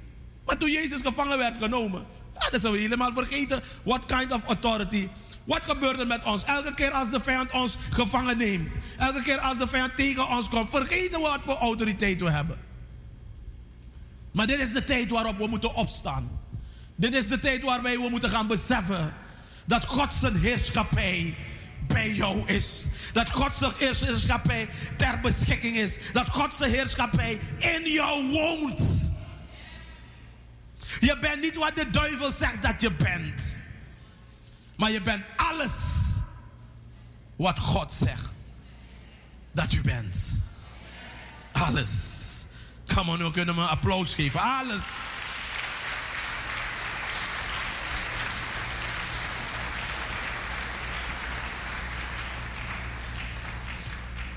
Maar 0.46 0.58
toen 0.58 0.72
Jezus 0.72 1.02
gevangen 1.02 1.38
werd 1.38 1.56
genomen, 1.60 2.06
ja, 2.40 2.50
dat 2.50 2.62
zijn 2.62 2.74
we 2.74 2.80
helemaal 2.80 3.14
vergeten. 3.14 3.62
What 3.84 4.06
kind 4.06 4.32
of 4.32 4.46
authority? 4.46 5.08
Wat 5.44 5.62
gebeurt 5.62 6.00
er 6.00 6.08
met 6.08 6.24
ons? 6.24 6.44
Elke 6.44 6.74
keer 6.74 6.92
als 6.92 7.10
de 7.10 7.20
vijand 7.20 7.52
ons 7.52 7.78
gevangen 7.90 8.38
neemt. 8.38 8.70
Elke 8.98 9.22
keer 9.22 9.38
als 9.38 9.58
de 9.58 9.68
vijand 9.68 9.96
tegen 9.96 10.28
ons 10.28 10.50
komt. 10.50 10.70
Vergeten 10.70 11.22
we 11.22 11.28
wat 11.28 11.40
voor 11.44 11.56
autoriteit 11.56 12.20
we 12.20 12.32
hebben. 12.32 12.58
Maar 14.32 14.48
dit 14.48 14.60
is 14.60 14.74
de 14.74 14.84
tijd 14.84 15.10
waarop 15.10 15.38
we 15.38 15.48
moeten 15.48 15.74
opstaan. 15.74 16.42
Dit 16.96 17.14
is 17.14 17.28
de 17.28 17.40
tijd 17.40 17.62
waarbij 17.62 18.00
we 18.00 18.10
moeten 18.10 18.30
gaan 18.30 18.48
beseffen. 18.48 19.14
Dat 19.66 19.86
God 19.86 20.14
zijn 20.14 20.38
heerschappij 20.38 21.36
bij 21.88 22.14
jou 22.14 22.48
is. 22.48 22.88
Dat 23.14 23.32
God 23.32 23.52
zijn 23.56 23.72
heerschappij 23.78 24.70
ter 24.98 25.20
beschikking 25.22 25.78
is. 25.78 25.98
Dat 26.14 26.30
God 26.30 26.54
zijn 26.54 26.72
heerschappij 26.72 27.40
in 27.58 27.92
jou 27.92 28.32
woont. 28.32 29.10
Je 31.00 31.18
bent 31.22 31.42
niet 31.42 31.56
wat 31.56 31.76
de 31.76 31.90
duivel 31.90 32.32
zegt 32.32 32.64
dat 32.64 32.82
je 32.82 32.92
bent. 32.92 33.56
Maar 34.78 34.92
je 34.92 35.02
bent 35.02 35.26
alles 35.36 35.74
wat 37.36 37.60
God 37.60 37.92
zegt 37.92 38.34
dat 39.52 39.74
u 39.74 39.82
bent. 39.82 40.42
Alles. 41.52 42.24
Come 42.86 43.12
on, 43.12 43.18
we 43.18 43.32
kunnen 43.32 43.56
hem 43.56 43.64
een 43.64 43.70
applaus 43.70 44.14
geven. 44.14 44.40
Alles. 44.40 44.84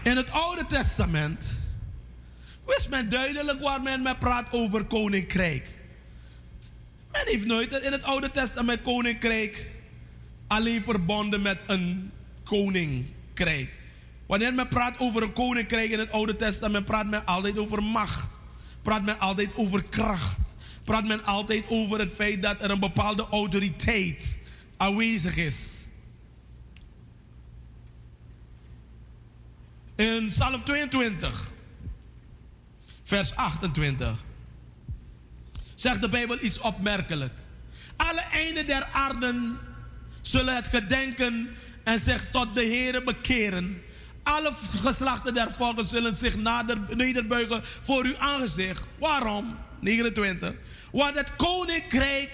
In 0.03 0.17
het 0.17 0.31
Oude 0.31 0.67
Testament 0.67 1.59
wist 2.67 2.91
men 2.91 3.11
duidelijk 3.11 3.61
waar 3.61 3.83
men 3.83 4.03
met 4.03 4.19
praat 4.19 4.47
over 4.51 4.85
koninkrijk. 4.85 5.75
Men 7.19 7.27
heeft 7.27 7.47
nooit 7.47 7.73
in 7.73 7.93
het 7.93 8.03
Oude 8.03 8.31
Testament 8.31 8.83
koninkrijk 8.83 9.67
alleen 10.47 10.83
verbonden 10.83 11.43
met 11.43 11.59
een 11.67 12.11
koninkrijk. 12.45 13.71
Wanneer 14.27 14.55
men 14.55 14.69
praat 14.69 14.99
over 14.99 15.23
een 15.23 15.33
koninkrijk 15.33 15.91
in 15.91 15.99
het 15.99 16.11
Oude 16.11 16.37
Testament, 16.37 16.85
praat 16.85 17.07
men 17.07 17.27
altijd 17.27 17.59
over 17.59 17.83
macht. 17.83 18.29
Praat 18.83 19.05
men 19.05 19.19
altijd 19.19 19.51
over 19.55 19.85
kracht. 19.85 20.41
Praat 20.85 21.07
men 21.07 21.25
altijd 21.25 21.65
over 21.69 21.99
het 21.99 22.13
feit 22.13 22.43
dat 22.43 22.63
er 22.63 22.71
een 22.71 22.81
bepaalde 22.81 23.27
autoriteit 23.31 24.39
aanwezig 24.77 25.37
is. 25.37 25.87
In 29.97 30.27
Psalm 30.27 30.65
22, 30.65 31.51
vers 33.03 33.37
28, 33.37 34.25
zegt 35.81 36.01
de 36.01 36.09
Bijbel 36.09 36.43
iets 36.43 36.61
opmerkelijk. 36.61 37.33
Alle 37.97 38.21
einden 38.21 38.67
der 38.67 38.89
aarden 38.93 39.59
zullen 40.23 40.55
het 40.55 40.69
gedenken 40.69 41.49
en 41.85 42.01
zich 42.01 42.31
tot 42.31 42.55
de 42.55 42.65
Heere 42.65 43.03
bekeren. 43.03 43.83
Alle 44.23 44.53
geslachten 44.83 45.35
der 45.35 45.51
volken 45.57 45.85
zullen 45.85 46.15
zich 46.15 46.37
nader, 46.37 46.79
nederbuigen 46.97 47.61
voor 47.65 48.05
uw 48.05 48.19
aangezicht. 48.19 48.85
Waarom? 48.99 49.59
29. 49.81 50.53
Want 50.93 51.17
het 51.17 51.37
koninkrijk 51.37 52.31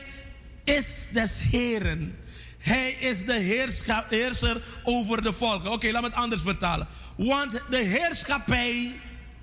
is 0.64 1.08
des 1.12 1.40
Heren. 1.50 2.18
Hij 2.58 2.92
is 2.92 3.24
de 3.24 3.38
heerser 4.08 4.62
over 4.82 5.22
de 5.22 5.32
volken. 5.32 5.72
Oké, 5.72 5.90
laat 5.90 6.02
me 6.02 6.08
het 6.08 6.16
anders 6.16 6.42
vertalen. 6.42 6.86
Want 7.16 7.62
de 7.70 7.76
heerschappij. 7.76 8.94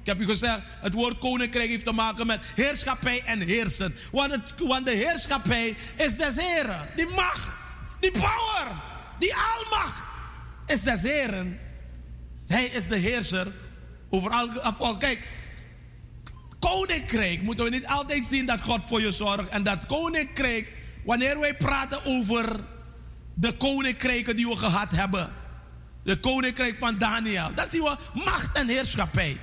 Ik 0.02 0.08
heb 0.08 0.20
u 0.20 0.26
gezegd, 0.26 0.60
het 0.82 0.94
woord 0.94 1.18
koninkrijk 1.18 1.70
heeft 1.70 1.86
te 1.86 1.92
maken 1.92 2.28
met 2.28 2.40
heerschappij 2.56 3.24
en 3.26 3.40
heersen. 3.40 3.96
Want, 4.12 4.32
het, 4.32 4.54
want 4.58 4.86
de 4.86 4.92
heerschappij 4.92 5.76
is 5.96 6.18
des 6.18 6.36
Heren. 6.36 6.88
Die 6.96 7.08
macht, 7.08 7.58
die 8.00 8.12
power, 8.12 8.72
die 9.20 9.34
almacht 9.36 10.08
is 10.66 10.82
des 10.82 11.02
Heren. 11.02 11.60
Hij 12.48 12.66
is 12.66 12.88
de 12.88 12.98
heerser 12.98 13.48
over 14.10 14.32
al. 14.32 14.98
Kijk, 14.98 15.28
koninkrijk 16.60 17.42
moeten 17.42 17.66
we 17.66 17.72
niet 17.72 17.88
altijd 17.88 18.26
zien 18.26 18.46
dat 18.46 18.62
God 18.62 18.82
voor 18.86 19.02
je 19.02 19.12
zorgt. 19.12 19.50
En 19.50 19.64
dat 19.64 19.86
koninkrijk, 19.86 20.68
wanneer 21.06 21.40
wij 21.40 21.56
praten 21.56 22.06
over 22.06 22.60
de 23.34 23.54
koninkrijken 23.54 24.36
die 24.36 24.48
we 24.48 24.56
gehad 24.56 24.92
hebben. 24.92 25.30
De 26.04 26.20
koninkrijk 26.20 26.76
van 26.76 26.98
Daniel. 26.98 27.52
Dan 27.56 27.68
zien 27.70 27.82
we 27.82 27.98
macht 28.14 28.56
en 28.56 28.68
heerschappij. 28.68 29.38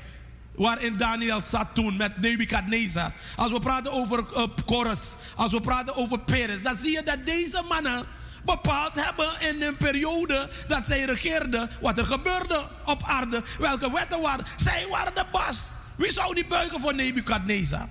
Waarin 0.58 0.96
Daniel 0.96 1.40
zat 1.40 1.66
toen 1.74 1.96
met 1.96 2.20
Nebukadnezar. 2.20 3.12
Als 3.36 3.52
we 3.52 3.60
praten 3.60 3.92
over 3.92 4.24
uh, 4.36 4.92
als 5.36 5.52
we 5.52 5.60
praten 5.60 5.96
over 5.96 6.18
Peres, 6.18 6.62
dan 6.62 6.76
zie 6.76 6.92
je 6.92 7.02
dat 7.02 7.26
deze 7.26 7.62
mannen 7.68 8.04
bepaald 8.44 9.04
hebben 9.04 9.28
in 9.40 9.62
een 9.62 9.76
periode 9.76 10.50
dat 10.68 10.86
zij 10.86 11.04
regeerden 11.04 11.70
wat 11.80 11.98
er 11.98 12.04
gebeurde 12.04 12.66
op 12.84 13.02
aarde. 13.02 13.42
Welke 13.58 13.92
wetten 13.92 14.20
waren. 14.20 14.44
Zij 14.56 14.86
waren 14.90 15.14
de 15.14 15.24
bas. 15.32 15.70
Wie 15.96 16.12
zou 16.12 16.34
niet 16.34 16.48
buigen 16.48 16.80
voor 16.80 16.94
Nebukadnezar? 16.94 17.88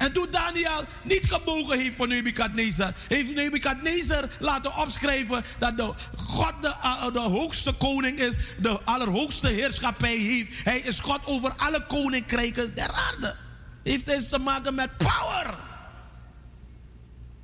En 0.00 0.12
toen 0.12 0.26
Daniel 0.30 0.84
niet 1.02 1.24
gebogen 1.32 1.78
heeft 1.78 1.96
voor 1.96 2.08
Nebukadnezar, 2.08 2.92
heeft 3.08 3.34
Nebukadnezar 3.34 4.28
laten 4.38 4.76
opschrijven 4.76 5.44
dat 5.58 5.76
de 5.76 5.92
God 6.16 6.54
de, 6.60 6.68
uh, 6.68 7.12
de 7.12 7.18
hoogste 7.18 7.72
koning 7.72 8.18
is, 8.18 8.36
de 8.58 8.80
allerhoogste 8.84 9.48
heerschappij 9.48 10.16
heeft. 10.16 10.64
Hij 10.64 10.78
is 10.78 10.98
God 10.98 11.26
over 11.26 11.54
alle 11.56 11.86
koninkrijken 11.86 12.74
der 12.74 12.90
aarde. 12.92 13.36
Heeft 13.82 14.04
dus 14.04 14.28
te 14.28 14.38
maken 14.38 14.74
met 14.74 14.96
power. 14.96 15.54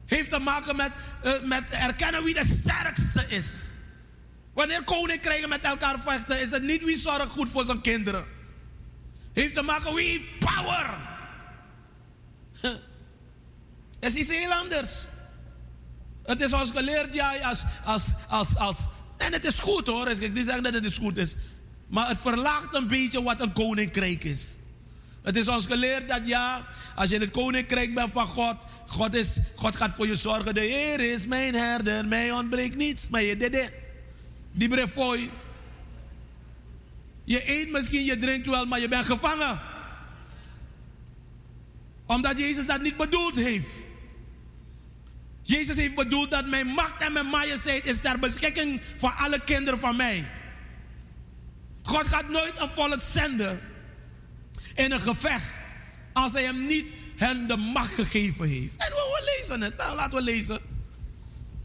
Heeft 0.06 0.30
te 0.30 0.38
maken 0.38 0.76
met, 0.76 0.90
uh, 1.24 1.32
met 1.42 1.64
erkennen 1.70 2.24
wie 2.24 2.34
de 2.34 2.60
sterkste 2.62 3.24
is. 3.28 3.70
Wanneer 4.54 4.82
koninkrijken 4.82 5.48
met 5.48 5.60
elkaar 5.60 6.00
vechten, 6.00 6.40
is 6.40 6.50
het 6.50 6.62
niet 6.62 6.84
wie 6.84 6.98
zorgt 6.98 7.30
goed 7.30 7.50
voor 7.50 7.64
zijn 7.64 7.80
kinderen. 7.80 8.24
Heeft 9.32 9.54
te 9.54 9.62
maken 9.62 9.94
wie 9.94 10.28
power. 10.38 11.14
Het 14.06 14.14
is 14.14 14.20
iets 14.20 14.32
heel 14.32 14.52
anders. 14.52 14.90
Het 16.22 16.40
is 16.40 16.52
ons 16.52 16.70
geleerd, 16.70 17.14
ja, 17.14 17.36
als, 17.36 17.62
als, 17.84 18.06
als, 18.28 18.56
als. 18.56 18.78
En 19.16 19.32
het 19.32 19.44
is 19.44 19.58
goed 19.58 19.86
hoor, 19.86 20.08
ik 20.08 20.32
niet 20.32 20.44
zeggen 20.44 20.62
dat 20.62 20.74
het 20.74 20.96
goed 20.96 21.16
is. 21.16 21.36
Maar 21.86 22.08
het 22.08 22.18
verlaagt 22.18 22.74
een 22.74 22.88
beetje 22.88 23.22
wat 23.22 23.40
een 23.40 23.52
koninkrijk 23.52 24.24
is. 24.24 24.56
Het 25.22 25.36
is 25.36 25.48
ons 25.48 25.66
geleerd 25.66 26.08
dat 26.08 26.20
ja, 26.24 26.66
als 26.94 27.08
je 27.08 27.14
in 27.14 27.20
het 27.20 27.30
koninkrijk 27.30 27.94
bent 27.94 28.12
van 28.12 28.26
God, 28.26 28.56
God, 28.86 29.14
is, 29.14 29.38
God 29.56 29.76
gaat 29.76 29.94
voor 29.94 30.06
je 30.06 30.16
zorgen. 30.16 30.54
De 30.54 30.60
Heer 30.60 31.00
is 31.00 31.26
mijn 31.26 31.54
herder, 31.54 32.06
mij 32.06 32.32
ontbreekt 32.32 32.76
niets. 32.76 33.08
Maar 33.08 33.22
je 33.22 33.36
deed 33.36 33.52
dit. 33.52 33.72
Die 34.52 34.68
je. 34.68 35.28
Je 37.24 37.50
eet 37.50 37.70
misschien, 37.70 38.04
je 38.04 38.18
drinkt 38.18 38.46
wel, 38.46 38.66
maar 38.66 38.80
je 38.80 38.88
bent 38.88 39.06
gevangen 39.06 39.60
omdat 42.06 42.38
Jezus 42.38 42.66
dat 42.66 42.82
niet 42.82 42.96
bedoeld 42.96 43.34
heeft. 43.34 43.84
Jezus 45.46 45.76
heeft 45.76 45.94
bedoeld 45.94 46.30
dat 46.30 46.46
mijn 46.46 46.66
macht 46.66 47.02
en 47.02 47.12
mijn 47.12 47.26
majesteit 47.26 47.86
is 47.86 48.00
ter 48.00 48.18
beschikking 48.18 48.80
van 48.96 49.12
alle 49.16 49.40
kinderen 49.44 49.80
van 49.80 49.96
mij. 49.96 50.24
God 51.82 52.06
gaat 52.06 52.28
nooit 52.28 52.52
een 52.58 52.68
volk 52.68 53.00
zenden 53.00 53.60
in 54.74 54.92
een 54.92 55.00
gevecht 55.00 55.54
als 56.12 56.32
hij 56.32 56.42
hem 56.42 56.66
niet 56.66 56.86
hen 57.16 57.46
de 57.46 57.56
macht 57.56 57.94
gegeven 57.94 58.48
heeft. 58.48 58.76
En 58.76 58.90
we, 58.90 59.36
lezen 59.38 59.60
het. 59.60 59.76
Nou, 59.76 59.96
laten 59.96 60.14
we 60.14 60.22
lezen. 60.22 60.60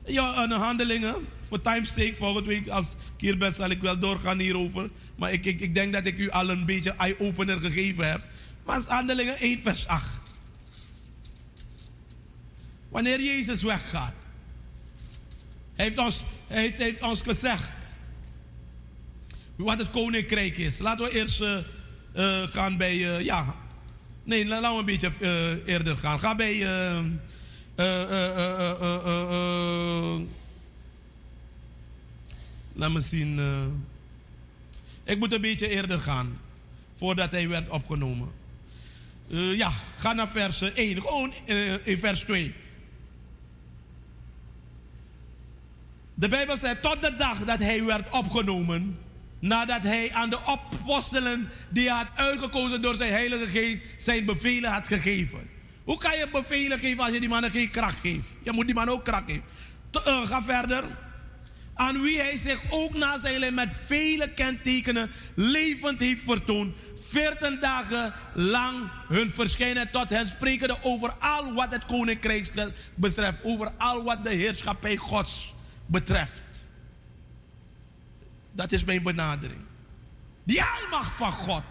Ja, 0.06 0.44
een 0.44 0.52
handelingen. 0.52 1.16
Voor 1.48 1.62
time's 1.62 1.94
sake, 1.94 2.16
volgende 2.16 2.50
week 2.50 2.68
als 2.68 2.92
ik 2.92 3.22
hier 3.22 3.38
ben, 3.38 3.54
zal 3.54 3.70
ik 3.70 3.82
wel 3.82 4.00
doorgaan 4.00 4.40
hierover. 4.40 4.90
Maar 5.16 5.32
ik, 5.32 5.46
ik, 5.46 5.60
ik 5.60 5.76
denk 5.76 5.94
dat 5.94 6.06
ik 6.06 6.18
u 6.18 6.30
al 6.30 6.50
een 6.50 6.66
beetje 6.66 6.92
eye-opener 6.92 7.60
gegeven 7.60 8.10
heb. 8.10 8.26
Maar 8.66 8.82
handelingen 8.88 9.38
1 9.38 9.62
vers 9.62 9.88
8. 9.88 10.21
Wanneer 12.92 13.22
Jezus 13.22 13.64
weggaat, 13.64 14.14
heeft 15.74 15.98
ons, 15.98 16.24
heeft, 16.48 16.78
heeft 16.78 17.02
ons 17.02 17.22
gezegd 17.22 17.96
wat 19.56 19.78
het 19.78 19.90
koninkrijk 19.90 20.58
is. 20.58 20.80
Laten 20.80 21.06
we 21.06 21.12
eerst 21.12 21.42
uh, 21.42 21.58
uh, 22.16 22.48
gaan 22.48 22.78
bij, 22.78 22.96
uh, 22.96 23.22
ja, 23.22 23.56
nee, 24.24 24.46
laten 24.46 24.72
we 24.72 24.80
een 24.80 24.86
beetje 24.86 25.62
eerder 25.66 25.98
gaan. 25.98 26.20
Ga 26.20 26.36
bij, 26.36 26.66
laat 32.74 32.92
me 32.92 33.00
zien. 33.00 33.40
ik 35.04 35.20
moet 35.20 35.34
een 35.34 35.42
beetje 35.42 35.68
eerder 35.68 36.02
gaan, 36.02 36.40
voordat 36.96 37.32
hij 37.32 37.48
werd 37.48 37.70
opgenomen. 37.70 38.32
ja, 39.56 39.72
ga 39.98 40.14
naar 40.14 40.30
vers 40.30 40.62
1, 40.62 41.02
gewoon 41.02 41.34
in 41.84 41.98
vers 41.98 42.20
2. 42.20 42.54
De 46.14 46.28
Bijbel 46.28 46.58
zegt 46.58 46.82
tot 46.82 47.02
de 47.02 47.16
dag 47.16 47.40
dat 47.46 47.60
hij 47.60 47.84
werd 47.84 48.10
opgenomen, 48.10 49.00
nadat 49.40 49.84
hij 49.84 50.12
aan 50.14 50.30
de 50.30 50.40
apostelen 50.46 51.50
die 51.70 51.88
hij 51.88 51.98
had 51.98 52.08
uitgekozen 52.16 52.82
door 52.82 52.96
zijn 52.96 53.12
Heilige 53.12 53.46
Geest 53.46 53.82
zijn 53.98 54.26
bevelen 54.26 54.72
had 54.72 54.88
gegeven. 54.88 55.50
Hoe 55.84 55.98
kan 55.98 56.18
je 56.18 56.28
bevelen 56.32 56.80
geven 56.80 57.04
als 57.04 57.14
je 57.14 57.20
die 57.20 57.30
mannen 57.30 57.52
geen 57.52 57.70
kracht 57.70 58.00
geeft? 58.00 58.28
Je 58.44 58.52
moet 58.52 58.66
die 58.66 58.76
man 58.76 58.90
ook 58.90 59.04
kracht 59.04 59.26
geven. 59.26 59.44
Uh, 60.08 60.28
ga 60.28 60.44
verder. 60.44 60.84
Aan 61.74 62.02
wie 62.02 62.20
hij 62.20 62.36
zich 62.36 62.60
ook 62.70 62.94
na 62.94 63.18
zijn 63.18 63.54
met 63.54 63.70
vele 63.86 64.30
kentekenen 64.34 65.12
levend 65.36 66.00
heeft 66.00 66.22
vertoond. 66.26 66.76
Veertien 66.96 67.60
dagen 67.60 68.14
lang 68.34 68.92
hun 69.08 69.32
verschijnen 69.32 69.92
tot 69.92 70.10
hen 70.10 70.28
sprekende 70.28 70.78
over 70.82 71.14
al 71.20 71.54
wat 71.54 71.74
het 71.74 71.86
koninkrijk 71.86 72.72
betreft. 72.96 73.38
Over 73.44 73.72
al 73.78 74.04
wat 74.04 74.24
de 74.24 74.30
heerschappij 74.30 74.96
Gods 74.96 75.54
betreft. 75.92 76.66
Dat 78.52 78.72
is 78.72 78.84
mijn 78.84 79.04
benadering. 79.04 79.62
Die 80.44 80.64
almacht 80.64 81.12
van 81.12 81.32
God. 81.32 81.64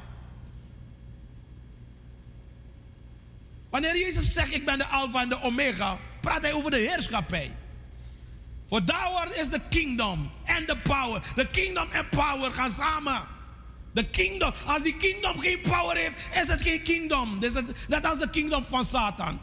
Wanneer 3.70 3.96
Jezus 3.96 4.32
zegt 4.32 4.54
ik 4.54 4.64
ben 4.64 4.78
de 4.78 4.86
alfa 4.86 5.22
en 5.22 5.28
de 5.28 5.42
omega, 5.42 5.98
praat 6.20 6.42
hij 6.42 6.52
over 6.52 6.70
de 6.70 6.78
heerschappij. 6.78 7.56
For 8.66 8.84
thou 8.84 9.28
is 9.34 9.48
the 9.48 9.60
kingdom 9.68 10.30
and 10.44 10.66
the 10.66 10.76
power. 10.82 11.22
The 11.34 11.46
kingdom 11.50 11.90
en 11.90 12.08
power 12.08 12.52
gaan 12.52 12.70
samen. 12.70 13.22
De 13.92 14.06
kingdom. 14.06 14.52
Als 14.66 14.82
die 14.82 14.96
kingdom 14.96 15.38
geen 15.38 15.60
power 15.60 15.96
heeft, 15.96 16.36
is 16.42 16.48
het 16.48 16.62
geen 16.62 16.82
kingdom. 16.82 17.40
Dus 17.40 17.54
net 17.88 18.06
als 18.06 18.18
de 18.18 18.30
kingdom 18.30 18.64
van 18.64 18.84
Satan. 18.84 19.40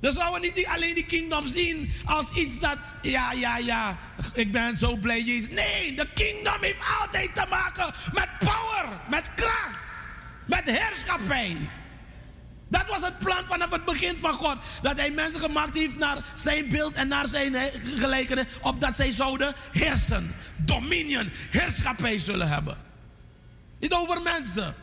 Dus 0.00 0.14
zouden 0.14 0.40
we 0.40 0.46
niet 0.46 0.66
alleen 0.66 0.94
die 0.94 1.06
kingdom 1.06 1.46
zien 1.46 1.92
als 2.04 2.26
iets 2.34 2.60
dat, 2.60 2.76
ja, 3.02 3.32
ja, 3.32 3.58
ja, 3.58 3.98
ik 4.34 4.52
ben 4.52 4.76
zo 4.76 4.96
blij 4.96 5.22
Jezus. 5.22 5.48
Nee, 5.50 5.94
de 5.94 6.08
kingdom 6.14 6.60
heeft 6.60 6.80
altijd 7.00 7.34
te 7.34 7.46
maken 7.50 7.94
met 8.12 8.28
power, 8.38 8.88
met 9.10 9.30
kracht, 9.34 9.78
met 10.44 10.64
heerschappij. 10.64 11.56
Dat 12.68 12.86
was 12.86 13.02
het 13.02 13.18
plan 13.18 13.44
vanaf 13.48 13.70
het 13.70 13.84
begin 13.84 14.16
van 14.20 14.32
God. 14.32 14.56
Dat 14.82 14.98
hij 14.98 15.10
mensen 15.10 15.40
gemaakt 15.40 15.76
heeft 15.76 15.96
naar 15.96 16.24
zijn 16.34 16.68
beeld 16.68 16.94
en 16.94 17.08
naar 17.08 17.26
zijn 17.26 17.56
gelijkenis. 17.96 18.44
Opdat 18.62 18.96
zij 18.96 19.12
zouden 19.12 19.54
heersen. 19.72 20.34
Dominion, 20.56 21.30
heerschappij 21.50 22.18
zullen 22.18 22.48
hebben. 22.48 22.76
Niet 23.78 23.92
over 23.92 24.22
mensen. 24.22 24.74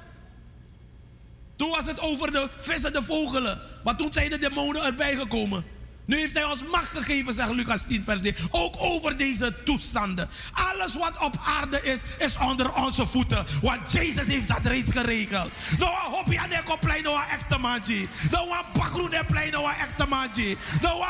Toen 1.63 1.71
was 1.71 1.85
het 1.85 1.99
over 1.99 2.31
de 2.31 2.49
vissen, 2.57 2.93
de 2.93 3.03
vogelen. 3.03 3.61
Maar 3.83 3.95
toen 3.95 4.13
zijn 4.13 4.29
de 4.29 4.37
demonen 4.37 4.83
erbij 4.83 5.15
gekomen. 5.15 5.65
Nu 6.05 6.19
heeft 6.19 6.33
hij 6.33 6.43
ons 6.43 6.63
macht 6.71 6.87
gegeven, 6.87 7.33
zegt 7.33 7.51
Lucas 7.51 7.87
10, 7.87 8.03
vers 8.03 8.19
3. 8.19 8.35
Ook 8.51 8.75
over 8.77 9.17
deze 9.17 9.53
toestanden. 9.65 10.29
Alles 10.51 10.95
wat 10.95 11.13
op 11.19 11.39
aarde 11.45 11.81
is, 11.83 12.01
is 12.17 12.37
onder 12.37 12.73
onze 12.73 13.07
voeten. 13.07 13.45
Want 13.61 13.91
Jezus 13.91 14.27
heeft 14.27 14.47
dat 14.47 14.59
reeds 14.63 14.91
geregeld. 14.91 15.51
Nou, 15.79 15.91
hoop 15.91 16.31
je 16.31 16.39
aan 16.39 16.49
de 16.49 16.77
plein, 16.79 17.03
nou, 17.03 17.19
echte 17.31 17.57
manji. 17.57 18.09
Nou, 18.31 18.55
bakroen 18.73 19.09
de 19.09 19.23
plein, 19.27 19.51
nou, 19.51 19.69
echte 19.71 20.05
manji. 20.05 20.57
Nou, 20.81 21.05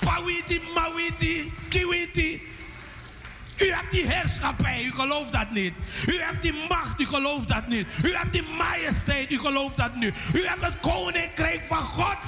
pawiti, 0.00 0.60
mawiti, 0.74 1.52
kiwiti. 1.68 2.42
U 3.62 3.70
hebt 3.70 3.90
die 3.90 4.06
heerschappij, 4.06 4.84
u 4.84 4.92
gelooft 4.92 5.32
dat 5.32 5.50
niet. 5.50 5.72
U 6.06 6.20
hebt 6.20 6.42
die 6.42 6.52
macht, 6.68 7.00
u 7.00 7.06
gelooft 7.06 7.48
dat 7.48 7.68
niet. 7.68 7.86
U 8.04 8.14
hebt 8.14 8.32
die 8.32 8.42
majesteit, 8.42 9.30
u 9.30 9.38
gelooft 9.38 9.76
dat 9.76 9.94
niet. 9.94 10.14
U 10.34 10.46
hebt 10.46 10.64
het 10.64 10.80
koninkrijk 10.80 11.62
van 11.68 11.82
God 11.82 12.18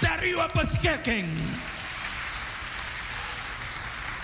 ter 0.00 0.18
uw 0.22 0.60
beschikking. 0.60 1.26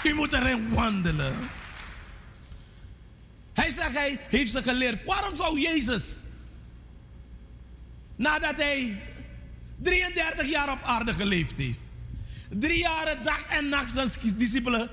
U 0.02 0.14
moet 0.14 0.32
erin 0.32 0.68
wandelen. 0.68 1.36
Hij 3.54 3.70
zegt, 3.70 3.92
hij 3.92 4.18
heeft 4.28 4.50
ze 4.50 4.62
geleerd. 4.62 5.04
Waarom 5.04 5.36
zou 5.36 5.60
Jezus, 5.60 6.20
nadat 8.16 8.56
hij 8.56 9.00
33 9.76 10.50
jaar 10.50 10.72
op 10.72 10.82
aarde 10.82 11.14
geleefd 11.14 11.58
heeft, 11.58 11.78
drie 12.48 12.78
jaren 12.78 13.22
dag 13.22 13.44
en 13.48 13.68
nacht 13.68 13.90
zijn 13.90 14.08
discipelen 14.36 14.90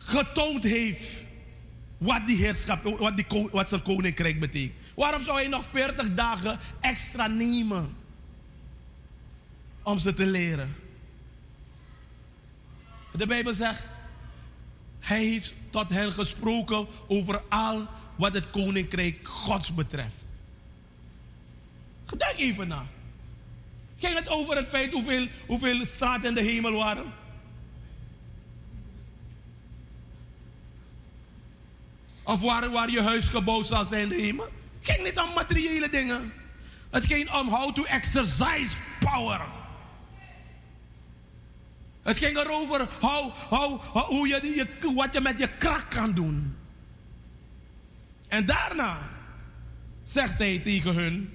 getoond 0.00 0.64
heeft 0.64 1.24
wat 1.98 2.26
die 2.26 2.36
heerschap, 2.36 2.98
wat, 2.98 3.16
die, 3.16 3.48
wat 3.50 3.68
zijn 3.68 3.82
koninkrijk 3.82 4.40
betekent. 4.40 4.74
Waarom 4.94 5.24
zou 5.24 5.38
hij 5.38 5.48
nog 5.48 5.64
40 5.64 6.14
dagen 6.14 6.58
extra 6.80 7.26
nemen 7.26 7.96
om 9.82 9.98
ze 9.98 10.14
te 10.14 10.26
leren? 10.26 10.76
De 13.12 13.26
Bijbel 13.26 13.54
zegt, 13.54 13.86
hij 15.00 15.24
heeft 15.24 15.54
tot 15.70 15.90
hen 15.90 16.12
gesproken 16.12 16.86
over 17.06 17.42
al 17.48 17.86
wat 18.16 18.34
het 18.34 18.50
koninkrijk 18.50 19.28
Gods 19.28 19.74
betreft. 19.74 20.26
Denk 22.16 22.38
even 22.38 22.68
na. 22.68 22.86
Ging 23.96 24.14
het 24.14 24.28
over 24.28 24.56
het 24.56 24.66
feit 24.66 24.92
hoeveel, 24.92 25.28
hoeveel 25.46 25.84
straten 25.84 26.28
in 26.28 26.34
de 26.34 26.42
hemel 26.42 26.72
waren? 26.72 27.12
Of 32.30 32.40
waar, 32.40 32.70
waar 32.70 32.90
je 32.90 33.02
huis 33.02 33.28
gebouwd 33.28 33.66
zal 33.66 33.84
zijn 33.84 34.02
in 34.02 34.08
de 34.08 34.14
hemel. 34.14 34.48
Het 34.78 34.90
ging 34.90 35.04
niet 35.04 35.18
om 35.18 35.34
materiële 35.34 35.90
dingen. 35.90 36.32
Het 36.90 37.06
ging 37.06 37.32
om 37.32 37.48
how 37.48 37.74
to 37.74 37.84
exercise 37.84 38.76
power. 39.00 39.40
Het 42.02 42.18
ging 42.18 42.36
erover 42.36 42.88
how, 43.00 43.32
hoe 43.92 44.28
je, 44.28 44.54
je, 44.56 44.94
wat 44.94 45.14
je 45.14 45.20
met 45.20 45.38
je 45.38 45.48
kracht 45.58 45.88
kan 45.88 46.12
doen. 46.12 46.56
En 48.28 48.46
daarna 48.46 48.98
zegt 50.02 50.38
hij 50.38 50.58
tegen 50.58 50.94
hun, 50.94 51.34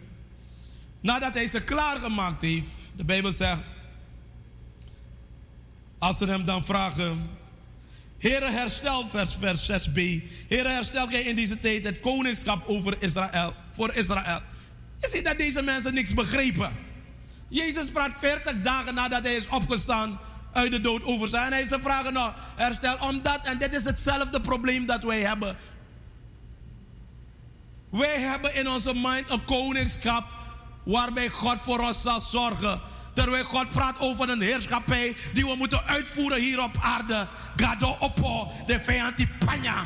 nadat 0.99 1.33
hij 1.33 1.47
ze 1.47 1.63
klaargemaakt 1.63 2.41
heeft, 2.41 2.67
de 2.95 3.03
Bijbel 3.03 3.31
zegt, 3.31 3.61
als 5.97 6.17
ze 6.17 6.25
hem 6.25 6.45
dan 6.45 6.65
vragen, 6.65 7.29
Heere, 8.17 8.51
herstel, 8.51 9.07
vers, 9.07 9.35
vers 9.39 9.71
6b. 9.71 9.99
Heere, 10.47 10.69
herstel 10.69 11.07
gij 11.07 11.23
in 11.23 11.35
deze 11.35 11.59
tijd 11.59 11.83
het 11.83 11.99
koningschap 11.99 12.67
over 12.67 12.95
Israël, 12.99 13.53
voor 13.71 13.93
Israël. 13.93 14.41
Je 14.97 15.07
ziet 15.07 15.25
dat 15.25 15.37
deze 15.37 15.61
mensen 15.61 15.93
niks 15.93 16.13
begrepen. 16.13 16.71
Jezus 17.47 17.89
praat 17.89 18.11
40 18.19 18.61
dagen 18.61 18.93
nadat 18.93 19.23
hij 19.23 19.35
is 19.35 19.47
opgestaan 19.47 20.19
uit 20.53 20.71
de 20.71 20.81
dood 20.81 21.03
over 21.03 21.27
zijn. 21.27 21.45
En 21.45 21.51
hij 21.51 21.63
ze 21.63 21.79
vragen 21.81 22.13
nou, 22.13 22.31
herstel 22.55 22.97
omdat, 22.99 23.39
en 23.43 23.57
dit 23.57 23.73
is 23.73 23.83
hetzelfde 23.83 24.41
probleem 24.41 24.85
dat 24.85 25.03
wij 25.03 25.19
hebben. 25.19 25.57
Wij 27.89 28.19
hebben 28.19 28.55
in 28.55 28.69
onze 28.69 28.93
mind 28.93 29.29
een 29.29 29.43
koningschap 29.43 30.23
waarbij 30.83 31.29
God 31.29 31.57
voor 31.61 31.79
ons 31.79 32.01
zal 32.01 32.21
zorgen. 32.21 32.81
Terwijl 33.13 33.43
God 33.43 33.71
praat 33.71 33.99
over 33.99 34.29
een 34.29 34.41
heerschappij 34.41 35.15
die 35.33 35.45
we 35.45 35.55
moeten 35.55 35.83
uitvoeren 35.85 36.39
hier 36.39 36.63
op 36.63 36.75
aarde. 36.79 37.27
Gado 37.55 37.95
oppo, 37.99 38.51
de 38.67 38.79
vijand 38.79 39.17
die 39.17 39.27
panja. 39.45 39.83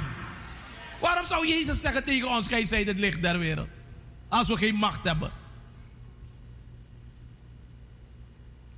Waarom 1.02 1.26
zou 1.28 1.48
Jezus 1.48 1.82
zeggen 1.82 2.04
tegen 2.04 2.30
ons, 2.30 2.48
gij 2.48 2.66
zijt 2.66 2.88
het 2.88 3.00
licht 3.00 3.22
der 3.22 3.40
wereld? 3.40 3.68
Als 4.28 4.48
we 4.48 4.58
geen 4.58 4.76
macht 4.76 5.04
hebben. 5.04 5.32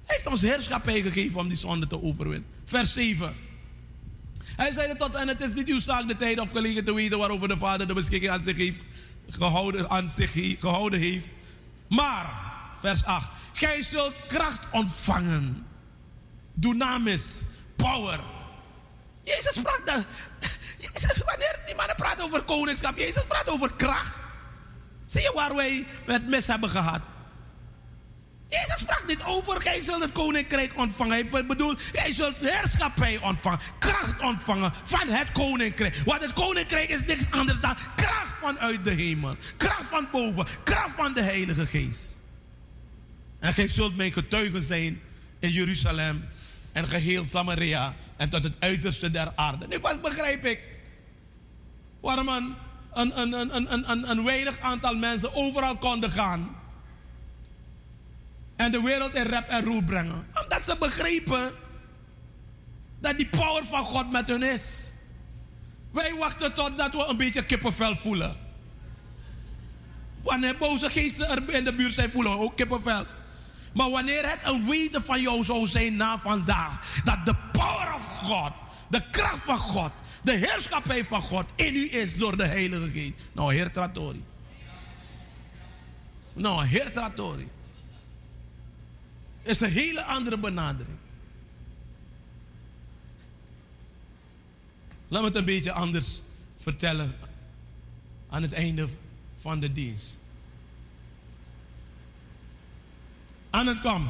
Hij 0.06 0.16
heeft 0.16 0.28
ons 0.28 0.42
heerschappij 0.42 1.02
gegeven 1.02 1.40
om 1.40 1.48
die 1.48 1.58
zonde 1.58 1.88
te 1.88 2.02
overwinnen. 2.02 2.50
Vers 2.64 2.94
7. 2.94 3.36
Hij 4.44 4.72
zei 4.72 4.98
tot, 4.98 5.16
en 5.16 5.28
het 5.28 5.42
is 5.42 5.54
niet 5.54 5.68
uw 5.68 5.80
zaak 5.80 6.08
de 6.08 6.18
tijd 6.18 6.40
of 6.40 6.52
gelegen 6.52 6.84
te 6.84 6.94
weten 6.94 7.18
waarover 7.18 7.48
de 7.48 7.58
Vader 7.58 7.88
de 7.88 7.94
beschikking 7.94 8.32
aan 8.32 8.44
zich 8.44 8.58
heeft 8.58 8.80
gehouden, 9.30 9.90
aan 9.90 10.10
zich 10.10 10.32
gehouden 10.60 11.00
heeft. 11.00 11.32
Maar, 11.88 12.26
vers 12.80 13.06
8. 13.06 13.30
Gij 13.54 13.82
zult 13.82 14.14
kracht 14.28 14.60
ontvangen. 14.72 15.66
Dunamis, 16.54 17.42
power. 17.76 18.20
Jezus 19.36 19.62
praat 19.62 19.82
daar. 19.86 20.04
Jezus, 20.78 21.18
wanneer 21.26 21.60
die 21.66 21.76
mannen 21.76 21.96
praten 21.96 22.24
over 22.26 22.42
koningschap, 22.42 22.98
Jezus 22.98 23.24
praat 23.28 23.50
over 23.50 23.72
kracht. 23.78 24.16
Zie 25.06 25.22
je 25.22 25.32
waar 25.36 25.56
wij 25.56 25.86
het 26.06 26.28
mis 26.28 26.48
hebben 26.48 26.70
gehad? 26.70 27.02
Jezus 28.50 28.80
sprak 28.80 29.04
niet 29.08 29.24
over, 29.24 29.62
gij 29.62 29.82
zult 29.82 30.02
het 30.02 30.12
koninkrijk 30.12 30.78
ontvangen. 30.78 31.30
Hij 31.32 31.46
bedoelt, 31.46 31.82
jij 31.94 32.14
zult 32.14 32.38
heerschappij 32.38 33.18
ontvangen, 33.18 33.60
kracht 33.80 34.22
ontvangen 34.22 34.74
van 34.84 35.08
het 35.08 35.32
koninkrijk. 35.32 36.02
Want 36.06 36.22
het 36.22 36.34
koninkrijk 36.34 36.90
is 36.90 37.06
niks 37.06 37.32
anders 37.32 37.60
dan 37.60 37.76
kracht 37.96 38.38
vanuit 38.42 38.84
de 38.84 38.92
hemel. 38.92 39.36
Kracht 39.58 39.86
van 39.90 40.08
boven, 40.12 40.48
kracht 40.64 40.96
van 40.96 41.14
de 41.14 41.22
Heilige 41.22 41.66
Geest. 41.66 42.18
En 43.40 43.54
gij 43.54 43.68
zult 43.68 43.96
mijn 43.96 44.14
getuigen 44.14 44.64
zijn 44.64 45.02
in 45.40 45.50
Jeruzalem 45.50 46.28
en 46.72 46.88
geheel 46.88 47.26
Samaria 47.26 47.96
en 48.22 48.30
tot 48.30 48.44
het 48.44 48.54
uiterste 48.60 49.12
der 49.12 49.32
aarde. 49.36 49.68
Nu 49.68 49.80
pas 49.80 50.02
begrijp 50.02 50.46
ik 50.46 50.60
waarom 52.02 52.28
een, 52.28 52.56
een, 52.94 53.20
een, 53.20 53.74
een, 53.74 54.10
een, 54.10 54.24
weinig 54.24 54.60
aantal 54.60 54.96
mensen 54.96 55.36
overal 55.36 55.78
konden 55.78 56.12
gaan. 56.12 56.56
En 58.56 58.72
de 58.72 58.82
wereld 58.82 59.16
in 59.16 59.24
rep 59.24 59.50
en 59.50 59.64
roer 59.64 59.84
brengen. 59.84 60.28
Omdat 60.44 60.64
ze 60.64 60.76
begrepen 60.80 61.52
dat 63.00 63.18
die 63.18 63.28
power 63.30 63.66
van 63.66 63.84
God 63.84 64.12
met 64.12 64.28
hun 64.28 64.44
is. 64.44 64.94
Wij 65.92 66.16
wachten 66.16 66.54
totdat 66.54 66.92
we 66.94 67.06
een 67.06 67.18
beetje 67.18 67.46
kippenvel 67.46 67.96
voelen. 67.96 68.36
Wanneer 70.22 70.58
boze 70.58 70.90
geesten 70.90 71.30
er 71.30 71.54
in 71.54 71.64
de 71.64 71.74
buurt 71.74 71.94
zijn, 71.94 72.12
voelen 72.12 72.32
we 72.32 72.40
ook 72.40 72.56
kippenvel. 72.56 73.06
Maar 73.72 73.90
wanneer 73.90 74.30
het 74.30 74.40
een 74.44 74.66
weten 74.66 75.04
van 75.04 75.22
jou 75.22 75.44
zou 75.44 75.68
zijn 75.68 75.96
na 75.96 76.20
vandaag, 76.20 77.02
dat 77.04 77.26
de 77.26 77.36
power 77.52 77.94
of 77.96 78.06
God, 78.06 78.52
de 78.90 79.10
kracht 79.12 79.44
van 79.44 79.58
God, 79.58 79.92
de 80.24 80.32
heerschappij 80.32 81.06
van 81.06 81.22
God 81.22 81.46
in 81.56 81.76
u 81.76 81.92
is 81.92 82.18
door 82.18 82.38
de 82.38 82.46
Heilige 82.46 82.90
Geest. 82.90 83.14
Nou, 83.32 83.54
Heer 83.54 83.72
Tratori. 83.72 84.24
Nou, 86.34 86.66
Heer 86.66 86.92
Tratori. 86.92 87.48
Is 89.42 89.60
een 89.60 89.72
hele 89.72 90.04
andere 90.04 90.38
benadering. 90.38 90.98
Laat 95.08 95.22
me 95.22 95.28
het 95.28 95.36
een 95.36 95.46
beetje 95.46 95.72
anders 95.72 96.22
vertellen 96.58 97.16
aan 98.30 98.42
het 98.42 98.54
einde 98.54 98.88
van 99.36 99.60
de 99.60 99.72
dienst. 99.72 100.21
Aan 103.52 103.68
het 103.68 103.82
kom. 103.82 104.08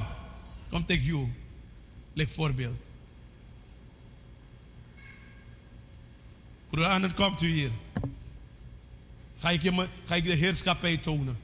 Kom 0.69 0.85
take 0.85 1.03
you. 1.03 1.27
Leg 2.13 2.31
voorbeeld. 2.31 2.79
Broeder 6.69 6.91
Arnold, 6.91 7.13
komt 7.13 7.41
u 7.41 7.47
hier. 7.47 7.71
Ga 9.39 9.49
ik, 9.49 9.61
je, 9.61 9.87
ga 10.05 10.15
ik 10.15 10.23
de 10.23 10.33
heerschappij 10.33 10.97
tonen. 10.97 11.39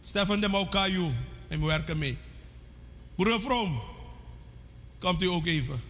Stefan 0.00 0.40
de 0.40 0.48
Maukayu. 0.48 1.12
En 1.48 1.60
we 1.60 1.66
werken 1.66 1.98
mee. 1.98 2.18
Broeder 3.14 3.40
Vroom. 3.40 3.80
Komt 4.98 5.22
u 5.22 5.26
ook 5.26 5.46
even. 5.46 5.80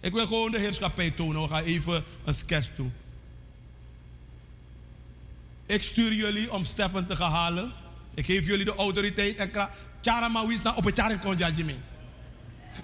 Ik 0.00 0.12
wil 0.12 0.26
gewoon 0.26 0.50
de 0.50 0.58
heerschappij 0.58 1.10
tonen. 1.10 1.42
We 1.42 1.48
gaan 1.48 1.62
even 1.62 2.04
een 2.24 2.34
sketch 2.34 2.76
doen. 2.76 2.92
Ik 5.66 5.82
stuur 5.82 6.12
jullie 6.12 6.52
om 6.52 6.64
Stefan 6.64 7.06
te 7.06 7.16
gaan 7.16 7.30
halen. 7.30 7.72
Ik 8.14 8.26
geef 8.26 8.46
jullie 8.46 8.64
de 8.64 8.74
autoriteit 8.74 9.36
en 9.36 9.50
kracht. 9.50 9.70
Chara 10.02 10.28
mawis 10.28 10.62
na 10.62 10.74
op 10.74 10.84
het. 10.84 11.02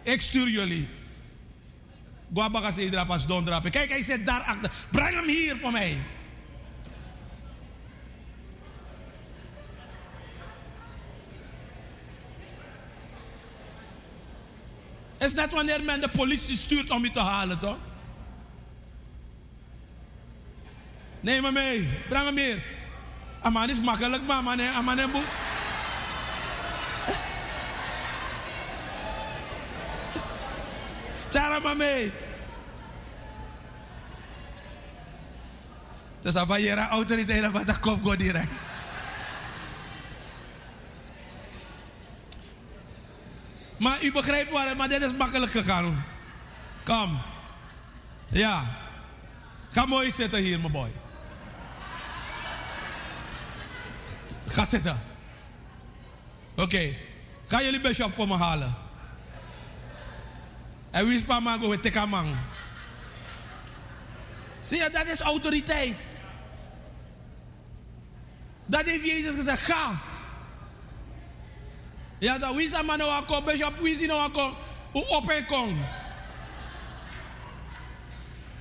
Ik 0.02 0.20
stuur 0.20 0.48
jullie. 0.48 0.88
Guabaga 2.34 2.70
Cedra 2.70 3.04
pas. 3.04 3.26
Kijk, 3.70 3.88
hij 3.88 4.02
zit 4.02 4.26
daar 4.26 4.40
achter. 4.40 4.70
Breng 4.90 5.14
hem 5.14 5.26
hier 5.26 5.56
voor 5.56 5.72
mij. 5.72 5.98
Het 15.18 15.28
is 15.28 15.34
net 15.34 15.50
wanneer 15.50 15.82
men 15.82 16.00
de 16.00 16.08
politie 16.08 16.56
stuurt 16.56 16.90
om 16.90 17.04
je 17.04 17.10
te 17.10 17.20
halen, 17.20 17.58
toch? 17.58 17.76
Neem 21.20 21.44
hem 21.44 21.52
mee. 21.52 21.88
Breng 22.08 22.24
hem 22.24 22.36
hier. 22.36 22.62
Aman 23.42 23.70
is 23.70 23.80
makkelijk, 23.80 24.26
maar 24.26 24.42
man, 24.42 24.60
aman 24.60 24.98
is 24.98 25.10
boe. 25.10 25.22
Tara 31.30 31.58
maar 31.58 31.76
mee. 31.76 32.12
Dus 36.20 36.34
dan 36.34 36.46
ben 36.46 36.60
je 36.60 36.76
autoriteit, 36.76 37.66
dat 37.66 37.80
komt 37.80 37.98
gewoon 37.98 38.16
direct. 38.16 38.50
Maar 43.76 44.02
u 44.02 44.12
begrijpt 44.12 44.50
waarom, 44.50 44.76
maar 44.76 44.88
dit 44.88 45.02
is 45.02 45.14
makkelijk 45.14 45.52
gegaan. 45.52 46.04
Kom. 46.84 47.18
Ja. 48.28 48.62
Ga 49.70 49.86
mooi 49.86 50.10
zitten 50.10 50.40
hier, 50.40 50.60
mijn 50.60 50.72
boy. 50.72 50.90
Ga 54.50 54.64
zitten. 54.64 55.00
Oké. 56.56 56.94
Ga 57.46 57.62
jullie 57.62 57.80
bishop 57.80 58.12
voor 58.14 58.28
me 58.28 58.36
halen. 58.36 58.74
En 60.90 61.06
wie 61.06 61.18
is 61.18 61.22
Pamango 61.22 61.68
met 61.68 61.82
Tekamang? 61.82 62.36
Zie 64.60 64.78
je, 64.78 64.90
dat 64.90 65.06
is 65.06 65.20
autoriteit. 65.20 65.96
Dat 68.66 68.82
heeft 68.82 69.04
Jezus 69.04 69.34
gezegd, 69.34 69.62
ga. 69.62 70.00
Ja, 72.18 72.38
dat 72.38 72.54
wie 72.54 72.66
is 72.66 72.74
aan 72.74 72.86
nou 72.86 73.10
akko, 73.10 73.42
bishop, 73.42 73.78
wie 73.78 74.00
is 74.00 74.06
nou 74.06 74.20
akko? 74.20 74.56
Hoe 74.92 75.08
op. 75.08 75.32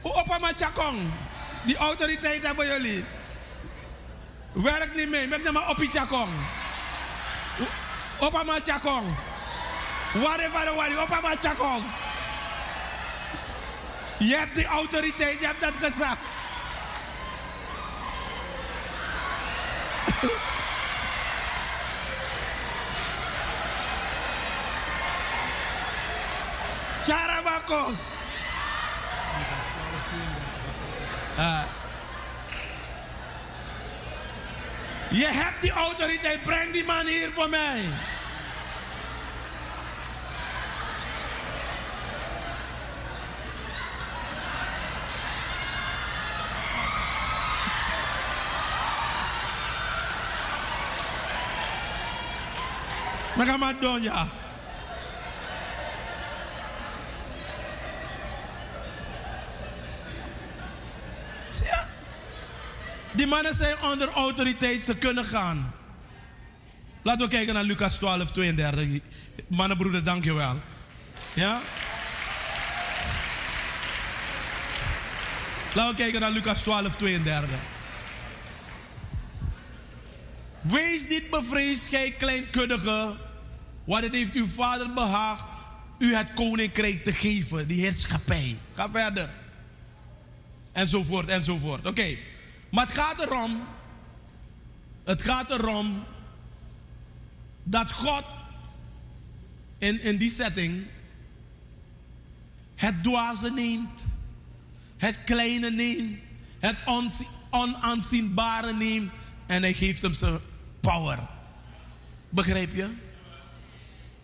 Hoe 0.02 0.14
op. 0.14 0.96
Die 1.66 1.78
autoriteit 1.78 2.46
hebben 2.46 2.68
jullie. 2.68 3.04
Werkt 4.52 4.96
niet 4.96 5.10
mee, 5.10 5.28
met 5.28 5.52
maar 5.52 5.70
op 5.70 5.78
je 5.78 5.90
chakong. 5.90 6.30
Op 8.20 8.34
en 8.34 8.62
chakong. 8.66 9.08
Whatever 10.14 10.66
the 10.66 10.74
whatever, 10.76 11.02
op 11.02 11.24
en 11.24 11.38
chakong. 11.42 11.84
Je 14.18 14.36
hebt 14.36 14.56
die 14.56 14.66
autoriteit, 14.66 15.40
je 15.40 15.46
hebt 15.46 15.62
dat 15.62 15.74
gezegd. 15.80 16.18
Charabako. 27.06 27.94
Ah. 31.38 31.79
Je 35.10 35.28
hebt 35.28 35.62
die 35.62 35.72
autoriteit, 35.72 36.44
breng 36.44 36.72
die 36.72 36.86
man 36.86 37.06
hier 37.06 37.30
voor 37.32 37.50
mij. 37.50 37.84
Magamadonja. 53.36 54.26
Zie 54.26 54.39
Die 63.20 63.28
mannen 63.28 63.54
zijn 63.54 63.82
onder 63.82 64.10
autoriteit, 64.10 64.86
ze 64.86 64.98
kunnen 64.98 65.26
gaan. 65.26 65.74
Laten 67.02 67.26
we 67.26 67.32
kijken 67.32 67.54
naar 67.54 67.64
Lucas 67.64 67.96
12, 67.96 68.32
32. 68.32 68.88
Mannenbroeder, 69.48 70.04
dank 70.04 70.24
je 70.24 70.34
wel. 70.34 70.60
Ja? 71.34 71.62
Laten 75.74 75.96
we 75.96 76.02
kijken 76.02 76.20
naar 76.20 76.32
Lucas 76.32 76.62
12, 76.62 76.96
32. 76.96 77.50
Wees 80.62 81.08
niet 81.08 81.30
bevreesd, 81.30 81.86
gij 81.86 82.12
kleinkundige, 82.12 83.16
want 83.84 84.04
het 84.04 84.14
heeft 84.14 84.34
uw 84.34 84.48
vader 84.48 84.94
behaagd 84.94 85.44
u 85.98 86.16
het 86.16 86.34
koninkrijk 86.34 87.04
te 87.04 87.14
geven, 87.14 87.68
die 87.68 87.82
heerschappij. 87.82 88.58
Ga 88.74 88.90
verder. 88.92 89.30
Enzovoort, 90.72 91.28
enzovoort. 91.28 91.86
Oké. 91.86 92.18
Maar 92.70 92.86
het 92.86 92.96
gaat 92.96 93.20
erom, 93.20 93.62
het 95.04 95.22
gaat 95.22 95.50
erom 95.50 96.04
dat 97.64 97.92
God 97.92 98.24
in, 99.78 100.02
in 100.02 100.18
die 100.18 100.30
setting 100.30 100.86
het 102.76 103.04
dwaze 103.04 103.52
neemt, 103.52 104.08
het 104.98 105.24
kleine 105.24 105.72
neemt, 105.72 106.18
het 106.60 106.76
onaanzienbare 107.50 108.74
neemt 108.74 109.12
en 109.46 109.62
hij 109.62 109.74
geeft 109.74 110.02
hem 110.02 110.14
zijn 110.14 110.40
power. 110.80 111.20
Begrijp 112.30 112.76
je? 112.76 112.90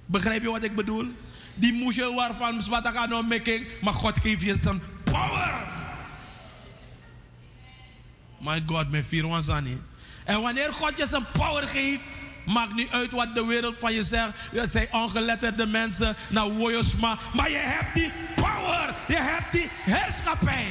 Begrijp 0.05 0.41
je 0.41 0.49
wat 0.49 0.63
ik 0.63 0.75
bedoel? 0.75 1.07
Die 1.55 1.73
moesje 1.73 2.13
waarvan 2.13 2.61
Swataka 2.61 3.05
nou 3.05 3.25
making, 3.25 3.67
maar 3.81 3.93
God 3.93 4.19
geeft 4.19 4.41
je 4.41 4.57
zijn 4.61 4.81
power. 5.03 5.74
My 8.37 8.63
God, 8.65 8.89
mijn 8.89 9.03
vier 9.03 9.27
wanzani. 9.27 9.81
En 10.23 10.41
wanneer 10.41 10.73
God 10.73 10.97
je 10.97 11.07
zijn 11.07 11.25
power 11.31 11.67
geeft, 11.67 12.01
maakt 12.45 12.73
niet 12.73 12.89
uit 12.89 13.11
wat 13.11 13.35
de 13.35 13.45
wereld 13.45 13.75
van 13.79 13.93
je 13.93 14.03
zegt. 14.03 14.31
Het 14.51 14.71
zijn 14.71 14.87
ongeletterde 14.91 15.65
mensen, 15.65 16.15
nou 16.29 16.53
woyosma. 16.53 17.17
Maar 17.33 17.49
je 17.49 17.57
hebt 17.57 17.93
die 17.93 18.11
power, 18.35 18.95
je 19.07 19.17
hebt 19.17 19.51
die 19.51 19.69
heerschappij. 19.71 20.67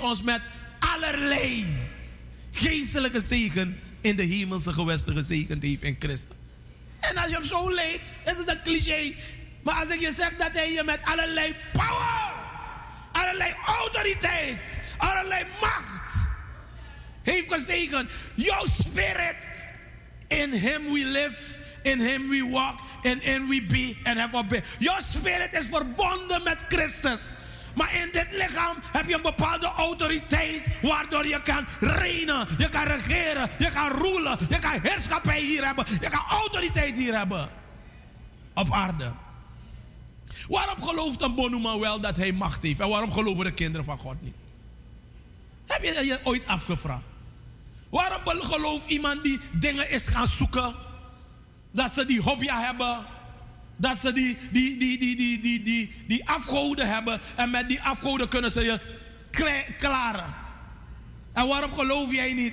Ons 0.00 0.22
met 0.22 0.40
allerlei 0.78 1.66
geestelijke 2.50 3.20
zegen 3.20 3.80
in 4.00 4.16
de 4.16 4.22
hemelse 4.22 4.72
gewesten 4.72 5.16
gezegend 5.16 5.62
heeft 5.62 5.82
in 5.82 5.96
Christus. 5.98 6.36
En 7.00 7.16
als 7.16 7.28
je 7.28 7.34
hem 7.34 7.44
zo 7.44 7.74
leest, 7.74 8.00
is 8.24 8.36
het 8.36 8.48
een 8.48 8.62
cliché. 8.64 9.14
Maar 9.62 9.74
als 9.74 9.88
ik 9.88 10.00
je 10.00 10.12
zeg 10.12 10.36
dat 10.36 10.52
hij 10.52 10.72
je 10.72 10.82
met 10.84 11.00
allerlei 11.02 11.54
power, 11.72 12.32
allerlei 13.12 13.52
autoriteit, 13.66 14.58
allerlei 14.98 15.44
macht 15.60 16.14
heeft 17.22 17.52
gezegend. 17.52 18.10
Jouw 18.34 18.66
spirit, 18.66 19.36
in 20.28 20.52
him 20.52 20.92
we 20.92 21.04
live, 21.04 21.56
in 21.82 22.00
him 22.00 22.28
we 22.28 22.48
walk, 22.50 22.80
in 23.02 23.18
him 23.20 23.48
we 23.48 23.62
be 23.62 23.96
and 24.04 24.18
have 24.18 24.36
our 24.36 24.46
being. 24.46 24.64
Jouw 24.78 25.00
spirit 25.00 25.52
is 25.52 25.66
verbonden 25.66 26.42
met 26.42 26.64
Christus. 26.68 27.20
Maar 27.78 27.94
in 27.94 28.08
dit 28.12 28.26
lichaam 28.30 28.76
heb 28.92 29.08
je 29.08 29.14
een 29.14 29.22
bepaalde 29.22 29.66
autoriteit 29.66 30.62
waardoor 30.82 31.26
je 31.26 31.42
kan 31.42 31.66
reinen, 31.80 32.48
je 32.58 32.68
kan 32.68 32.84
regeren, 32.84 33.50
je 33.58 33.70
kan 33.70 33.90
roelen, 33.90 34.38
je 34.48 34.58
kan 34.58 34.80
heerschappij 34.82 35.40
hier 35.40 35.64
hebben, 35.66 35.84
je 36.00 36.08
kan 36.08 36.24
autoriteit 36.28 36.96
hier 36.96 37.16
hebben. 37.16 37.48
Op 38.54 38.72
aarde. 38.72 39.12
Waarom 40.48 40.82
gelooft 40.82 41.22
een 41.22 41.34
Bonuma 41.34 41.78
wel 41.78 42.00
dat 42.00 42.16
hij 42.16 42.32
macht 42.32 42.62
heeft? 42.62 42.80
En 42.80 42.88
waarom 42.88 43.12
geloven 43.12 43.44
de 43.44 43.52
kinderen 43.52 43.84
van 43.84 43.98
God 43.98 44.22
niet? 44.22 44.34
Heb 45.66 45.82
je 45.82 46.04
je 46.04 46.18
ooit 46.22 46.46
afgevraagd? 46.46 47.02
Waarom 47.88 48.40
gelooft 48.40 48.86
iemand 48.86 49.24
die 49.24 49.40
dingen 49.52 49.90
is 49.90 50.08
gaan 50.08 50.26
zoeken? 50.26 50.74
Dat 51.70 51.92
ze 51.92 52.06
die 52.06 52.20
hobby 52.20 52.46
hebben. 52.46 53.06
Dat 53.80 53.98
ze 53.98 54.12
die, 54.12 54.36
die, 54.50 54.78
die, 54.78 54.98
die, 54.98 55.16
die, 55.16 55.40
die, 55.40 55.62
die, 55.62 55.94
die 56.06 56.28
afgoden 56.28 56.88
hebben. 56.88 57.20
En 57.36 57.50
met 57.50 57.68
die 57.68 57.82
afgoden 57.82 58.28
kunnen 58.28 58.50
ze 58.50 58.60
je 58.60 58.80
klaren. 59.78 60.34
En 61.32 61.48
waarom 61.48 61.72
geloof 61.72 62.12
jij 62.12 62.32
niet? 62.32 62.52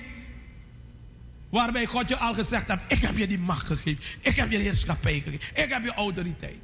Waarbij 1.49 1.85
God 1.85 2.09
je 2.09 2.17
al 2.17 2.33
gezegd 2.33 2.67
heeft: 2.67 2.81
Ik 2.87 3.01
heb 3.01 3.17
je 3.17 3.27
die 3.27 3.39
macht 3.39 3.67
gegeven. 3.67 4.03
Ik 4.21 4.35
heb 4.35 4.51
je 4.51 4.57
heerschappij 4.57 5.19
gegeven. 5.19 5.63
Ik 5.63 5.69
heb 5.69 5.83
je 5.83 5.93
autoriteit. 5.93 6.61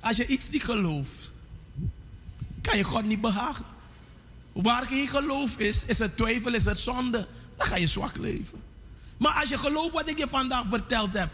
Als 0.00 0.16
je 0.16 0.26
iets 0.26 0.50
niet 0.50 0.64
gelooft, 0.64 1.32
kan 2.62 2.76
je 2.76 2.84
God 2.84 3.04
niet 3.04 3.20
behagen. 3.20 3.64
Waar 4.52 4.86
geen 4.86 5.08
geloof 5.08 5.58
is, 5.58 5.84
is 5.84 5.98
het 5.98 6.16
twijfel, 6.16 6.54
is 6.54 6.64
het 6.64 6.78
zonde. 6.78 7.26
Dan 7.56 7.66
ga 7.66 7.76
je 7.76 7.86
zwak 7.86 8.16
leven. 8.16 8.62
Maar 9.16 9.32
als 9.32 9.48
je 9.48 9.58
gelooft 9.58 9.92
wat 9.92 10.08
ik 10.08 10.18
je 10.18 10.28
vandaag 10.28 10.64
verteld 10.68 11.12
heb, 11.12 11.30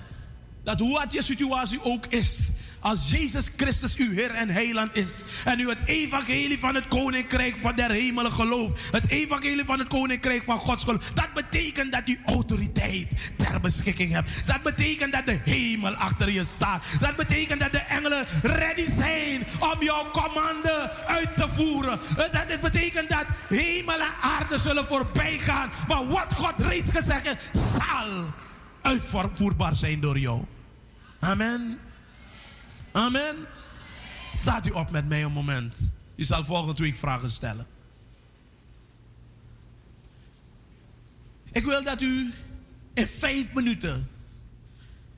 dat 0.64 0.80
hoe 0.80 0.98
wat 0.98 1.12
je 1.12 1.22
situatie 1.22 1.84
ook 1.84 2.06
is, 2.06 2.50
als 2.84 3.10
Jezus 3.10 3.50
Christus 3.56 3.96
uw 3.96 4.10
Heer 4.10 4.30
en 4.30 4.48
Heiland 4.48 4.96
is. 4.96 5.22
En 5.44 5.60
u 5.60 5.68
het 5.68 5.78
evangelie 5.84 6.58
van 6.58 6.74
het 6.74 6.88
Koninkrijk 6.88 7.56
van 7.56 7.76
der 7.76 7.90
hemelen 7.90 8.32
gelooft. 8.32 8.80
Het 8.92 9.08
evangelie 9.08 9.64
van 9.64 9.78
het 9.78 9.88
Koninkrijk 9.88 10.42
van 10.42 10.58
Gods 10.58 10.84
geloof. 10.84 11.10
Dat 11.14 11.32
betekent 11.34 11.92
dat 11.92 12.02
u 12.06 12.20
autoriteit 12.26 13.08
ter 13.36 13.60
beschikking 13.60 14.12
hebt. 14.12 14.46
Dat 14.46 14.62
betekent 14.62 15.12
dat 15.12 15.26
de 15.26 15.38
hemel 15.44 15.94
achter 15.94 16.30
je 16.30 16.44
staat. 16.44 16.84
Dat 17.00 17.16
betekent 17.16 17.60
dat 17.60 17.72
de 17.72 17.78
engelen 17.78 18.26
ready 18.42 18.84
zijn 18.96 19.46
om 19.58 19.82
jouw 19.82 20.10
commande 20.10 20.90
uit 21.06 21.36
te 21.36 21.48
voeren. 21.48 21.98
Dat 22.16 22.44
het 22.46 22.60
betekent 22.60 23.08
dat 23.08 23.26
hemel 23.48 24.00
en 24.00 24.14
aarde 24.22 24.58
zullen 24.58 24.84
voorbij 24.84 25.38
gaan. 25.38 25.70
Maar 25.88 26.06
wat 26.06 26.34
God 26.34 26.54
reeds 26.58 26.90
gezegd 26.90 27.26
heeft, 27.26 27.50
zal 27.52 28.32
uitvoerbaar 28.82 29.74
zijn 29.74 30.00
door 30.00 30.18
jou. 30.18 30.42
Amen. 31.24 31.78
Amen. 32.92 33.36
Staat 34.32 34.66
u 34.66 34.70
op 34.70 34.90
met 34.90 35.08
mij 35.08 35.22
een 35.22 35.32
moment. 35.32 35.92
U 36.16 36.24
zal 36.24 36.44
volgende 36.44 36.82
week 36.82 36.96
vragen 36.96 37.30
stellen. 37.30 37.66
Ik 41.52 41.64
wil 41.64 41.84
dat 41.84 42.02
u 42.02 42.32
in 42.94 43.06
vijf 43.06 43.52
minuten 43.52 44.08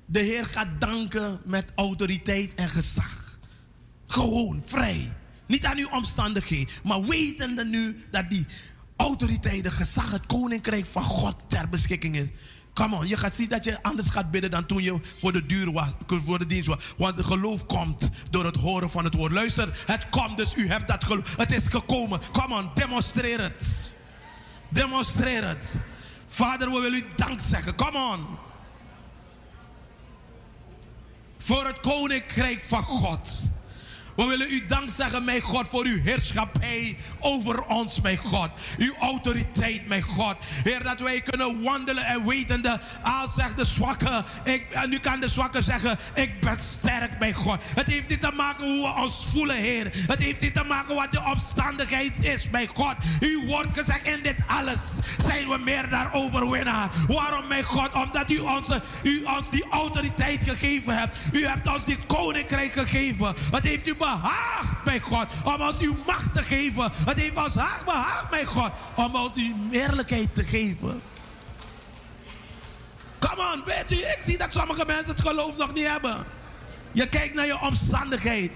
de 0.05 0.19
Heer 0.19 0.47
gaat 0.47 0.81
danken 0.81 1.41
met 1.45 1.73
autoriteit 1.75 2.55
en 2.55 2.69
gezag. 2.69 3.39
Gewoon, 4.07 4.63
vrij. 4.65 5.13
Niet 5.47 5.65
aan 5.65 5.79
uw 5.79 5.89
omstandigheden, 5.89 6.75
maar 6.85 7.03
wetende 7.03 7.65
nu 7.65 8.05
dat 8.11 8.31
die 8.31 8.47
autoriteit, 8.97 9.65
de 9.65 9.71
gezag, 9.71 10.11
het 10.11 10.27
koninkrijk 10.27 10.87
van 10.87 11.05
God 11.05 11.37
ter 11.49 11.69
beschikking 11.69 12.17
is. 12.17 12.29
Come 12.77 12.97
on, 12.97 13.07
je 13.07 13.17
gaat 13.17 13.35
zien 13.35 13.49
dat 13.49 13.65
je 13.65 13.83
anders 13.83 14.09
gaat 14.09 14.31
bidden 14.31 14.51
dan 14.51 14.67
toen 14.67 14.83
je 14.83 15.01
voor 15.17 15.33
de, 15.33 15.47
duur 15.47 15.73
was, 15.73 15.89
voor 16.07 16.39
de 16.39 16.47
dienst 16.47 16.67
was. 16.67 16.95
Want 16.97 17.25
geloof 17.25 17.67
komt 17.67 18.11
door 18.31 18.45
het 18.45 18.57
horen 18.57 18.91
van 18.91 19.05
het 19.05 19.15
woord. 19.15 19.33
Luister, 19.33 19.85
het 19.87 20.09
komt 20.09 20.37
dus, 20.37 20.55
u 20.55 20.69
hebt 20.69 20.89
dat 20.89 21.05
geloof. 21.05 21.37
Het 21.37 21.53
is 21.53 21.67
gekomen. 21.67 22.21
Come 22.33 22.55
on, 22.55 22.71
demonstreer 22.75 23.41
het. 23.41 23.91
Demonstreer 24.69 25.49
het. 25.49 25.75
Vader, 26.27 26.73
we 26.73 26.81
willen 26.81 26.99
u 26.99 27.05
dank 27.17 27.41
zeggen. 27.41 27.75
Come 27.75 27.99
on. 27.99 28.27
Voor 31.39 31.67
het 31.67 31.81
koninkrijk 31.81 32.61
van 32.61 32.83
God. 32.83 33.51
We 34.17 34.25
willen 34.25 34.51
u 34.51 34.67
dank 34.67 34.91
zeggen, 34.91 35.25
mijn 35.25 35.41
God, 35.41 35.67
voor 35.69 35.85
uw 35.85 36.03
heerschappij 36.03 36.97
over 37.21 37.65
ons, 37.65 38.01
mijn 38.01 38.17
God. 38.17 38.51
Uw 38.79 38.95
autoriteit, 39.01 39.87
mijn 39.87 40.03
God. 40.03 40.37
Heer, 40.41 40.83
dat 40.83 41.01
wij 41.01 41.21
kunnen 41.21 41.63
wandelen 41.63 42.05
en 42.05 42.27
wetende, 42.27 42.81
al 43.03 43.29
zegt 43.29 43.57
de 43.57 43.65
zwakke, 43.65 44.25
ik, 44.45 44.67
en 44.71 44.89
nu 44.89 44.99
kan 44.99 45.21
de 45.21 45.29
zwakke 45.29 45.63
zeggen, 45.63 45.99
ik 46.15 46.41
ben 46.41 46.61
sterk, 46.61 47.19
mijn 47.19 47.35
God. 47.35 47.63
Het 47.75 47.87
heeft 47.87 48.09
niet 48.09 48.21
te 48.21 48.31
maken 48.31 48.65
hoe 48.65 48.83
we 48.83 49.01
ons 49.03 49.27
voelen, 49.33 49.57
Heer. 49.57 49.91
Het 49.93 50.19
heeft 50.19 50.41
niet 50.41 50.55
te 50.55 50.65
maken 50.65 50.95
wat 50.95 51.13
de 51.13 51.23
omstandigheid 51.25 52.13
is, 52.21 52.51
mijn 52.51 52.69
God. 52.75 52.95
U 53.21 53.47
wordt 53.47 53.73
gezegd, 53.73 54.07
in 54.07 54.23
dit 54.23 54.37
alles 54.47 54.81
zijn 55.19 55.49
we 55.49 55.59
meer 55.59 55.89
dan 55.89 56.13
overwinnaar. 56.13 56.91
Waarom, 57.09 57.47
mijn 57.47 57.63
God? 57.63 57.93
Omdat 57.93 58.31
u, 58.31 58.39
onze, 58.39 58.83
u 59.03 59.25
ons 59.25 59.51
die 59.51 59.65
autoriteit 59.71 60.41
gegeven 60.45 60.99
hebt. 60.99 61.17
U 61.33 61.47
hebt 61.47 61.67
ons 61.67 61.85
dit 61.85 62.07
koninkrijk 62.07 62.73
gegeven. 62.73 63.35
Het 63.51 63.65
heeft 63.65 63.87
u 63.87 63.95
behaagd, 64.07 64.85
mijn 64.85 65.01
God, 65.01 65.27
om 65.45 65.61
ons 65.61 65.79
uw 65.79 65.97
macht 66.07 66.35
te 66.35 66.43
geven. 66.43 66.93
Het 67.07 67.19
heeft 67.19 67.37
ons 67.37 67.55
hart 67.55 67.85
behaagd, 67.85 68.31
mijn 68.31 68.47
God, 68.47 68.71
om 68.95 69.15
ons 69.15 69.33
uw 69.35 69.55
heerlijkheid 69.71 70.35
te 70.35 70.45
geven. 70.45 71.03
Come 73.19 73.53
on, 73.53 73.63
weet 73.65 73.85
u, 73.89 73.97
ik 73.97 74.19
zie 74.21 74.39
dat 74.39 74.53
sommige 74.53 74.85
mensen 74.87 75.13
het 75.13 75.21
geloof 75.21 75.57
nog 75.57 75.75
niet 75.75 75.87
hebben. 75.87 76.25
Je 76.93 77.09
kijkt 77.09 77.35
naar 77.35 77.47
je 77.47 77.61
omstandigheid. 77.61 78.51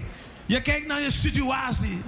Je 0.45 0.61
kijkt 0.61 0.87
naar 0.87 1.01
je 1.01 1.11
situatie. 1.11 2.01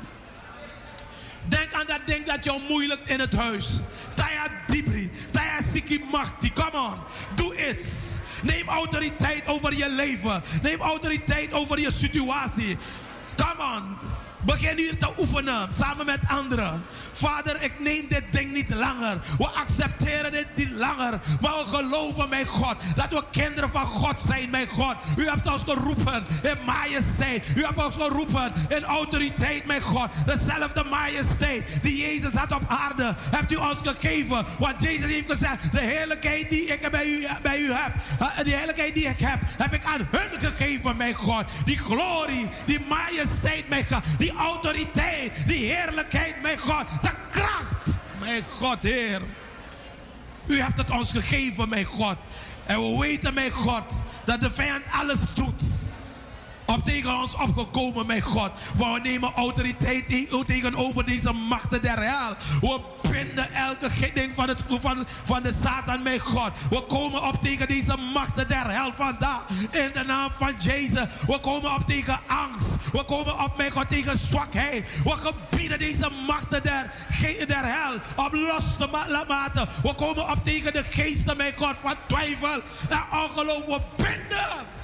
Denk 1.48 1.74
aan 1.74 1.86
dat 1.86 2.02
ding 2.06 2.26
dat 2.26 2.44
jou 2.44 2.62
moeilijk 2.70 3.02
in 3.06 3.20
het 3.20 3.36
huis. 3.36 3.68
Taya 4.16 4.48
dibri, 4.68 5.12
taya 5.32 5.62
siki 5.72 6.06
machti. 6.12 6.54
Come 6.54 6.78
on, 6.78 6.96
doe 7.36 7.70
iets. 7.70 7.86
Neem 8.44 8.68
autoriteit 8.68 9.48
over 9.48 9.74
je 9.74 9.90
leven. 9.90 10.44
Neem 10.62 10.82
autoriteit 10.82 11.54
over 11.54 11.80
je 11.80 11.92
situatie. 11.92 12.78
Come 13.38 13.62
on. 13.62 14.23
Begin 14.46 14.78
hier 14.78 14.98
te 14.98 15.10
oefenen 15.18 15.70
samen 15.72 16.06
met 16.06 16.20
anderen. 16.28 16.84
Vader, 17.12 17.64
ik 17.64 17.80
neem 17.80 18.06
dit 18.10 18.24
ding 18.32 18.54
niet 18.54 18.74
langer. 18.74 19.20
We 19.38 19.48
accepteren 19.48 20.32
dit 20.32 20.48
niet 20.56 20.72
langer. 20.72 21.20
Maar 21.42 21.54
we 21.58 21.66
geloven, 21.66 22.30
mijn 22.30 22.46
God, 22.46 22.76
dat 22.96 23.10
we 23.10 23.24
kinderen 23.32 23.70
van 23.70 23.86
God 23.86 24.22
zijn, 24.22 24.50
mijn 24.50 24.68
God. 24.68 24.96
U 25.18 25.30
hebt 25.30 25.52
ons 25.52 25.64
geroepen 25.64 26.26
in 26.42 26.58
majesteit. 26.66 27.46
U 27.56 27.64
hebt 27.66 27.86
ons 27.86 27.96
geroepen 27.96 28.52
in 28.68 28.84
autoriteit, 28.84 29.66
mijn 29.66 29.82
God. 29.82 30.10
Dezelfde 30.26 30.84
majesteit 30.84 31.80
die 31.82 32.02
Jezus 32.02 32.34
had 32.34 32.54
op 32.54 32.64
aarde, 32.68 33.16
hebt 33.32 33.52
u 33.52 33.56
ons 33.56 33.80
gegeven. 33.84 34.46
Want 34.60 34.82
Jezus 34.82 35.12
heeft 35.12 35.30
gezegd, 35.30 35.72
de 35.72 35.80
heerlijkheid 35.80 36.50
die 36.50 36.66
ik 36.66 36.92
bij 36.92 37.08
u, 37.08 37.28
bij 37.42 37.60
u 37.60 37.74
heb, 37.74 37.94
eh, 38.20 38.44
die 38.44 38.54
heerlijkheid 38.54 38.94
die 38.94 39.06
ik 39.06 39.20
heb, 39.20 39.40
heb 39.58 39.74
ik 39.74 39.84
aan 39.84 40.08
hun 40.12 40.40
gegeven, 40.40 40.98
mijn 40.98 41.14
God. 41.14 41.46
Die 41.66 41.78
glorie, 41.78 42.50
die 42.66 42.86
majesteit, 42.90 43.70
mijn 43.70 43.86
God. 43.92 44.04
Die 44.18 44.33
autoriteit, 44.38 45.48
die 45.48 45.74
heerlijkheid, 45.74 46.42
mijn 46.42 46.58
God. 46.58 46.86
De 47.02 47.12
kracht, 47.30 47.98
mijn 48.20 48.44
God, 48.58 48.78
Heer. 48.82 49.22
U 50.46 50.62
hebt 50.62 50.78
het 50.78 50.90
ons 50.92 51.12
gegeven, 51.12 51.70
mijn 51.70 51.86
God. 51.86 52.18
En 52.66 52.82
we 52.82 53.00
weten, 53.00 53.34
mijn 53.34 53.52
God, 53.52 53.84
dat 54.26 54.42
de 54.42 54.52
vijand 54.52 54.84
alles 54.92 55.34
doet. 55.34 55.83
Op 56.74 56.84
tegen 56.84 57.16
ons 57.16 57.36
opgekomen, 57.36 58.06
mijn 58.06 58.22
God. 58.22 58.52
Maar 58.80 58.94
we 58.94 59.00
nemen 59.00 59.34
autoriteit 59.36 60.28
tegenover 60.46 61.06
deze 61.06 61.32
machten 61.32 61.82
der 61.82 62.00
hel. 62.02 62.36
We 62.62 62.80
binden 63.12 63.54
elke 63.54 64.12
ding 64.14 64.32
van, 64.36 64.48
het, 64.48 64.60
van, 64.68 65.06
van 65.24 65.44
de 65.44 65.54
Satan, 65.64 66.02
mijn 66.02 66.20
God. 66.20 66.52
We 66.70 66.82
komen 66.82 67.24
op 67.24 67.42
tegen 67.42 67.68
deze 67.68 67.98
machten 68.14 68.48
der 68.48 68.72
hel 68.72 68.94
vandaag. 68.96 69.46
In 69.72 69.90
de 69.94 70.04
naam 70.08 70.30
van 70.38 70.54
Jezus. 70.60 71.08
We 71.28 71.40
komen 71.40 71.74
op 71.74 71.88
tegen 71.88 72.20
angst. 72.28 72.92
We 72.92 73.04
komen 73.04 73.40
op, 73.40 73.58
mijn 73.58 73.72
God, 73.72 73.90
tegen 73.90 74.18
zwakheid. 74.18 74.90
We 75.04 75.12
gebieden 75.12 75.80
deze 75.80 76.10
machten 76.28 76.64
der, 76.64 76.92
der 77.48 77.66
hel 77.66 78.26
op 78.26 78.34
los 78.34 78.78
te 78.78 78.88
laten. 79.28 79.68
We 79.84 79.96
komen 79.96 80.30
op 80.30 80.44
tegen 80.44 80.74
de 80.74 80.84
geesten, 80.84 81.38
mijn 81.38 81.54
God, 81.58 81.76
van 81.82 81.96
twijfel 82.08 82.62
en 82.90 83.04
ongeloof. 83.12 83.66
We 83.66 83.82
binden 83.96 84.82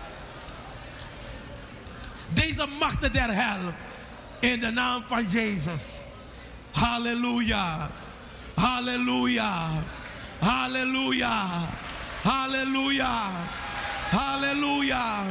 deze 2.39 2.65
machten 2.79 3.13
der 3.13 3.33
hel. 3.33 3.73
In 4.39 4.59
de 4.59 4.71
naam 4.71 5.03
van 5.07 5.29
Jezus. 5.29 5.83
Halleluja. 6.71 7.89
Halleluja. 8.55 9.67
Halleluja. 10.39 11.47
Halleluja. 12.21 13.31
Halleluja. 14.09 15.23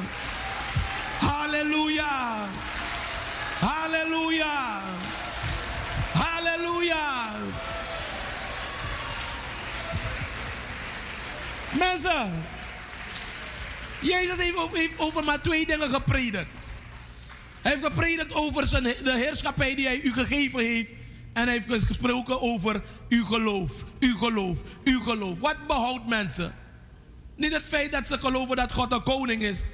Halleluja. 1.20 2.46
Halleluja. 3.60 4.80
Halleluja. 6.12 7.30
Mensen, 11.70 12.44
Jezus 14.00 14.36
heeft 14.38 14.90
over 14.96 15.24
maar 15.24 15.40
twee 15.40 15.66
dingen 15.66 15.90
gepredikt. 15.90 16.76
Hij 17.68 17.76
heeft 17.76 17.88
gepredikt 17.88 18.34
over 18.34 18.66
zijn, 18.66 18.82
de 18.82 19.16
heerschappij 19.16 19.74
die 19.74 19.86
hij 19.86 20.00
u 20.00 20.12
gegeven 20.12 20.60
heeft 20.60 20.90
En 21.32 21.42
hij 21.42 21.52
heeft 21.52 21.86
gesproken 21.86 22.40
over 22.40 22.82
uw 23.08 23.24
geloof, 23.24 23.84
uw 24.00 24.16
geloof, 24.16 24.62
uw 24.84 25.00
geloof. 25.00 25.38
Wat 25.38 25.56
behoudt 25.66 26.06
mensen? 26.06 26.54
Niet 27.36 27.52
het 27.52 27.62
feit 27.62 27.92
dat 27.92 28.06
ze 28.06 28.18
geloven 28.18 28.56
dat 28.56 28.72
God 28.72 28.92
een 28.92 29.02
koning 29.02 29.42
is. 29.42 29.64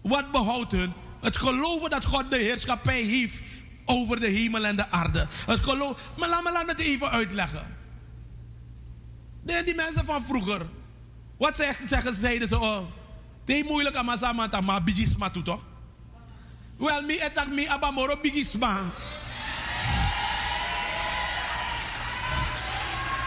Wat 0.00 0.30
behoudt 0.32 0.72
hun? 0.72 0.92
Het 1.20 1.36
geloven 1.36 1.90
dat 1.90 2.04
God 2.04 2.30
de 2.30 2.36
heerschappij 2.36 3.02
heeft 3.02 3.42
over 3.84 4.20
de 4.20 4.28
hemel 4.28 4.64
en 4.64 4.76
de 4.76 4.90
aarde. 4.90 5.26
Het 5.46 5.60
geloof. 5.60 6.00
Maar 6.16 6.28
laat 6.28 6.42
me, 6.42 6.52
laat 6.52 6.66
me 6.66 6.72
het 6.72 6.80
even 6.80 7.10
uitleggen. 7.10 7.76
De, 9.42 9.62
die 9.64 9.74
mensen 9.74 10.04
van 10.04 10.24
vroeger. 10.24 10.66
Wat 11.36 11.56
zeggen, 11.56 11.88
zeggen 11.88 12.14
zeiden 12.14 12.48
ze? 12.48 12.58
Oh, 12.58 12.86
het 13.40 13.56
is 13.56 13.62
moeilijk 13.62 13.96
aan 13.96 14.04
mijn 14.36 14.64
maar 14.64 14.82
bigisma 14.82 15.30
toe 15.30 15.42
toch? 15.42 15.62
Wel, 16.76 17.02
mi 17.02 17.16
etak 17.16 17.48
mi 17.48 17.66
abamoro 17.66 18.16
bigisma. 18.16 18.80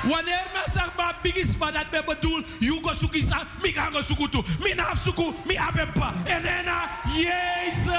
Wanneer 0.03 0.45
men 0.53 0.71
zegt 0.71 0.95
maar 0.97 1.15
bigisma 1.21 1.71
dat 1.71 1.91
men 1.91 2.05
bedoelt, 2.05 2.47
you 2.59 2.79
go 2.81 2.93
suki 2.93 3.21
sa, 3.21 3.43
mi 3.61 3.71
ga 3.71 3.89
go 3.91 4.01
suku 4.01 4.29
tu. 4.29 4.43
Mi 4.59 4.73
na 4.73 4.95
suku, 4.95 5.33
mi. 5.45 5.55
En 5.55 6.43
dan 6.65 7.13
Jezus. 7.13 7.97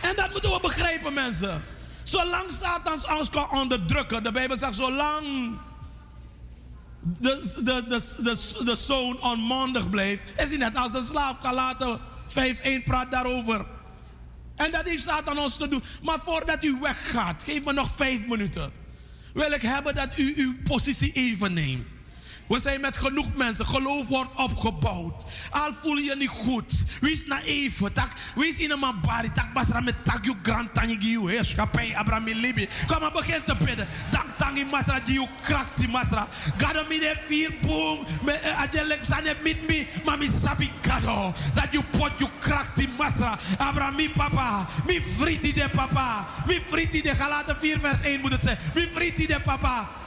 En 0.00 0.16
dat 0.16 0.30
moeten 0.30 0.50
we 0.50 0.58
begrijpen, 0.62 1.12
mensen. 1.12 1.64
Zolang 2.02 2.50
Satans 2.50 3.06
ons 3.06 3.30
kan 3.30 3.50
onderdrukken, 3.50 4.22
de 4.22 4.32
Bijbel 4.32 4.56
zegt, 4.56 4.74
zolang 4.74 5.58
de, 7.02 8.64
de, 8.64 8.76
zoon 8.76 9.22
onmondig 9.22 9.90
blijft, 9.90 10.22
is 10.36 10.48
hij 10.48 10.58
net 10.58 10.76
als 10.76 10.94
een 10.94 11.02
slaaf. 11.02 11.38
Ga 11.40 11.54
laten 11.54 12.00
5-1 12.28 12.84
praat 12.84 13.10
daarover. 13.10 13.66
En 14.56 14.70
dat 14.70 14.88
heeft 14.88 15.02
Satan 15.02 15.38
ons 15.38 15.56
te 15.56 15.68
doen. 15.68 15.82
Maar 16.02 16.18
voordat 16.24 16.64
u 16.64 16.78
weggaat, 16.80 17.42
geef 17.42 17.64
me 17.64 17.72
nog 17.72 17.90
vijf 17.96 18.26
minuten. 18.26 18.72
Wil 19.34 19.52
ik 19.52 19.62
hebben 19.62 19.94
dat 19.94 20.18
u 20.18 20.32
uw 20.36 20.54
positie 20.64 21.12
even 21.12 21.52
neemt. 21.52 21.86
We 22.52 22.58
zijn 22.58 22.80
met 22.80 22.96
genoeg 22.96 23.34
mensen. 23.34 23.66
Geloof 23.66 24.06
wordt 24.06 24.34
opgebouwd. 24.34 25.24
Al 25.50 25.72
voel 25.82 25.96
je 25.96 26.16
niet 26.16 26.28
goed. 26.28 26.84
Wees 27.00 27.26
naïef. 27.26 27.80
Tak, 27.92 28.10
wees 28.34 28.56
in 28.56 28.70
een 28.70 28.78
mabari. 28.78 29.32
Tak 29.32 29.52
basra 29.52 29.80
met 29.80 30.04
tak 30.04 30.24
you 30.24 30.36
grand 30.42 30.74
tangi 30.74 30.96
giu. 31.00 31.30
Heerschappij 31.30 31.96
Abraham 31.96 32.24
Libi. 32.24 32.68
Kom 32.86 33.00
maar 33.00 33.12
begin 33.12 33.44
te 33.44 33.54
bidden. 33.64 33.86
Dank 34.10 34.28
tangi 34.36 34.64
masra 34.64 35.00
giu 35.06 35.26
krakti 35.40 35.88
masra. 35.88 36.28
Gado 36.56 36.84
mi 36.88 36.98
de 36.98 37.16
vier 37.26 37.54
boom. 37.60 37.98
Ajelek 38.56 39.00
zane 39.04 39.36
mit 39.42 39.68
mi. 39.68 39.86
Mami 40.04 40.28
sabi 40.28 40.70
gado. 40.80 41.32
Dat 41.54 41.68
you 41.70 41.84
pot 41.90 42.12
you 42.18 42.30
krakti 42.38 42.88
masra. 42.98 43.38
Abraham 43.58 43.94
mi 43.94 44.08
papa. 44.08 44.66
Mi 44.86 45.00
friti 45.16 45.52
de 45.52 45.68
papa. 45.68 46.26
Mi 46.46 46.60
friti 46.68 47.02
de 47.02 47.14
Galaten 47.14 47.56
4 47.60 47.80
vers 47.80 48.00
1 48.00 48.20
moet 48.20 48.32
het 48.32 48.42
zijn. 48.42 48.58
Mi 48.74 48.88
friti 48.94 49.26
de 49.26 49.40
papa. 49.40 50.00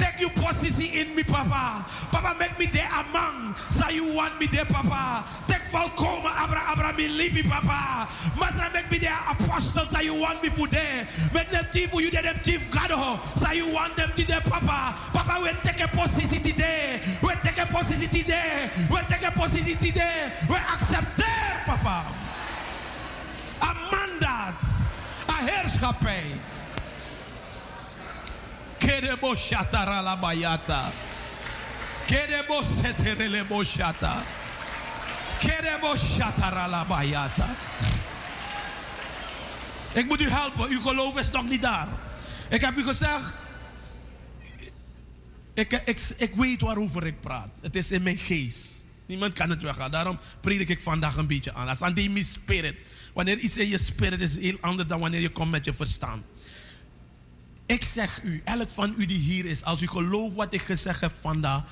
Take 0.00 0.18
your 0.18 0.30
position 0.30 0.88
in 0.96 1.14
me, 1.14 1.22
Papa. 1.22 1.84
Papa, 2.10 2.34
make 2.38 2.58
me 2.58 2.64
there 2.66 2.88
among. 2.88 3.54
So 3.68 3.90
you 3.90 4.14
want 4.14 4.40
me 4.40 4.46
there, 4.46 4.64
Papa. 4.64 5.28
Take 5.46 5.60
Falcoma, 5.68 6.32
Abra, 6.40 6.62
Abra, 6.72 6.96
me 6.96 7.06
leave 7.06 7.34
me, 7.34 7.42
Papa. 7.42 8.08
Master, 8.40 8.64
make 8.72 8.90
me 8.90 8.96
there 8.96 9.12
apostle. 9.28 9.84
So 9.84 10.00
you 10.00 10.14
want 10.14 10.42
me 10.42 10.48
for 10.48 10.66
there. 10.68 11.06
Make 11.34 11.50
them 11.50 11.66
chief 11.70 11.90
for 11.90 12.00
you, 12.00 12.10
there, 12.10 12.22
them 12.22 12.40
chief 12.42 12.70
God. 12.70 12.90
Oh. 12.92 13.20
So 13.36 13.52
you 13.52 13.70
want 13.70 13.94
them 13.96 14.10
to 14.16 14.26
there, 14.26 14.40
Papa. 14.40 14.96
Papa, 15.12 15.42
we 15.42 15.50
take 15.68 15.84
a 15.84 15.88
position 15.88 16.42
today. 16.42 17.02
We 17.22 17.34
take 17.42 17.58
a 17.58 17.66
position 17.66 18.08
today. 18.08 18.70
We 18.90 18.96
take 19.12 19.28
a 19.28 19.32
position 19.32 19.76
today. 19.84 20.32
We 20.48 20.56
accept 20.56 21.14
there, 21.18 21.62
Papa. 21.66 22.06
A 23.60 23.70
mandaat. 23.92 24.64
A 25.28 25.32
heerschappij. 25.44 26.59
Kerebo 28.80 29.36
shatara 29.36 30.02
la 30.02 30.16
bayata. 30.16 30.90
Kerebo 32.06 32.62
seterele 32.62 33.44
boshata. 33.44 34.22
Kerebo 35.38 35.96
shatara 35.96 36.66
la 36.66 36.84
bayata. 36.84 37.56
Ik 39.92 40.06
moet 40.06 40.20
u 40.20 40.28
helpen. 40.28 40.68
Uw 40.68 40.80
geloof 40.80 41.18
is 41.18 41.30
nog 41.30 41.48
niet 41.48 41.62
daar. 41.62 41.88
Ik 42.50 42.60
heb 42.60 42.76
u 42.76 42.84
gezegd. 42.84 43.34
Ik, 45.54 45.72
ik, 46.16 46.34
weet 46.34 46.60
waarover 46.60 47.06
ik 47.06 47.20
praat. 47.20 47.50
Het 47.62 47.76
is 47.76 47.90
in 47.90 48.02
mijn 48.02 48.18
geest. 48.18 48.84
Niemand 49.06 49.32
kan 49.32 49.50
het 49.50 49.62
weghalen. 49.62 49.90
Daarom 49.90 50.18
predik 50.40 50.68
ik 50.68 50.80
vandaag 50.80 51.16
een 51.16 51.26
beetje 51.26 51.54
aan. 51.54 51.66
Dat 51.66 51.82
aan 51.82 51.94
die 51.94 52.24
spirit. 52.24 52.76
Wanneer 53.14 53.38
iets 53.38 53.56
in 53.56 53.68
je 53.68 53.78
spirit 53.78 54.20
is, 54.20 54.38
heel 54.38 54.56
anders 54.60 54.88
dan 54.88 55.00
wanneer 55.00 55.20
je 55.20 55.30
komt 55.30 55.50
met 55.50 55.64
je 55.64 55.74
verstand. 55.74 56.24
Ik 57.70 57.84
zeg 57.84 58.22
u, 58.22 58.40
elk 58.44 58.70
van 58.70 58.94
u 58.96 59.06
die 59.06 59.18
hier 59.18 59.44
is, 59.44 59.64
als 59.64 59.82
u 59.82 59.88
gelooft 59.88 60.34
wat 60.34 60.54
ik 60.54 60.62
gezegd 60.62 61.00
heb 61.00 61.12
vandaag, 61.20 61.62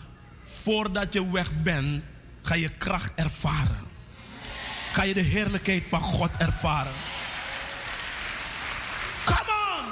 voordat 0.45 1.12
je 1.12 1.31
weg 1.31 1.62
bent, 1.62 2.03
ga 2.43 2.55
je 2.55 2.69
kracht 2.69 3.12
ervaren. 3.15 3.87
Ga 4.93 5.03
je 5.03 5.15
de 5.15 5.20
heerlijkheid 5.20 5.83
van 5.89 6.01
God 6.01 6.31
ervaren. 6.39 6.93
Come 9.25 9.53
on! 9.77 9.85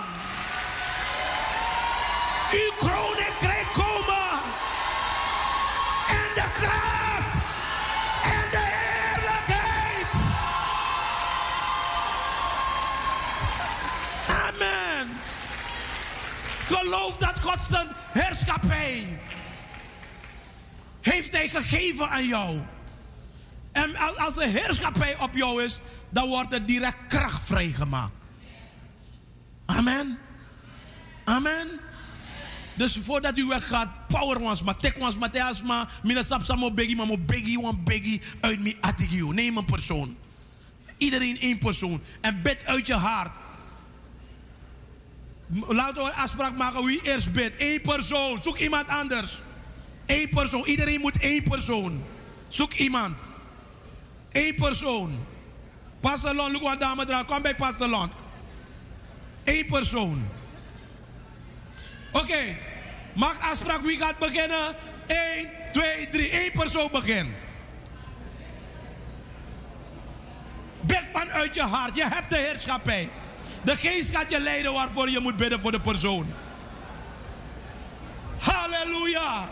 Uw 2.52 2.88
komen! 2.88 3.06
En 3.40 3.85
Geloof 16.66 17.16
dat 17.16 17.40
God 17.40 17.58
zijn 17.68 17.86
heerschappij 18.12 19.18
heeft 21.00 21.32
hij 21.32 21.48
gegeven 21.48 22.08
aan 22.08 22.26
jou. 22.26 22.60
En 23.72 23.96
als 24.16 24.36
er 24.36 24.48
heerschappij 24.48 25.18
op 25.18 25.34
jou 25.34 25.64
is, 25.64 25.80
dan 26.10 26.28
wordt 26.28 26.52
er 26.52 26.66
direct 26.66 26.96
kracht 27.08 27.42
vrijgemaakt. 27.46 28.12
Amen. 29.66 30.18
Amen. 31.24 31.68
Dus 32.76 32.98
voordat 33.02 33.38
u 33.38 33.46
weggaat, 33.46 33.88
power 34.06 34.40
ons 34.40 34.62
maar, 34.62 34.76
tek 34.76 34.96
ons 34.98 35.18
maar, 35.18 35.30
maar, 35.64 36.00
mina 36.02 36.22
sap 36.22 36.42
samo 36.42 36.70
maar 36.70 37.06
mo 37.06 37.18
begi, 37.18 37.56
wan 37.60 37.84
begi 37.84 38.22
uit 38.40 38.60
mi 38.60 38.76
atigio. 38.80 39.32
Neem 39.32 39.56
een 39.56 39.64
persoon. 39.64 40.16
Iedereen 40.96 41.38
één 41.40 41.58
persoon. 41.58 42.02
En 42.20 42.42
bid 42.42 42.64
uit 42.64 42.86
je 42.86 42.94
hart. 42.94 43.30
Laten 45.48 46.04
we 46.04 46.10
een 46.10 46.16
afspraak 46.16 46.56
maken 46.56 46.84
wie 46.84 47.00
eerst 47.02 47.32
bidt. 47.32 47.54
Eén 47.60 47.80
persoon. 47.80 48.42
Zoek 48.42 48.58
iemand 48.58 48.88
anders. 48.88 49.40
Eén 50.06 50.28
persoon. 50.28 50.64
Iedereen 50.64 51.00
moet 51.00 51.18
één 51.18 51.42
persoon. 51.42 52.04
Zoek 52.48 52.72
iemand. 52.72 53.20
Eén 54.32 54.54
persoon. 54.54 55.26
Pastor 56.00 56.34
Lon, 56.34 56.52
look 56.52 56.62
wat 56.62 56.80
dame 56.80 57.04
draagt. 57.04 57.24
Kom 57.24 57.42
bij 57.42 57.54
Pastor 57.54 57.88
Lon. 57.88 58.10
Eén 59.44 59.66
persoon. 59.66 60.28
Oké. 62.12 62.56
Maak 63.12 63.40
afspraak 63.40 63.80
wie 63.80 63.98
gaat 63.98 64.18
beginnen. 64.18 64.74
1, 65.06 65.48
2, 65.72 66.08
3. 66.08 66.44
Eén 66.44 66.52
persoon 66.52 66.88
begin. 66.92 67.34
Bid 70.80 71.02
vanuit 71.12 71.54
je 71.54 71.62
hart. 71.62 71.96
Je 71.96 72.06
hebt 72.06 72.30
de 72.30 72.36
heerschappij. 72.36 73.08
De 73.66 73.76
geest 73.76 74.16
gaat 74.16 74.30
je 74.30 74.40
leiden 74.40 74.72
waarvoor 74.72 75.10
je 75.10 75.20
moet 75.20 75.36
bidden 75.36 75.60
voor 75.60 75.72
de 75.72 75.80
persoon. 75.80 76.34
Halleluja. 78.38 79.48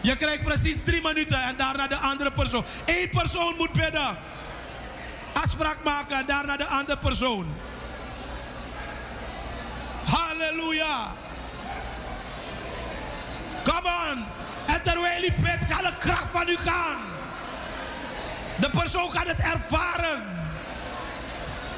Je 0.00 0.16
krijgt 0.16 0.42
precies 0.42 0.82
drie 0.84 1.02
minuten 1.02 1.42
en 1.42 1.56
daarna 1.56 1.86
de 1.86 1.96
andere 1.96 2.32
persoon. 2.32 2.64
Eén 2.84 3.08
persoon 3.10 3.54
moet 3.56 3.72
bidden. 3.72 4.16
Afspraak 5.32 5.76
maken 5.84 6.16
en 6.16 6.26
daarna 6.26 6.56
de 6.56 6.66
andere 6.66 6.98
persoon. 6.98 7.54
Halleluja. 10.04 11.12
Come 13.64 13.88
on. 14.10 14.24
En 14.66 14.82
terwijl 14.82 15.24
u 15.24 15.32
bidt, 15.32 15.72
gaat 15.72 15.82
de 15.82 15.96
kracht 15.98 16.30
van 16.32 16.48
u 16.48 16.56
gaan. 16.56 16.96
De 18.56 18.70
persoon 18.70 19.10
gaat 19.10 19.26
het 19.26 19.38
ervaren. 19.38 20.37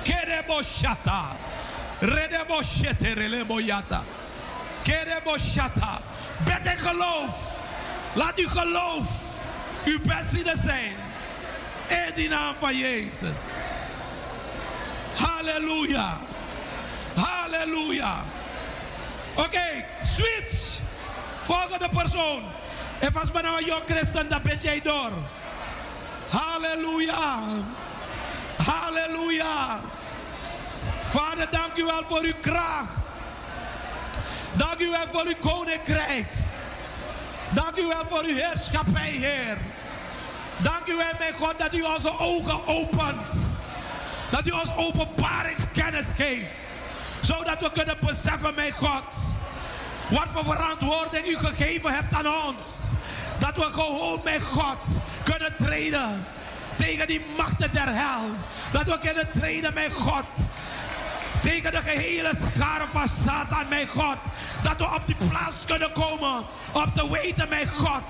Kerebo 0.03 0.63
shata. 0.63 1.37
Redebo 2.01 2.63
shete 2.63 3.15
relebo 3.15 3.61
yata. 3.61 4.03
Kerebo 4.85 5.39
shata. 5.39 6.01
Bid 6.45 6.79
geloof. 6.79 7.61
Laat 8.15 8.39
uw 8.39 8.49
geloof 8.49 9.09
uw 9.85 10.01
benzine 10.01 10.55
zijn. 10.65 10.95
In 11.89 12.15
die 12.15 12.29
naam 12.29 12.55
van 12.59 12.77
Jezus. 12.77 13.41
Halleluja. 15.17 16.19
Halleluja. 17.15 18.23
Oké, 19.35 19.47
okay, 19.47 19.87
switch. 20.05 20.79
Volgende 21.41 21.89
persoon. 21.89 22.43
En 22.99 23.15
als 23.15 23.31
ben 23.31 23.43
nou 23.43 23.71
een 23.71 23.83
christen, 23.87 24.29
dan 24.29 24.43
ben 24.43 24.81
door. 24.83 25.13
Halleluja. 26.29 27.39
Halleluja. 28.65 29.81
Vader, 31.03 31.51
dank 31.51 31.77
u 31.77 31.85
wel 31.85 32.03
voor 32.09 32.23
uw 32.23 32.41
kracht. 32.41 32.93
Dank 34.53 34.81
u 34.81 34.91
wel 34.91 35.07
voor 35.13 35.25
uw 35.25 35.51
koninkrijk. 35.51 36.27
Dank 37.51 37.77
u 37.79 37.87
wel 37.87 38.05
voor 38.09 38.23
uw 38.23 38.35
heerschappij, 38.35 39.11
Heer. 39.11 39.59
Dank 40.57 40.87
u 40.87 40.97
wel, 40.97 41.13
mijn 41.19 41.35
God, 41.39 41.59
dat 41.59 41.75
u 41.75 41.83
onze 41.83 42.19
ogen 42.19 42.67
opent. 42.67 43.49
Dat 44.31 44.47
u 44.47 44.51
ons 44.51 44.77
openbaringskennis 44.77 46.07
geeft. 46.17 46.51
Zodat 47.21 47.61
we 47.61 47.71
kunnen 47.71 47.97
beseffen, 48.01 48.55
mijn 48.55 48.73
God. 48.73 49.15
Wat 50.09 50.27
voor 50.33 50.45
verantwoording 50.45 51.27
u 51.27 51.39
gegeven 51.39 51.95
hebt 51.95 52.15
aan 52.15 52.47
ons. 52.47 52.65
Dat 53.39 53.55
we 53.55 53.73
gewoon, 53.73 54.21
mijn 54.25 54.41
God, 54.41 54.87
kunnen 55.25 55.55
treden 55.59 56.27
tegen 56.81 57.07
die 57.07 57.25
machten 57.37 57.73
der 57.73 57.89
hel. 57.89 58.31
Dat 58.73 58.85
we 58.85 58.99
kunnen 58.99 59.29
treden, 59.33 59.75
mijn 59.75 59.93
God. 59.93 60.25
Tegen 61.43 61.73
de 61.73 61.83
gehele 61.83 62.33
schare 62.55 62.85
van 62.93 63.09
Satan, 63.09 63.69
mijn 63.69 63.89
God. 63.89 64.17
Dat 64.63 64.77
we 64.77 64.85
op 64.85 65.03
die 65.07 65.17
plaats 65.29 65.65
kunnen 65.67 65.93
komen. 65.93 66.45
Om 66.73 66.93
te 66.93 67.11
weten, 67.11 67.49
mijn 67.49 67.69
God. 67.69 68.03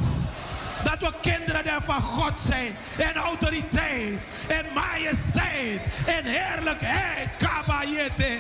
Dat 0.83 0.99
we 0.99 1.13
kinderen 1.21 1.83
van 1.83 2.03
God 2.03 2.39
zijn. 2.39 2.77
En 2.99 3.15
autoriteit. 3.15 4.19
En 4.49 4.67
majesteit. 4.75 5.81
En 6.07 6.25
heerlijkheid. 6.25 7.29
Kabayete. 7.39 8.39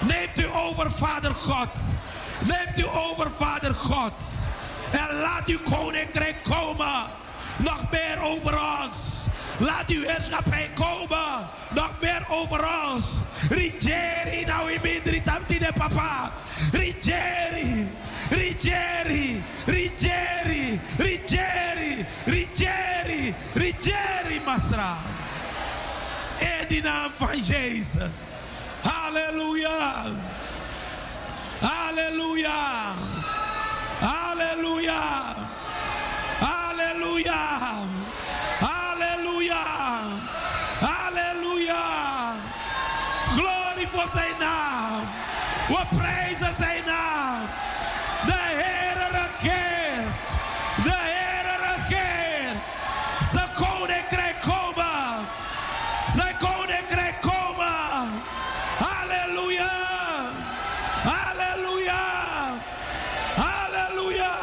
Neemt 0.00 0.38
u 0.38 0.46
over, 0.54 0.90
Vader 0.92 1.34
God. 1.34 1.76
Neemt 2.40 2.78
u 2.78 2.86
over, 2.86 3.30
Vader 3.36 3.74
God. 3.74 4.20
En 4.90 5.18
laat 5.20 5.46
uw 5.46 5.60
koninkrijk 5.70 6.36
komen. 6.42 7.06
Nog 7.58 7.90
meer 7.90 8.20
over 8.22 8.58
ons. 8.84 9.25
Laat 9.58 9.88
uw 9.88 10.02
heerschappij 10.06 10.70
komen. 10.74 11.48
Nog 11.74 11.92
meer 12.00 12.26
over 12.28 12.68
ons. 12.84 13.06
Rigeri 13.48 14.44
nou 14.44 14.78
midri 14.82 15.22
tamti 15.22 15.58
de 15.58 15.72
papa. 15.78 16.32
Rigeri. 16.72 17.90
Rigeri. 18.30 19.42
Rigeri. 19.66 20.80
Rigeri. 20.96 22.06
Rigeri. 22.24 23.34
Rigeri 23.54 24.40
masra. 24.44 24.96
In 26.38 26.66
de 26.68 26.80
naam 26.82 27.10
van 27.14 27.42
Jezus. 27.42 28.16
Halleluja. 28.82 30.04
Halleluja. 31.60 32.94
Halleluja. 34.00 35.34
Halleluja. 36.38 38.05
Halleluja. 39.48 40.24
Halleluja. 40.80 42.34
Glorie 43.36 43.88
voor 43.92 44.08
zijn 44.12 44.34
naam. 44.38 45.00
We 45.68 45.96
prijzen 45.96 46.54
zijn 46.54 46.84
naam. 46.86 47.40
De 48.26 48.32
Heere 48.32 49.08
regeert. 49.10 50.14
De 50.84 50.94
Heere 50.94 51.56
regeert. 51.66 52.62
Zijn 53.32 53.52
koninkrijk 53.54 54.36
komen. 54.40 55.26
Zijn 56.14 56.36
koninkrijk 56.38 57.20
komen. 57.20 58.08
Halleluja. 58.78 59.72
Halleluja. 61.04 62.04
Halleluja. 63.36 64.34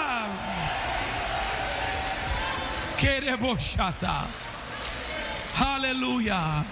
Kereboshata. 2.95 4.25
Halleluja. 5.53 6.63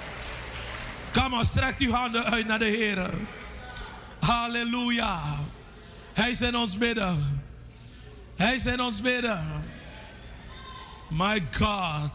Kom 1.14 1.30
maar, 1.30 1.45
strek 1.45 1.80
uw 1.80 1.91
handen 1.91 2.26
uit 2.26 2.48
naar 2.48 2.60
de 2.60 2.66
Heer. 2.66 3.10
Halleluja. 4.20 5.20
Hij 6.14 6.30
is 6.30 6.41
in 6.41 6.56
ons 6.56 6.78
midden. 6.78 7.44
Hij 8.36 8.56
is 8.56 8.66
in 8.66 8.82
ons 8.82 9.02
midden. 9.02 9.66
My 11.10 11.48
God. 11.52 12.12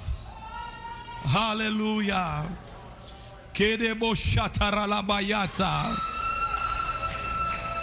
Halleluja. 1.33 2.45
Kedeboshataralabayata. 3.53 5.91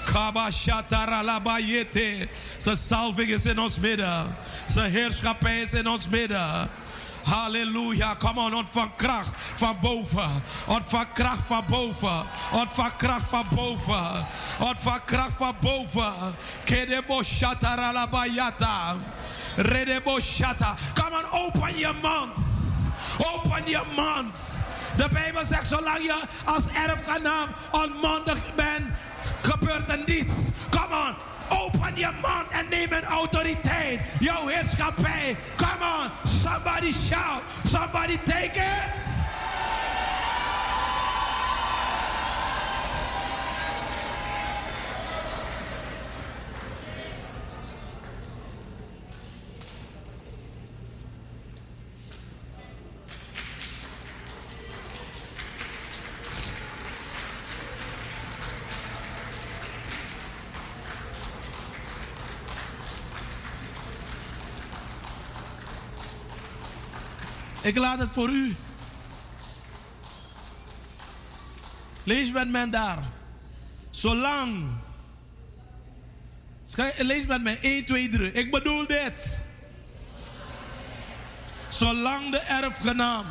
Kabashataralabayete. 0.06 2.28
Zijn 2.58 2.78
salving 2.78 3.30
is 3.30 3.46
in 3.46 3.60
ons 3.60 3.80
midden. 3.80 4.36
Zijn 4.66 4.92
heerschappij 4.92 5.62
is 5.62 5.74
in 5.74 5.88
ons 5.88 6.10
midden. 6.10 6.70
Halleluja. 7.24 8.16
Kom 8.16 8.38
on, 8.38 8.54
ontvang 8.54 8.91
kracht 8.95 9.30
van 9.56 9.78
boven. 9.82 10.44
Ontvang 10.68 11.12
kracht 11.14 11.45
van 11.48 11.64
boven. 11.68 12.26
Ontvang 12.52 12.95
kracht 12.95 13.30
van 13.30 13.45
boven. 13.56 14.26
Ontvang 14.60 15.02
kracht 15.06 15.38
van 15.38 15.56
boven. 15.60 16.14
Kedebo 16.64 17.24
shataralabayata. 17.24 18.95
Redebo 19.56 20.20
shata. 20.20 20.76
Come 20.94 21.16
on, 21.16 21.45
open 21.45 21.78
your 21.78 21.95
mouth. 22.02 22.40
Open 23.18 23.64
your 23.66 23.88
mouth. 23.95 24.64
De 24.95 25.08
Bijbel 25.14 25.45
zegt, 25.45 25.68
zolang 25.68 26.02
je 26.02 26.22
als 26.45 26.64
erfgenaam 26.74 27.50
onmondig 27.72 28.56
bent, 28.56 28.86
gebeurt 29.44 29.90
er 29.90 30.03
niets. 30.06 30.34
Come 30.70 30.95
on. 30.95 31.15
Open 31.57 31.95
je 31.95 32.10
mond 32.22 32.48
en 32.49 32.65
neem 32.70 32.91
een 32.91 33.03
autoriteit. 33.03 33.99
Jouw 34.20 34.48
heerschappij. 34.48 35.36
Come 35.56 35.86
on. 36.03 36.30
Somebody 36.30 36.91
shout. 36.91 37.41
Somebody 37.64 38.18
take 38.26 38.60
it. 38.60 39.23
Ik 67.64 67.77
laat 67.77 67.99
het 67.99 68.10
voor 68.10 68.30
u. 68.30 68.56
Lees 72.03 72.31
met 72.31 72.49
men 72.49 72.69
daar. 72.69 73.03
Zolang. 73.90 74.69
Lees 76.98 77.26
met 77.26 77.44
mij 77.44 77.60
1, 77.61 77.85
2, 77.85 78.10
3. 78.10 78.31
Ik 78.31 78.52
bedoel 78.52 78.88
dit. 78.88 79.44
Zolang 81.69 82.31
de 82.31 82.40
erfgenaam. 82.40 83.26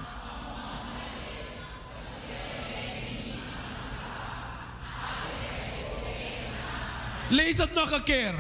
Lees 7.29 7.57
het 7.57 7.75
nog 7.75 7.91
een 7.91 8.03
keer. 8.03 8.35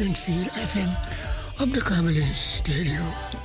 FM 0.00 0.88
op 1.62 1.72
de 1.72 1.82
Kabelin 1.82 2.34
Stereo. 2.34 3.39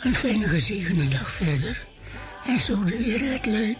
Een 0.00 0.14
fijne 0.14 0.48
gezegende 0.48 1.08
dag 1.08 1.30
verder. 1.30 1.86
En 2.46 2.58
zo 2.58 2.84
de 2.84 3.06
eer 3.06 3.32
het 3.32 3.73